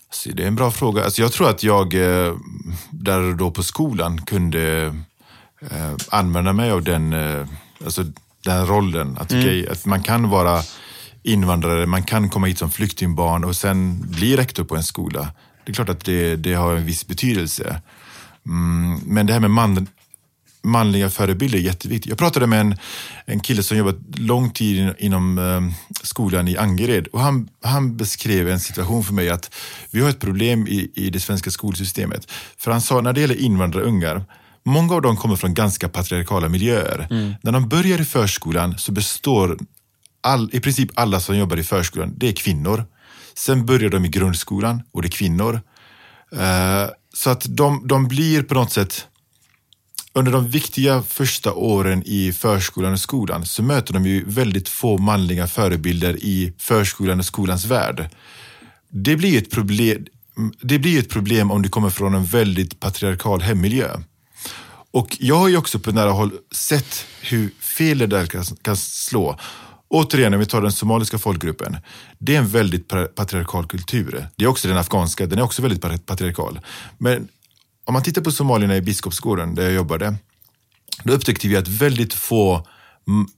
[0.09, 1.05] Alltså, det är en bra fråga.
[1.05, 2.35] Alltså, jag tror att jag eh,
[2.91, 4.95] där då på skolan kunde
[5.71, 7.47] eh, använda mig av den, eh,
[7.85, 8.05] alltså,
[8.45, 9.17] den rollen.
[9.19, 10.63] Att, okej, att man kan vara
[11.23, 15.29] invandrare, man kan komma hit som flyktingbarn och sen bli rektor på en skola.
[15.65, 17.81] Det är klart att det, det har en viss betydelse.
[18.47, 19.87] Mm, men det här med man,
[20.63, 22.09] manliga förebilder är jätteviktigt.
[22.09, 22.77] Jag pratade med en,
[23.27, 25.61] en kille som jobbat lång tid in- inom eh,
[26.03, 29.55] skolan i Angered och han, han beskrev en situation för mig att
[29.91, 32.31] vi har ett problem i, i det svenska skolsystemet.
[32.59, 34.25] För han sa när det gäller invandrarungar,
[34.65, 37.07] många av dem kommer från ganska patriarkala miljöer.
[37.43, 39.59] När de börjar i förskolan så består
[40.21, 42.85] all, i princip alla som jobbar i förskolan, det är kvinnor.
[43.35, 45.61] Sen börjar de i grundskolan och det är kvinnor.
[46.37, 49.07] Eh, så att de, de blir på något sätt,
[50.15, 54.99] under de viktiga första åren i förskolan och skolan så möter de ju väldigt få
[54.99, 58.11] manliga förebilder i förskolan och skolans värld.
[58.89, 60.07] Det blir ett problem,
[60.61, 63.91] det blir ett problem om du kommer från en väldigt patriarkal hemmiljö.
[64.91, 68.77] Och jag har ju också på nära håll sett hur fel det där kan, kan
[68.77, 69.39] slå.
[69.89, 71.77] Återigen, om vi tar den somaliska folkgruppen.
[72.19, 74.27] Det är en väldigt patriarkal kultur.
[74.37, 76.61] Det är också den afghanska, den är också väldigt patriarkal.
[76.99, 77.29] Men
[77.85, 80.15] om man tittar på somalierna i Biskopsgården, där jag jobbade,
[81.05, 82.67] då upptäckte vi att väldigt få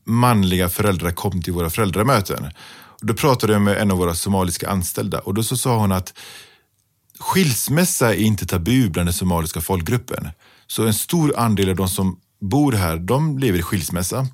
[0.04, 2.50] manliga föräldrar kom till våra föräldramöten.
[3.00, 6.14] då pratade jag med en av våra somaliska anställda och då så sa hon att
[7.18, 10.28] skilsmässa är inte tabu bland den somaliska folkgruppen.
[10.66, 14.26] Så en stor andel av de som bor här, de lever i skilsmässa.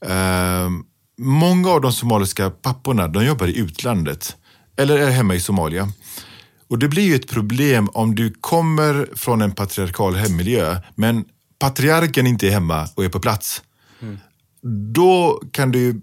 [0.00, 0.84] Ehm,
[1.18, 4.36] många av de somaliska papporna, de jobbar i utlandet
[4.76, 5.92] eller är hemma i Somalia.
[6.68, 11.24] Och det blir ju ett problem om du kommer från en patriarkal hemmiljö, men
[11.58, 13.62] patriarken inte är hemma och är på plats.
[14.02, 14.18] Mm.
[14.92, 16.00] Då kan det ju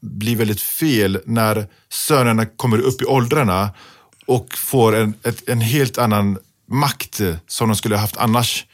[0.00, 3.70] bli väldigt fel när sönerna kommer upp i åldrarna
[4.26, 6.38] och får en, ett, en helt annan
[6.68, 8.66] makt som de skulle ha haft annars.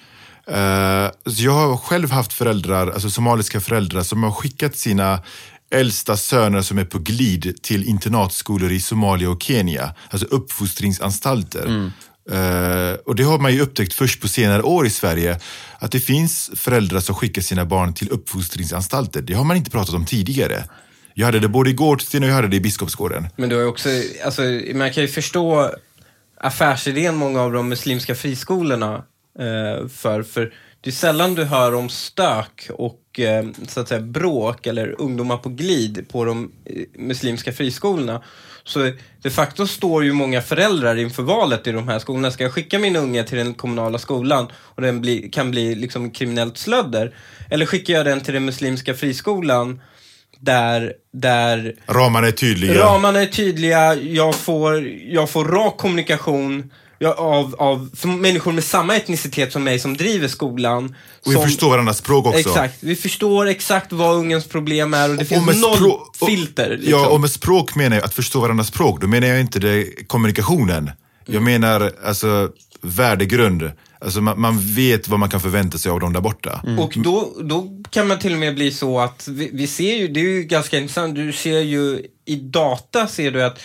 [0.50, 5.22] Uh, jag har själv haft föräldrar, alltså somaliska föräldrar som har skickat sina
[5.72, 11.66] äldsta söner som är på glid till internatskolor i Somalia och Kenya, alltså uppfostringsanstalter.
[11.66, 11.90] Mm.
[12.30, 15.38] Uh, och det har man ju upptäckt först på senare år i Sverige,
[15.78, 19.22] att det finns föräldrar som skickar sina barn till uppfostringsanstalter.
[19.22, 20.64] Det har man inte pratat om tidigare.
[21.14, 23.28] Jag hade det både i Gårdsten och jag hade det i Biskopsgården.
[23.36, 23.88] Men du har också,
[24.24, 24.42] alltså,
[24.74, 25.70] man kan ju förstå
[26.40, 28.96] affärsidén många av de muslimska friskolorna
[29.40, 33.01] uh, för, för det är sällan du hör om stök och eh,
[33.68, 38.22] så att säga, bråk eller ungdomar på glid på de eh, muslimska friskolorna.
[38.64, 42.30] Så de facto står ju många föräldrar inför valet i de här skolorna.
[42.30, 46.10] Ska jag skicka min unge till den kommunala skolan och den bli, kan bli liksom
[46.10, 47.14] kriminellt slödder?
[47.50, 49.80] Eller skickar jag den till den muslimska friskolan
[50.40, 52.80] där, där ramarna är tydliga.
[52.80, 56.70] Ramarna är tydliga, jag får, jag får rak kommunikation
[57.02, 60.96] ja, av, av människor med samma etnicitet som mig som driver skolan.
[61.24, 62.38] Och vi som, förstår varandras språk också.
[62.38, 62.76] Exakt.
[62.80, 66.70] Vi förstår exakt vad ungens problem är och det och finns noll och, filter.
[66.70, 66.90] Liksom.
[66.90, 69.00] Ja, och med språk menar jag att förstå varandras språk.
[69.00, 70.90] Då menar jag inte det, kommunikationen.
[71.24, 71.44] Jag mm.
[71.44, 72.50] menar alltså
[72.80, 73.70] värdegrund.
[74.00, 76.60] Alltså man, man, vet vad man kan förvänta sig av dem där borta.
[76.66, 76.78] Mm.
[76.78, 80.08] Och då, då kan man till och med bli så att vi, vi ser ju,
[80.08, 83.58] det är ju ganska intressant, du ser ju i data ser du att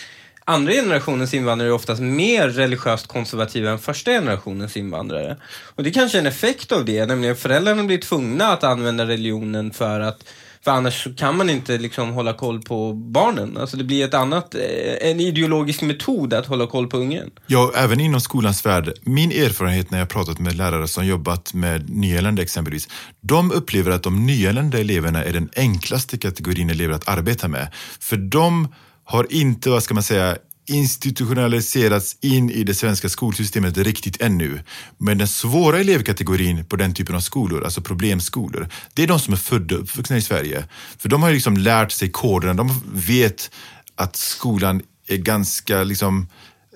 [0.48, 5.36] andra generationens invandrare är oftast mer religiöst konservativa än första generationens invandrare.
[5.74, 9.06] Och det är kanske är en effekt av det, nämligen föräldrarna blir tvungna att använda
[9.06, 10.24] religionen för att
[10.64, 13.56] för annars kan man inte liksom hålla koll på barnen.
[13.56, 17.30] Alltså det blir ett annat, eh, en ideologisk metod att hålla koll på ungen.
[17.46, 18.92] Ja, även inom skolans värld.
[19.02, 22.88] Min erfarenhet när jag pratat med lärare som jobbat med nyanlända exempelvis.
[23.20, 27.68] De upplever att de nyanlända eleverna är den enklaste kategorin elever att arbeta med.
[28.00, 28.68] För de
[29.08, 30.36] har inte, vad ska man säga,
[30.66, 34.60] institutionaliserats in i det svenska skolsystemet riktigt ännu.
[34.98, 39.32] Men den svåra elevkategorin på den typen av skolor, alltså problemskolor, det är de som
[39.34, 40.64] är födda och uppvuxna i Sverige.
[40.98, 43.50] För de har liksom lärt sig koderna, de vet
[43.94, 46.28] att skolan är ganska liksom,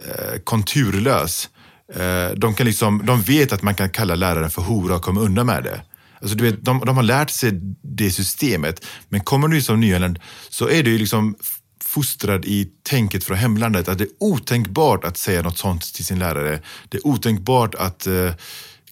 [0.07, 1.49] eh, konturlös.
[1.95, 5.21] Eh, de, kan liksom, de vet att man kan kalla läraren för hora och komma
[5.21, 5.81] undan med det.
[6.21, 7.53] Alltså, du vet, de, de har lärt sig
[7.83, 8.85] det systemet.
[9.09, 10.19] Men kommer du som nyanländ
[10.49, 11.37] så är det ju liksom
[11.95, 16.19] fostrad i tänket från hemlandet att det är otänkbart att säga något sånt till sin
[16.19, 16.61] lärare.
[16.89, 18.33] Det är otänkbart att eh,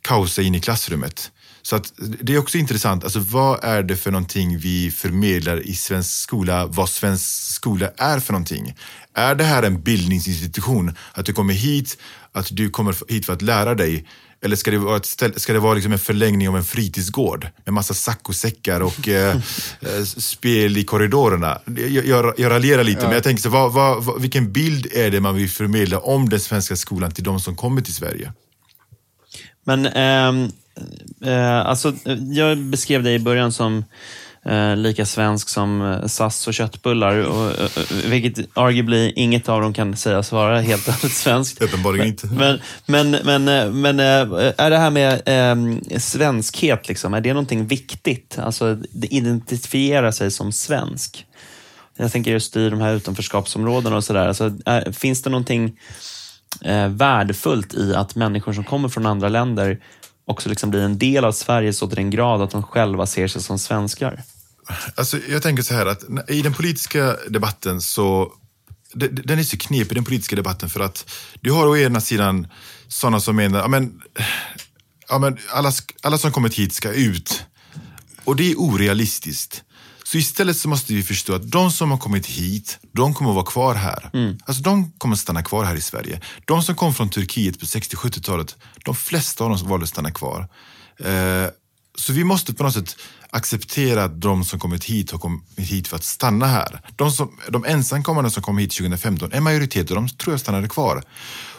[0.03, 1.31] kaosa in i klassrummet.
[1.63, 5.75] Så att det är också intressant, alltså vad är det för någonting vi förmedlar i
[5.75, 8.75] svensk skola, vad svensk skola är för någonting?
[9.15, 10.97] Är det här en bildningsinstitution?
[11.13, 11.99] Att du kommer hit,
[12.33, 14.07] att du kommer hit för att lära dig?
[14.43, 17.49] Eller ska det vara, ett ställ, ska det vara liksom en förlängning av en fritidsgård
[17.65, 19.37] med massa saccosäckar och eh,
[19.81, 21.61] eh spel i korridorerna?
[21.65, 23.07] Jag, jag, jag raljerar lite, ja.
[23.07, 26.29] men jag tänker så, vad, vad, vad, vilken bild är det man vill förmedla om
[26.29, 28.33] den svenska skolan till de som kommer till Sverige?
[29.65, 30.49] Men eh,
[31.33, 31.95] eh, alltså,
[32.33, 33.85] jag beskrev dig i början som
[34.45, 37.17] eh, lika svensk som eh, SAS och köttbullar.
[37.17, 37.69] Och, eh,
[38.07, 41.63] vilket arguably inget av dem kan sägas vara helt hållet svenskt.
[41.63, 42.27] Uppenbarligen inte.
[42.27, 43.45] Men, men, men,
[43.81, 48.39] men är det här med eh, svenskhet, liksom, är det någonting viktigt?
[48.39, 51.27] Alltså identifiera sig som svensk?
[51.97, 54.29] Jag tänker just i de här utanförskapsområdena och sådär.
[54.29, 54.53] Alltså,
[54.93, 55.79] finns det någonting
[56.61, 59.79] eh, värdefullt i att människor som kommer från andra länder
[60.31, 63.29] också liksom blir en del av Sverige så till den grad att de själva ser
[63.29, 64.23] sig som svenskar?
[64.95, 68.33] Alltså, jag tänker så här att i den politiska debatten så
[68.95, 72.47] den är så knepig, den politiska debatten, för att du har å ena sidan
[72.89, 74.01] sådana som menar, ja men,
[75.09, 77.45] ja, men alla, alla som kommit hit ska ut.
[78.25, 79.63] Och det är orealistiskt.
[80.13, 83.35] Så istället så måste vi förstå att de som har kommit hit, de kommer att
[83.35, 84.11] vara kvar här.
[84.45, 86.21] Alltså de kommer att stanna kvar här i Sverige.
[86.45, 90.49] De som kom från Turkiet på 60-70-talet, de flesta av dem valde att stanna kvar.
[90.99, 91.47] Eh,
[91.95, 92.97] så vi måste på något sätt
[93.31, 96.81] acceptera att de som kommit hit har kommit hit för att stanna här.
[96.97, 100.69] De, som, de ensamkommande som kom hit 2015, en majoritet av dem tror jag stannade
[100.69, 101.03] kvar.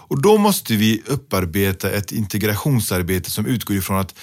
[0.10, 4.15] Och då måste vi upparbeta ett integrationsarbete som utgår ifrån att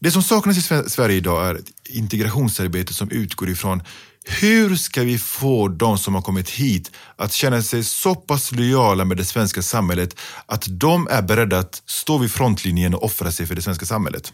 [0.00, 3.82] det som saknas i Sve- Sverige idag är ett integrationsarbete som utgår ifrån
[4.24, 9.04] hur ska vi få de som har kommit hit att känna sig så pass lojala
[9.04, 13.46] med det svenska samhället att de är beredda att stå vid frontlinjen och offra sig
[13.46, 14.32] för det svenska samhället.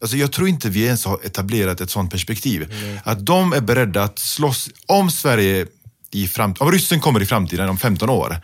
[0.00, 2.74] Alltså jag tror inte vi ens har etablerat ett sånt perspektiv.
[3.04, 5.66] Att de är beredda att slåss om Sverige
[6.10, 8.36] i framtiden, om ryssen kommer i framtiden om 15 år.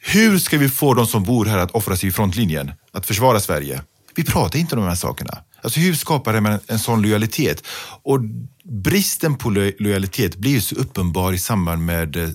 [0.00, 2.72] Hur ska vi få de som bor här att offra sig i frontlinjen?
[2.92, 3.82] Att försvara Sverige?
[4.14, 5.38] Vi pratar inte om de här sakerna.
[5.68, 7.66] Alltså hur skapar man en, sån lojalitet?
[8.02, 8.20] Och
[8.64, 12.28] bristen på lo lojalitet blir ju så uppenbar i samband med eh,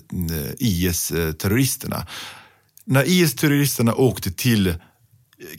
[0.58, 2.06] IS-terroristerna.
[2.84, 4.74] När IS-terroristerna åkte till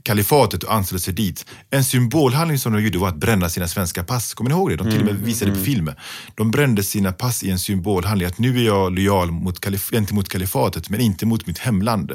[0.04, 1.46] kalifatet och anslöt sig dit.
[1.70, 4.34] En symbolhandling som de gjorde var att bränna sina svenska pass.
[4.34, 4.76] Kommer ni ihåg det?
[4.76, 5.92] De till och med visade på film.
[6.36, 8.28] De brände sina pass i en symbolhandling.
[8.28, 12.12] Att nu är jag lojal mot kalif- gentemot kalifatet men inte mot mitt hemland.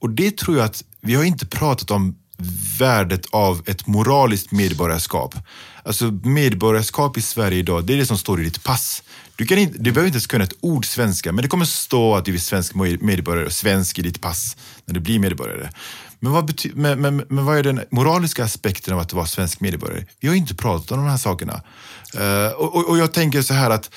[0.00, 2.16] Och det tror jag att vi har inte pratat om
[2.78, 5.34] värdet av ett moraliskt medborgarskap.
[5.82, 9.02] Alltså medborgarskap i Sverige idag, det är det som står i ditt pass.
[9.36, 12.14] Du, kan inte, du behöver inte ens kunna ett ord svenska, men det kommer stå
[12.14, 15.70] att du är svensk medborgare och svensk i ditt pass när du blir medborgare.
[16.20, 19.60] Men vad, bety- men, men, men vad är den moraliska aspekten av att vara svensk
[19.60, 20.06] medborgare?
[20.20, 21.62] Vi har inte pratat om de här sakerna.
[22.18, 23.90] Uh, och, och, jag tänker så här att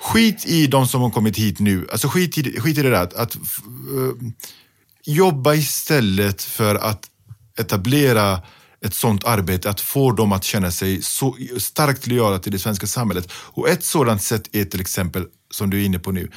[0.00, 1.88] skit i de som har kommit hit nu.
[1.92, 4.12] Alltså skit i, skit i det där att, att uh,
[5.04, 7.10] jobba istället för att
[7.58, 8.42] etablera
[8.84, 12.86] ett sånt arbete, att få dem att känna sig så starkt lojala till det svenska
[12.86, 13.32] samhället.
[13.32, 16.30] Och ett sådant sätt är till exempel, som du är inne på nu,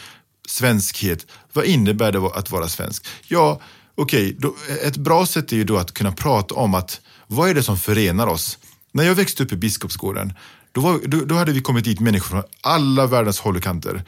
[0.48, 1.26] svenskhet.
[1.54, 3.06] Vad innebär det att vara svensk?
[3.28, 3.62] Ja,
[3.96, 7.54] okej, okay, ett bra sätt är ju då att kunna prata om att vad är
[7.54, 8.58] det som förenar oss?
[8.92, 10.34] När jag växte upp i Biskopsgården,
[10.72, 14.04] då, var, då, då hade vi kommit dit människor från alla världens håll och kanter.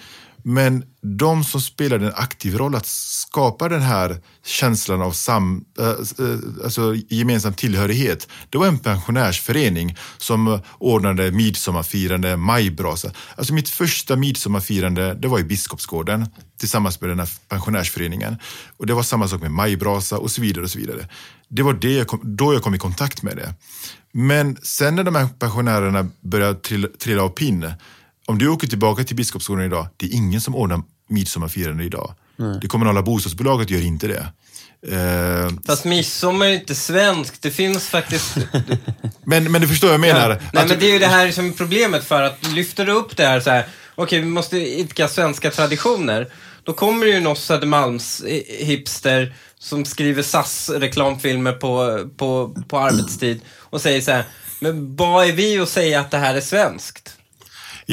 [0.49, 5.87] Men de som spelade en aktiv roll att skapa den här känslan av sam, eh,
[5.87, 13.11] eh, alltså gemensam tillhörighet, det var en pensionärsförening som ordnade midsommarfirande, majbrasa.
[13.35, 16.25] Alltså mitt första midsommarfirande, det var i Biskopsgården
[16.59, 18.35] tillsammans med den här pensionärsföreningen.
[18.77, 20.63] Och det var samma sak med majbrasa och så vidare.
[20.63, 21.07] och så vidare.
[21.47, 23.53] Det var det jag kom, då jag kom i kontakt med det.
[24.11, 27.73] Men sen när de här pensionärerna började trilla, trilla av pinn,
[28.29, 32.13] om du åker tillbaka till Biskopsgården idag, det är ingen som ordnar midsommarfirande idag.
[32.61, 34.25] Det kommunala bostadsbolaget gör inte det.
[34.95, 37.41] Eh, Fast midsommar är inte svenskt.
[37.41, 38.37] Det finns faktiskt...
[39.25, 40.27] men, men du förstår vad jag menar.
[40.29, 42.91] Nej, Att- men det är ju det här som är problemet för att lyfter du
[42.91, 43.65] upp det här så här,
[43.95, 46.27] okej, vi måste idka svenska traditioner.
[46.63, 53.41] Då kommer det ju någon Södermalms eh, hipster som skriver SAS-reklamfilmer på, på, på arbetstid
[53.57, 54.23] och säger så här,
[54.59, 57.15] men vad är vi att säga att det här är svenskt?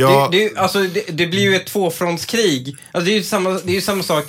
[0.00, 2.76] Ja, Det, det, alltså, det, det blir ju ett tvåfrontskrig.
[2.92, 4.24] Alltså, det är ju samma, det är ju samma sak.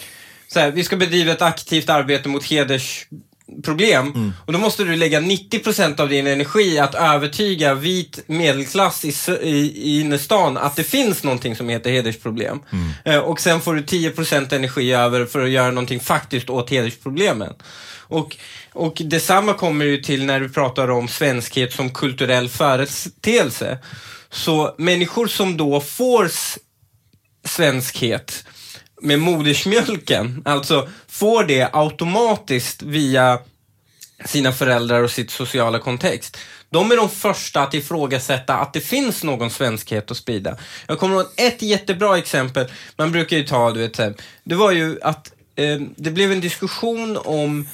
[0.48, 4.08] Så här, vi ska bedriva ett aktivt arbete mot hedersproblem.
[4.08, 4.34] Mm.
[4.46, 9.50] Och då måste du lägga 90% av din energi att övertyga vit medelklass i, i,
[9.76, 12.60] i innerstan att det finns någonting som heter hedersproblem.
[12.72, 12.90] Mm.
[13.06, 17.54] Eh, och sen får du 10% energi över för att göra någonting faktiskt åt hedersproblemen.
[18.10, 18.38] Och,
[18.78, 23.78] och detsamma kommer ju till när du pratar om svenskhet som kulturell företeelse.
[24.30, 26.32] Så människor som då får
[27.46, 28.46] svenskhet
[29.02, 33.40] med modersmjölken, alltså får det automatiskt via
[34.26, 36.38] sina föräldrar och sitt sociala kontext.
[36.70, 40.58] De är de första att ifrågasätta att det finns någon svenskhet att sprida.
[40.88, 45.00] Jag kommer ihåg ett jättebra exempel, man brukar ju ta, du vet, det var ju
[45.02, 47.68] att eh, det blev en diskussion om eh,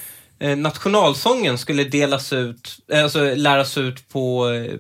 [0.44, 4.76] Eh, nationalsången skulle delas ut, eh, alltså läras ut på, eh,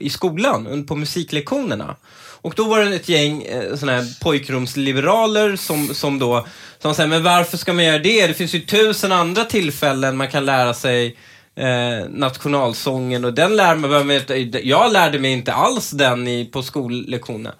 [0.00, 1.96] i skolan, på musiklektionerna.
[2.46, 6.46] Och då var det ett gäng eh, såna här pojkrumsliberaler som, som då
[6.78, 8.26] som säger, men varför ska man göra det?
[8.26, 11.16] Det finns ju tusen andra tillfällen man kan lära sig
[11.54, 16.62] eh, nationalsången och den lär man, behöver jag lärde mig inte alls den i, på
[16.62, 17.52] skollektionen.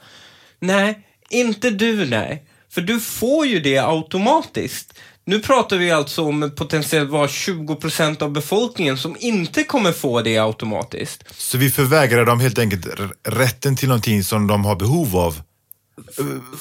[0.59, 0.99] Nej,
[1.31, 2.47] inte du nej.
[2.71, 4.99] För du får ju det automatiskt.
[5.29, 10.39] Nu pratar vi alltså om potentiellt vara 20% av befolkningen som inte kommer få det
[10.39, 11.25] automatiskt.
[11.37, 12.87] Så vi förvägrar dem helt enkelt
[13.29, 15.43] rätten till någonting som de har behov av.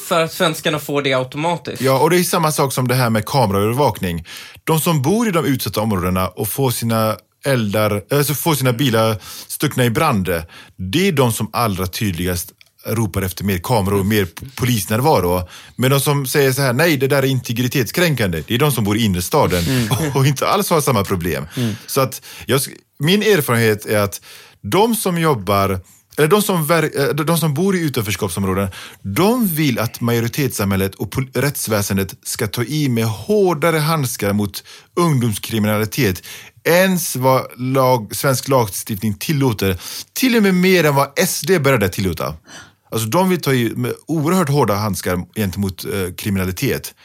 [0.08, 1.82] För att svenskarna får det automatiskt.
[1.82, 4.26] Ja, och det är samma sak som det här med kameraövervakning.
[4.64, 9.18] De som bor i de utsatta områdena och får sina eldar, alltså får sina bilar
[9.48, 10.44] stuckna i brand,
[10.76, 12.52] det är de som allra tydligast
[12.86, 15.48] ropar efter mer kameror och mer polisnärvaro.
[15.76, 18.84] Men de som säger så här, nej det där är integritetskränkande, det är de som
[18.84, 19.64] bor i innerstaden
[20.14, 21.46] och inte alls har samma problem.
[21.88, 22.62] Så att jag,
[23.00, 24.22] min erfarenhet är att
[24.62, 25.80] de som jobbar
[26.18, 28.70] eller de som, ver- eh, de som bor i utanförskapsområden,
[29.02, 34.64] de vill att majoritetssamhället och rättsväsendet ska ta i med hårdare handskar mot
[34.96, 36.24] ungdomskriminalitet
[36.64, 39.78] än vad lag, svensk lagstiftning tillåter.
[40.14, 42.34] Till och med mer än vad SD att tillåta.
[42.96, 46.96] Alltså de vill ta i med oerhört hårda handskar gentemot eh, kriminalitet.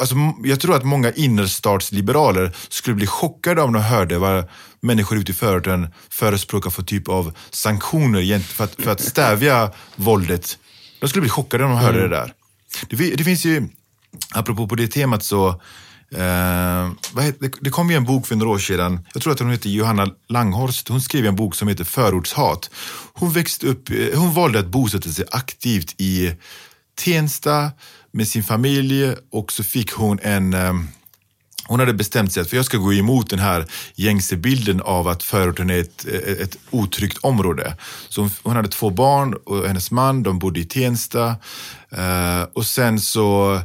[0.00, 0.14] Alltså,
[0.44, 4.48] jag tror att många innerstadsliberaler skulle bli chockade om de hörde vad
[4.80, 10.58] människor ute i förorten förespråkar för typ av sanktioner för att, för att stävja våldet.
[11.00, 12.34] De skulle bli chockade om de hörde det där.
[12.90, 13.68] Det, det finns ju,
[14.34, 15.60] apropå på det temat så,
[16.14, 19.32] eh, vad heter, det, det kom ju en bok för några år sedan, jag tror
[19.32, 22.70] att hon heter Johanna Langhorst, hon skrev en bok som heter Förortshat.
[23.12, 26.34] Hon växte upp, eh, hon valde att bosätta sig aktivt i
[26.94, 27.70] Tensta
[28.12, 30.72] med sin familj och så fick hon en eh,
[31.66, 35.08] hon hade bestämt sig att för jag ska gå emot den här gängse bilden av
[35.08, 37.76] att förorten är ett, eh, ett otryggt område.
[38.08, 41.36] Så hon, hon hade två barn och hennes man, de bodde i Tensta.
[41.90, 43.60] Eh, och sen så,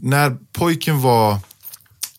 [0.00, 1.38] när pojken var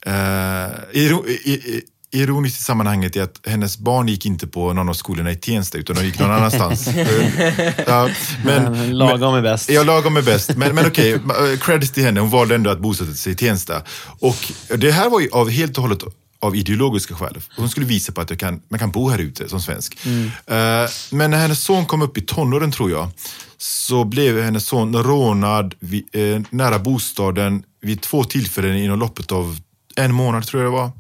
[0.06, 5.32] Eh, i, ironiskt i sammanhanget är att hennes barn gick inte på någon av skolorna
[5.32, 6.88] i Tensta utan de gick någon annanstans.
[7.02, 8.10] Eh, ja,
[8.46, 9.70] men, Lagom är bäst.
[9.70, 10.58] Ja, lagom är bäst.
[10.58, 12.20] Men, men okej, okay, credits till henne.
[12.20, 13.82] Hon valde ändå att bosätta sig i Tensta.
[14.20, 16.04] Och det här var ju av, helt och hållet
[16.40, 17.40] av ideologiska skäl.
[17.58, 20.06] Hon skulle visa på att jag kan, man kan bo här ute som svensk.
[20.06, 23.10] Eh, men när hennes son kom upp i tonåren tror jag,
[23.58, 29.58] så blev hennes son rånad vid, eh, nära bostaden vid två tillfällen inom loppet av
[29.96, 30.92] en månad tror jag det var.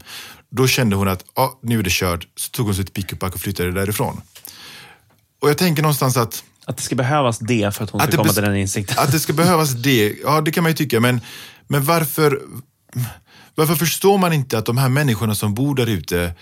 [0.49, 2.27] Då kände hon att ah, nu är det kört.
[2.35, 4.21] Så tog hon sitt pick-up-pack och flyttade därifrån.
[5.41, 8.17] Och jag tänker någonstans att Att det ska behövas det för att hon Att ska
[8.17, 8.95] komma till den insikten.
[8.99, 10.99] att det ska behövas det, ja det kan man ju tycka.
[10.99, 11.21] Men,
[11.67, 12.41] men varför,
[13.55, 16.33] varför förstår man inte att de här människorna som bor där ute,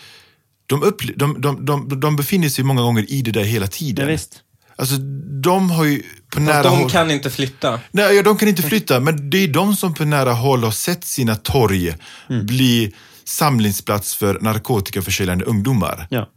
[0.65, 4.07] de, de, de, de, de befinner sig många gånger i det där hela Ja, tiden.
[4.07, 4.41] visst.
[4.79, 4.95] Alltså
[5.41, 6.03] de har ju
[6.33, 6.89] på nära de håll...
[6.89, 7.79] kan inte flytta.
[7.91, 10.71] Nej, ja, de kan inte flytta, men det är de som på nära håll har
[10.71, 11.95] sett sina torg
[12.43, 12.93] bli
[13.23, 16.07] samlingsplats för narkotikaförsäljande ungdomar.
[16.09, 16.29] Ja.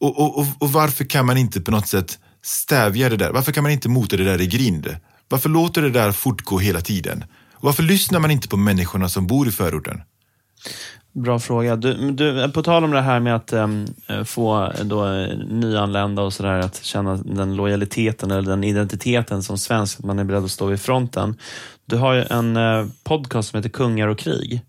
[0.00, 3.30] Och, och, och, och varför kan man inte på något sätt stävja det där?
[3.30, 4.96] Varför kan man inte mota det där i grind?
[5.28, 7.24] Varför låter det där fortgå hela tiden?
[7.52, 10.00] Och varför lyssnar man inte på människorna som bor i förorten?
[11.18, 11.76] Bra fråga.
[11.76, 16.22] Du, du, på tal om det här med att em, eh, få då, eh, nyanlända
[16.22, 20.44] och sådär att känna den lojaliteten eller den identiteten som svensk, att man är beredd
[20.44, 21.36] att stå vid fronten.
[21.86, 24.60] Du har ju en eh, podcast som heter Kungar och krig.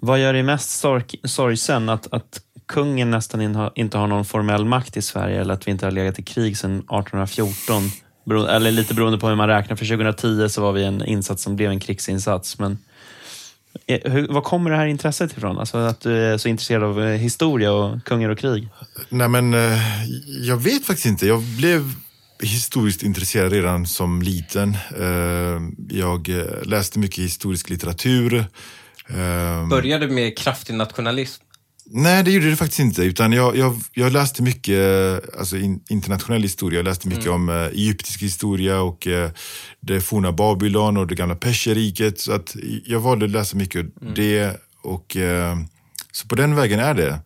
[0.00, 1.88] Vad gör dig mest sorg, sorgsen?
[1.88, 5.70] Att, att kungen nästan in, inte har någon formell makt i Sverige eller att vi
[5.70, 7.82] inte har legat i krig sedan 1814?
[8.26, 9.76] Bero, eller lite beroende på hur man räknar.
[9.76, 12.58] För 2010 så var vi en insats som blev en krigsinsats.
[12.58, 12.87] Men Eh,
[13.86, 15.58] Hur, var kommer det här intresset ifrån?
[15.58, 18.68] Alltså att du är så intresserad av eh, historia och kungar och krig?
[19.08, 19.78] Nej men, eh,
[20.42, 21.26] jag vet faktiskt inte.
[21.26, 21.92] Jag blev
[22.42, 24.76] historiskt intresserad redan som liten.
[24.98, 28.34] Eh, Jag eh, läste mycket historisk litteratur.
[29.08, 31.42] Eh, Började med kraftig nationalism.
[31.90, 33.02] Nej, det gjorde det faktiskt inte.
[33.02, 34.78] Utan jag, jag, jag läste mycket
[35.38, 36.78] alltså in, internationell historia.
[36.78, 39.30] Jag läste mycket om eh, egyptisk historia och eh,
[39.80, 42.20] det forna Babylon och det gamla Perserriket.
[42.20, 43.86] Så att jag valde att läsa mycket
[44.16, 44.60] det.
[44.82, 45.56] Och, eh,
[46.12, 47.20] så på den vägen är det.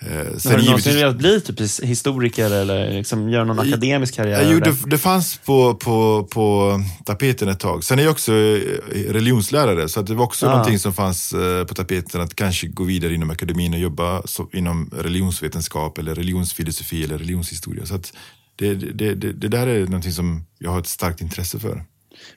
[0.00, 3.58] Eh, Har du sen någonsin givetvis- velat bli typ his- historiker eller liksom göra någon
[3.58, 4.52] akademisk karriär?
[4.52, 4.74] Jo, det?
[4.90, 7.84] det, fanns på, på, på tapeten ett tag.
[7.84, 10.50] Sen är jag också eh, religionslärare, så det var också Ah.
[10.50, 14.48] någonting som fanns eh, på tapeten att kanske gå vidare inom akademin och jobba så,
[14.52, 17.86] inom religionsvetenskap eller religionsfilosofi eller religionshistoria.
[17.86, 18.12] Så att
[18.56, 21.84] det, det, det, det där är någonting som jag har ett starkt intresse för.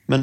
[0.05, 0.21] Men,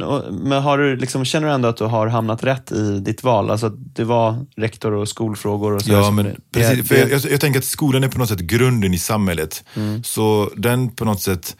[0.49, 3.51] men har du liksom, känner du ändå att du har hamnat rätt i ditt val?
[3.51, 6.89] Alltså att du var rektor och skolfrågor och så Ja, men det- precis.
[6.89, 9.65] För det- jag, jag, jag tänker att skolan är på något sätt grunden i samhället.
[9.77, 10.05] Mm.
[10.05, 11.57] Så den på något sätt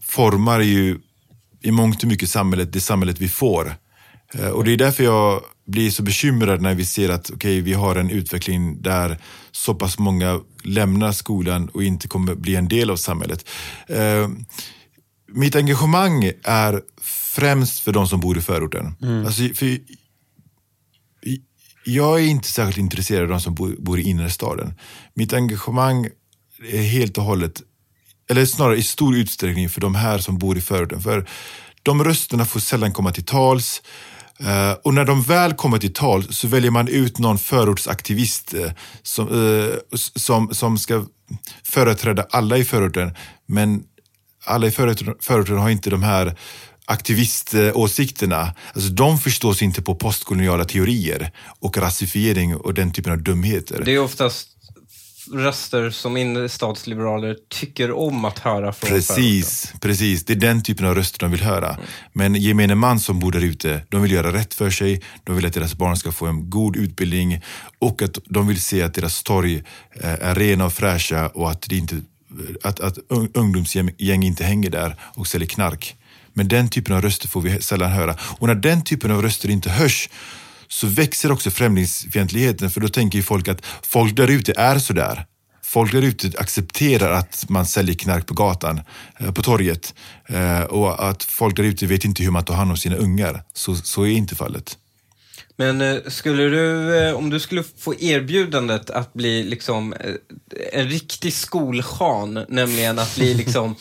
[0.00, 0.98] formar ju
[1.62, 3.74] i mångt och mycket samhället, det samhället vi får.
[4.34, 7.72] Eh, Och det är därför jag blir så bekymrad när vi ser att okej, vi
[7.72, 9.18] har en utveckling där
[9.52, 13.48] så pass många lämnar skolan och inte kommer bli en del av samhället.
[13.86, 14.28] Eh,
[15.34, 16.80] mitt engagemang är
[17.32, 18.94] främst för de som bor i förorten.
[19.26, 19.78] Alltså, för
[21.84, 24.74] jag är inte särskilt intresserad av de som bor, bor i innerstaden.
[25.14, 26.08] Mitt engagemang
[26.72, 27.62] är helt och hållet,
[28.30, 31.00] eller snarare i stor utsträckning för de här som bor i förorten.
[31.00, 31.28] För
[31.82, 33.82] de rösterna får sällan komma till tals.
[34.40, 38.70] Uh, och när de väl kommer till tal så väljer man ut någon förortsaktivist uh,
[39.02, 39.74] som, uh,
[40.16, 41.04] som, som ska
[41.64, 43.14] företräda alla i förorten.
[43.46, 43.82] Men
[44.44, 46.36] alla i förorten, förorten har inte de här
[46.84, 48.54] aktiviståsikterna.
[48.74, 51.30] Alltså, de förstås inte på postkoloniala teorier
[51.60, 53.82] och rasifiering och den typen av dumheter.
[53.84, 54.48] Det är oftast
[55.32, 59.80] röster som innerstadsliberaler tycker om att höra från Precis, förorten.
[59.80, 60.24] precis.
[60.24, 61.68] Det är den typen av röster de vill höra.
[61.68, 61.84] Mm.
[62.12, 65.46] Men gemene man som bor där ute, de vill göra rätt för sig, de vill
[65.46, 67.40] att deras barn ska få en god utbildning
[67.78, 69.56] och att de vill se att deras torg
[70.00, 72.00] eh, är rena och fräscha och att, det inte,
[72.62, 72.98] att, att
[73.34, 75.96] ungdomsgäng inte hänger där och säljer knark.
[76.32, 78.16] Men den typen av röster får vi sällan höra.
[78.38, 80.08] Och när den typen av röster inte hörs
[80.68, 85.26] så växer också främlingsfientligheten för då tänker ju folk att folk där ute är sådär.
[85.62, 88.80] Folk där ute accepterar att man säljer knark på gatan,
[89.18, 89.94] eh, på torget
[90.28, 93.42] eh, och att folk där ute vet inte hur man tar hand om sina ungar.
[93.52, 94.78] Så, så är inte fallet.
[95.56, 99.94] Men eh, skulle du, om du skulle få erbjudandet att bli liksom
[100.72, 103.74] en riktig skolchan, nämligen att bli liksom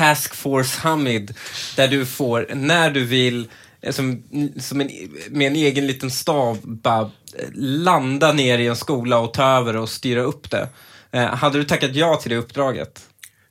[0.00, 1.34] Task Force Hamid,
[1.76, 3.48] där du får, när du vill,
[3.80, 4.22] eh, som,
[4.60, 4.90] som en,
[5.30, 9.76] med en egen liten stav, bara eh, landa ner i en skola och ta över
[9.76, 10.68] och styra upp det.
[11.10, 13.00] Eh, hade du tackat ja till det uppdraget?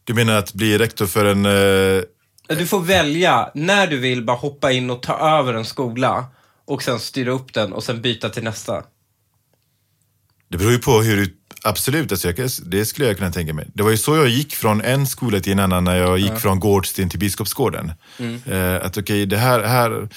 [0.04, 1.46] Du menar att bli rektor för en...
[1.46, 2.04] Eh...
[2.58, 6.26] Du får välja, när du vill, bara hoppa in och ta över en skola
[6.66, 8.84] och sen styra upp den och sen byta till nästa.
[10.48, 13.68] Det beror ju på hur du Absolut, alltså jag, det skulle jag kunna tänka mig.
[13.74, 16.32] Det var ju så jag gick från en skola till en annan när jag gick
[16.32, 16.36] ja.
[16.36, 17.92] från Gårdsten till Biskopsgården.
[18.20, 18.42] Mm.
[18.46, 20.10] Eh, att okej, okay, det här, här,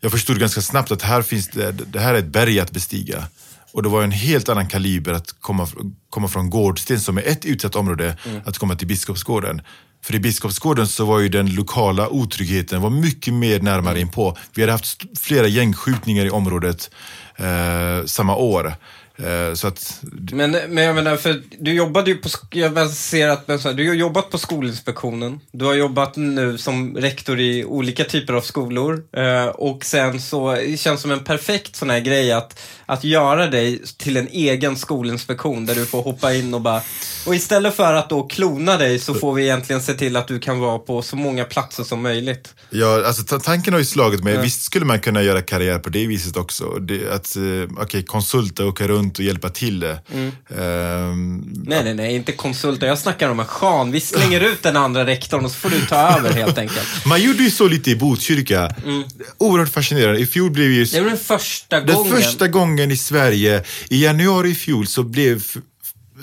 [0.00, 3.24] jag förstod ganska snabbt att här finns det, det här är ett berg att bestiga.
[3.72, 5.68] Och det var en helt annan kaliber att komma,
[6.10, 8.40] komma från Gårdsten som är ett utsatt område, mm.
[8.44, 9.62] att komma till Biskopsgården.
[10.04, 14.00] För i Biskopsgården så var ju den lokala otryggheten var mycket mer närmare mm.
[14.00, 14.36] inpå.
[14.54, 16.90] Vi hade haft flera gängskjutningar i området
[17.36, 18.74] eh, samma år.
[19.18, 23.46] Eh, så att, men, men jag menar, för du jobbade ju på, jag ser att
[23.76, 25.40] du har jobbat på Skolinspektionen.
[25.52, 29.02] Du har jobbat nu som rektor i olika typer av skolor.
[29.16, 33.46] Eh, och sen så, det känns som en perfekt sån här grej att, att göra
[33.46, 36.82] dig till en egen skolinspektion där du får hoppa in och bara,
[37.26, 40.38] och istället för att då klona dig så får vi egentligen se till att du
[40.38, 42.54] kan vara på så många platser som möjligt.
[42.70, 44.34] Ja, alltså tanken har ju slagit mig.
[44.34, 44.40] Ja.
[44.40, 46.64] Visst skulle man kunna göra karriär på det viset också.
[46.64, 49.82] Det, att, eh, okej, okay, konsulta, åka runt runt och hjälpa till.
[49.82, 50.32] Mm.
[50.48, 52.86] Um, nej, nej, nej, inte konsulter.
[52.86, 53.92] Jag snackar om en chan.
[53.92, 56.86] Vi slänger ut den andra rektorn och så får du ta över helt enkelt.
[57.06, 58.74] Man gjorde ju så lite i Botkyrka.
[58.84, 59.04] Mm.
[59.38, 60.20] Oerhört fascinerande.
[60.20, 60.84] I fjol blev ju...
[60.84, 62.12] Det var den första gången.
[62.12, 63.64] Den första gången i Sverige.
[63.90, 65.42] I januari i fjol så blev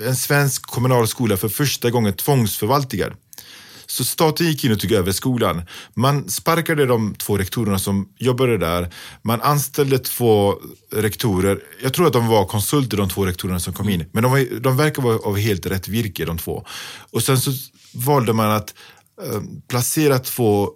[0.06, 3.14] en svensk kommunal skola för första gången tvångsförvaltigad.
[3.92, 5.62] Så staten gick in och tog över skolan.
[5.94, 8.94] Man sparkade de två rektorerna som jobbade där.
[9.22, 10.56] Man anställde två
[10.94, 11.60] rektorer.
[11.84, 14.06] Jag tror att de var konsulter, de två rektorerna som kom in.
[14.12, 16.66] Men de, var, de verkar vara av helt rätt virke, de två.
[17.12, 17.52] Och sen så
[17.94, 18.74] valde man att
[19.24, 20.70] eh, placera två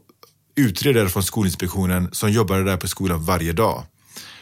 [0.55, 3.83] utredare från Skolinspektionen som jobbade där på skolan varje dag.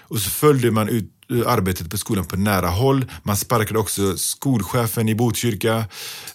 [0.03, 3.05] Och så följde man ut eh, arbetet på skolan på nära håll.
[3.23, 5.85] Man sparkade också skolchefen i Botkyrka.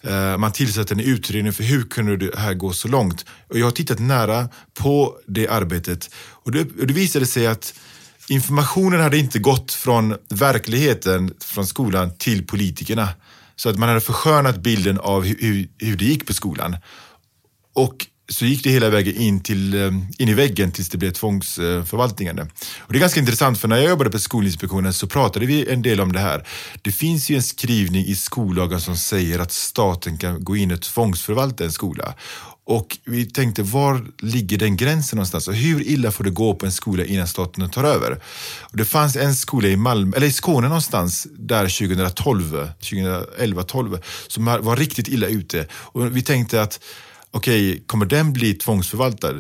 [0.02, 3.24] Eh, man tillsatte en utredning för hur kunde det här gå så långt?
[3.48, 7.74] Och jag har tittat nära på det arbetet och det, och det visade sig att
[8.28, 13.08] informationen hade inte gått från verkligheten, från skolan, till politikerna.
[13.56, 16.76] Så att man hade förskönat bilden av hur, hur det gick på skolan.
[17.74, 21.10] Och så gick det hela vägen in, till, eh, in i väggen tills det blev
[21.10, 22.38] tvångsförvaltningen.
[22.78, 25.82] Och det är ganska intressant för när jag jobbade på Skolinspektionen så pratade vi en
[25.82, 26.46] del om det här.
[26.82, 30.82] Det finns ju en skrivning i skollagen som säger att staten kan gå in och
[30.82, 32.14] tvångsförvalta en skola.
[32.64, 35.48] Och vi tänkte, var ligger den gränsen någonstans?
[35.48, 38.20] Och hur illa får det gå på en skola innan staten tar över?
[38.60, 44.44] Och det fanns en skola i Malmö, eller i Skåne någonstans, där 2012, 2011-12, som
[44.44, 45.66] var riktigt illa ute.
[45.72, 46.80] Och vi tänkte att
[47.38, 49.34] okej, okay, kommer den bli tvångsförvaltad?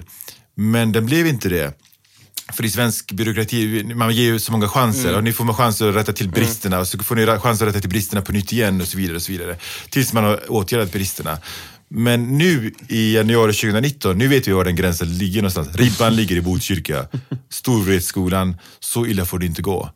[0.54, 1.78] Men den blev inte det.
[2.52, 5.16] För i svensk byråkrati, man ger ju så många chanser mm.
[5.16, 6.80] och ni får chanser att rätta till bristerna mm.
[6.80, 9.16] och så får ni chanser att rätta till bristerna på nytt igen och så vidare.
[9.16, 9.56] och så vidare.
[9.90, 11.38] Tills man har åtgärdat bristerna.
[11.90, 15.76] Men nu i januari 2019, nu vet vi var den gränsen ligger någonstans.
[15.76, 17.06] Ribban ligger i Botkyrka.
[17.50, 19.90] Storvretskolan, så illa får det inte gå.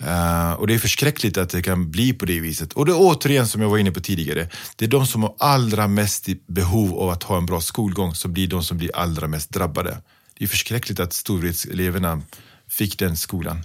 [0.00, 2.72] Uh, och det är förskräckligt att det kan bli på det viset.
[2.72, 4.48] Och det är återigen som jag var inne på tidigare.
[4.76, 8.32] Det är de som har allra mest behov av att ha en bra skolgång som
[8.32, 9.98] blir de som blir allra mest drabbade.
[10.38, 12.22] Det är förskräckligt att storvretseleverna
[12.68, 13.62] fick den skolan.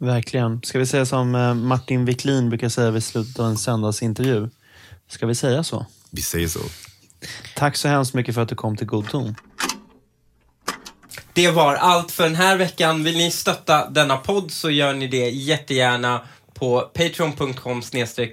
[0.00, 0.62] Verkligen.
[0.62, 4.48] Ska vi säga som eh, Martin Wiklin brukar säga vid slutet av en söndagsintervju?
[5.08, 5.86] Ska vi säga så?
[6.10, 6.60] Vi säger så.
[7.56, 9.34] Tack så hemskt mycket för att du kom till God ton.
[11.36, 13.04] Det var allt för den här veckan.
[13.04, 16.20] Vill ni stötta denna podd så gör ni det jättegärna
[16.54, 17.82] på patreon.com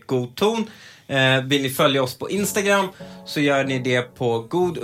[0.06, 0.70] godton.
[1.08, 2.88] Eh, vill ni följa oss på Instagram
[3.26, 4.78] så gör ni det på god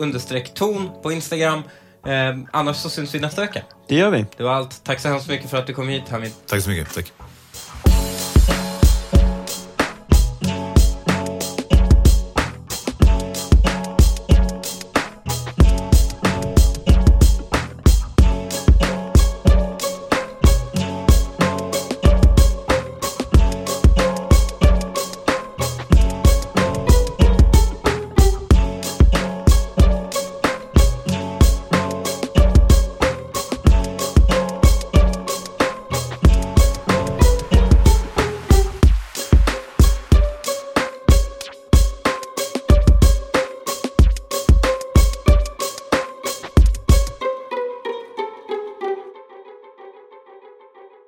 [0.56, 1.64] ton på Instagram.
[2.06, 3.62] Eh, annars så syns vi nästa vecka.
[3.88, 4.26] Det gör vi.
[4.38, 4.84] Det var allt.
[4.84, 6.32] Tack så hemskt mycket för att du kom hit Hamid.
[6.48, 6.94] Tack så mycket.
[6.94, 7.12] Tack.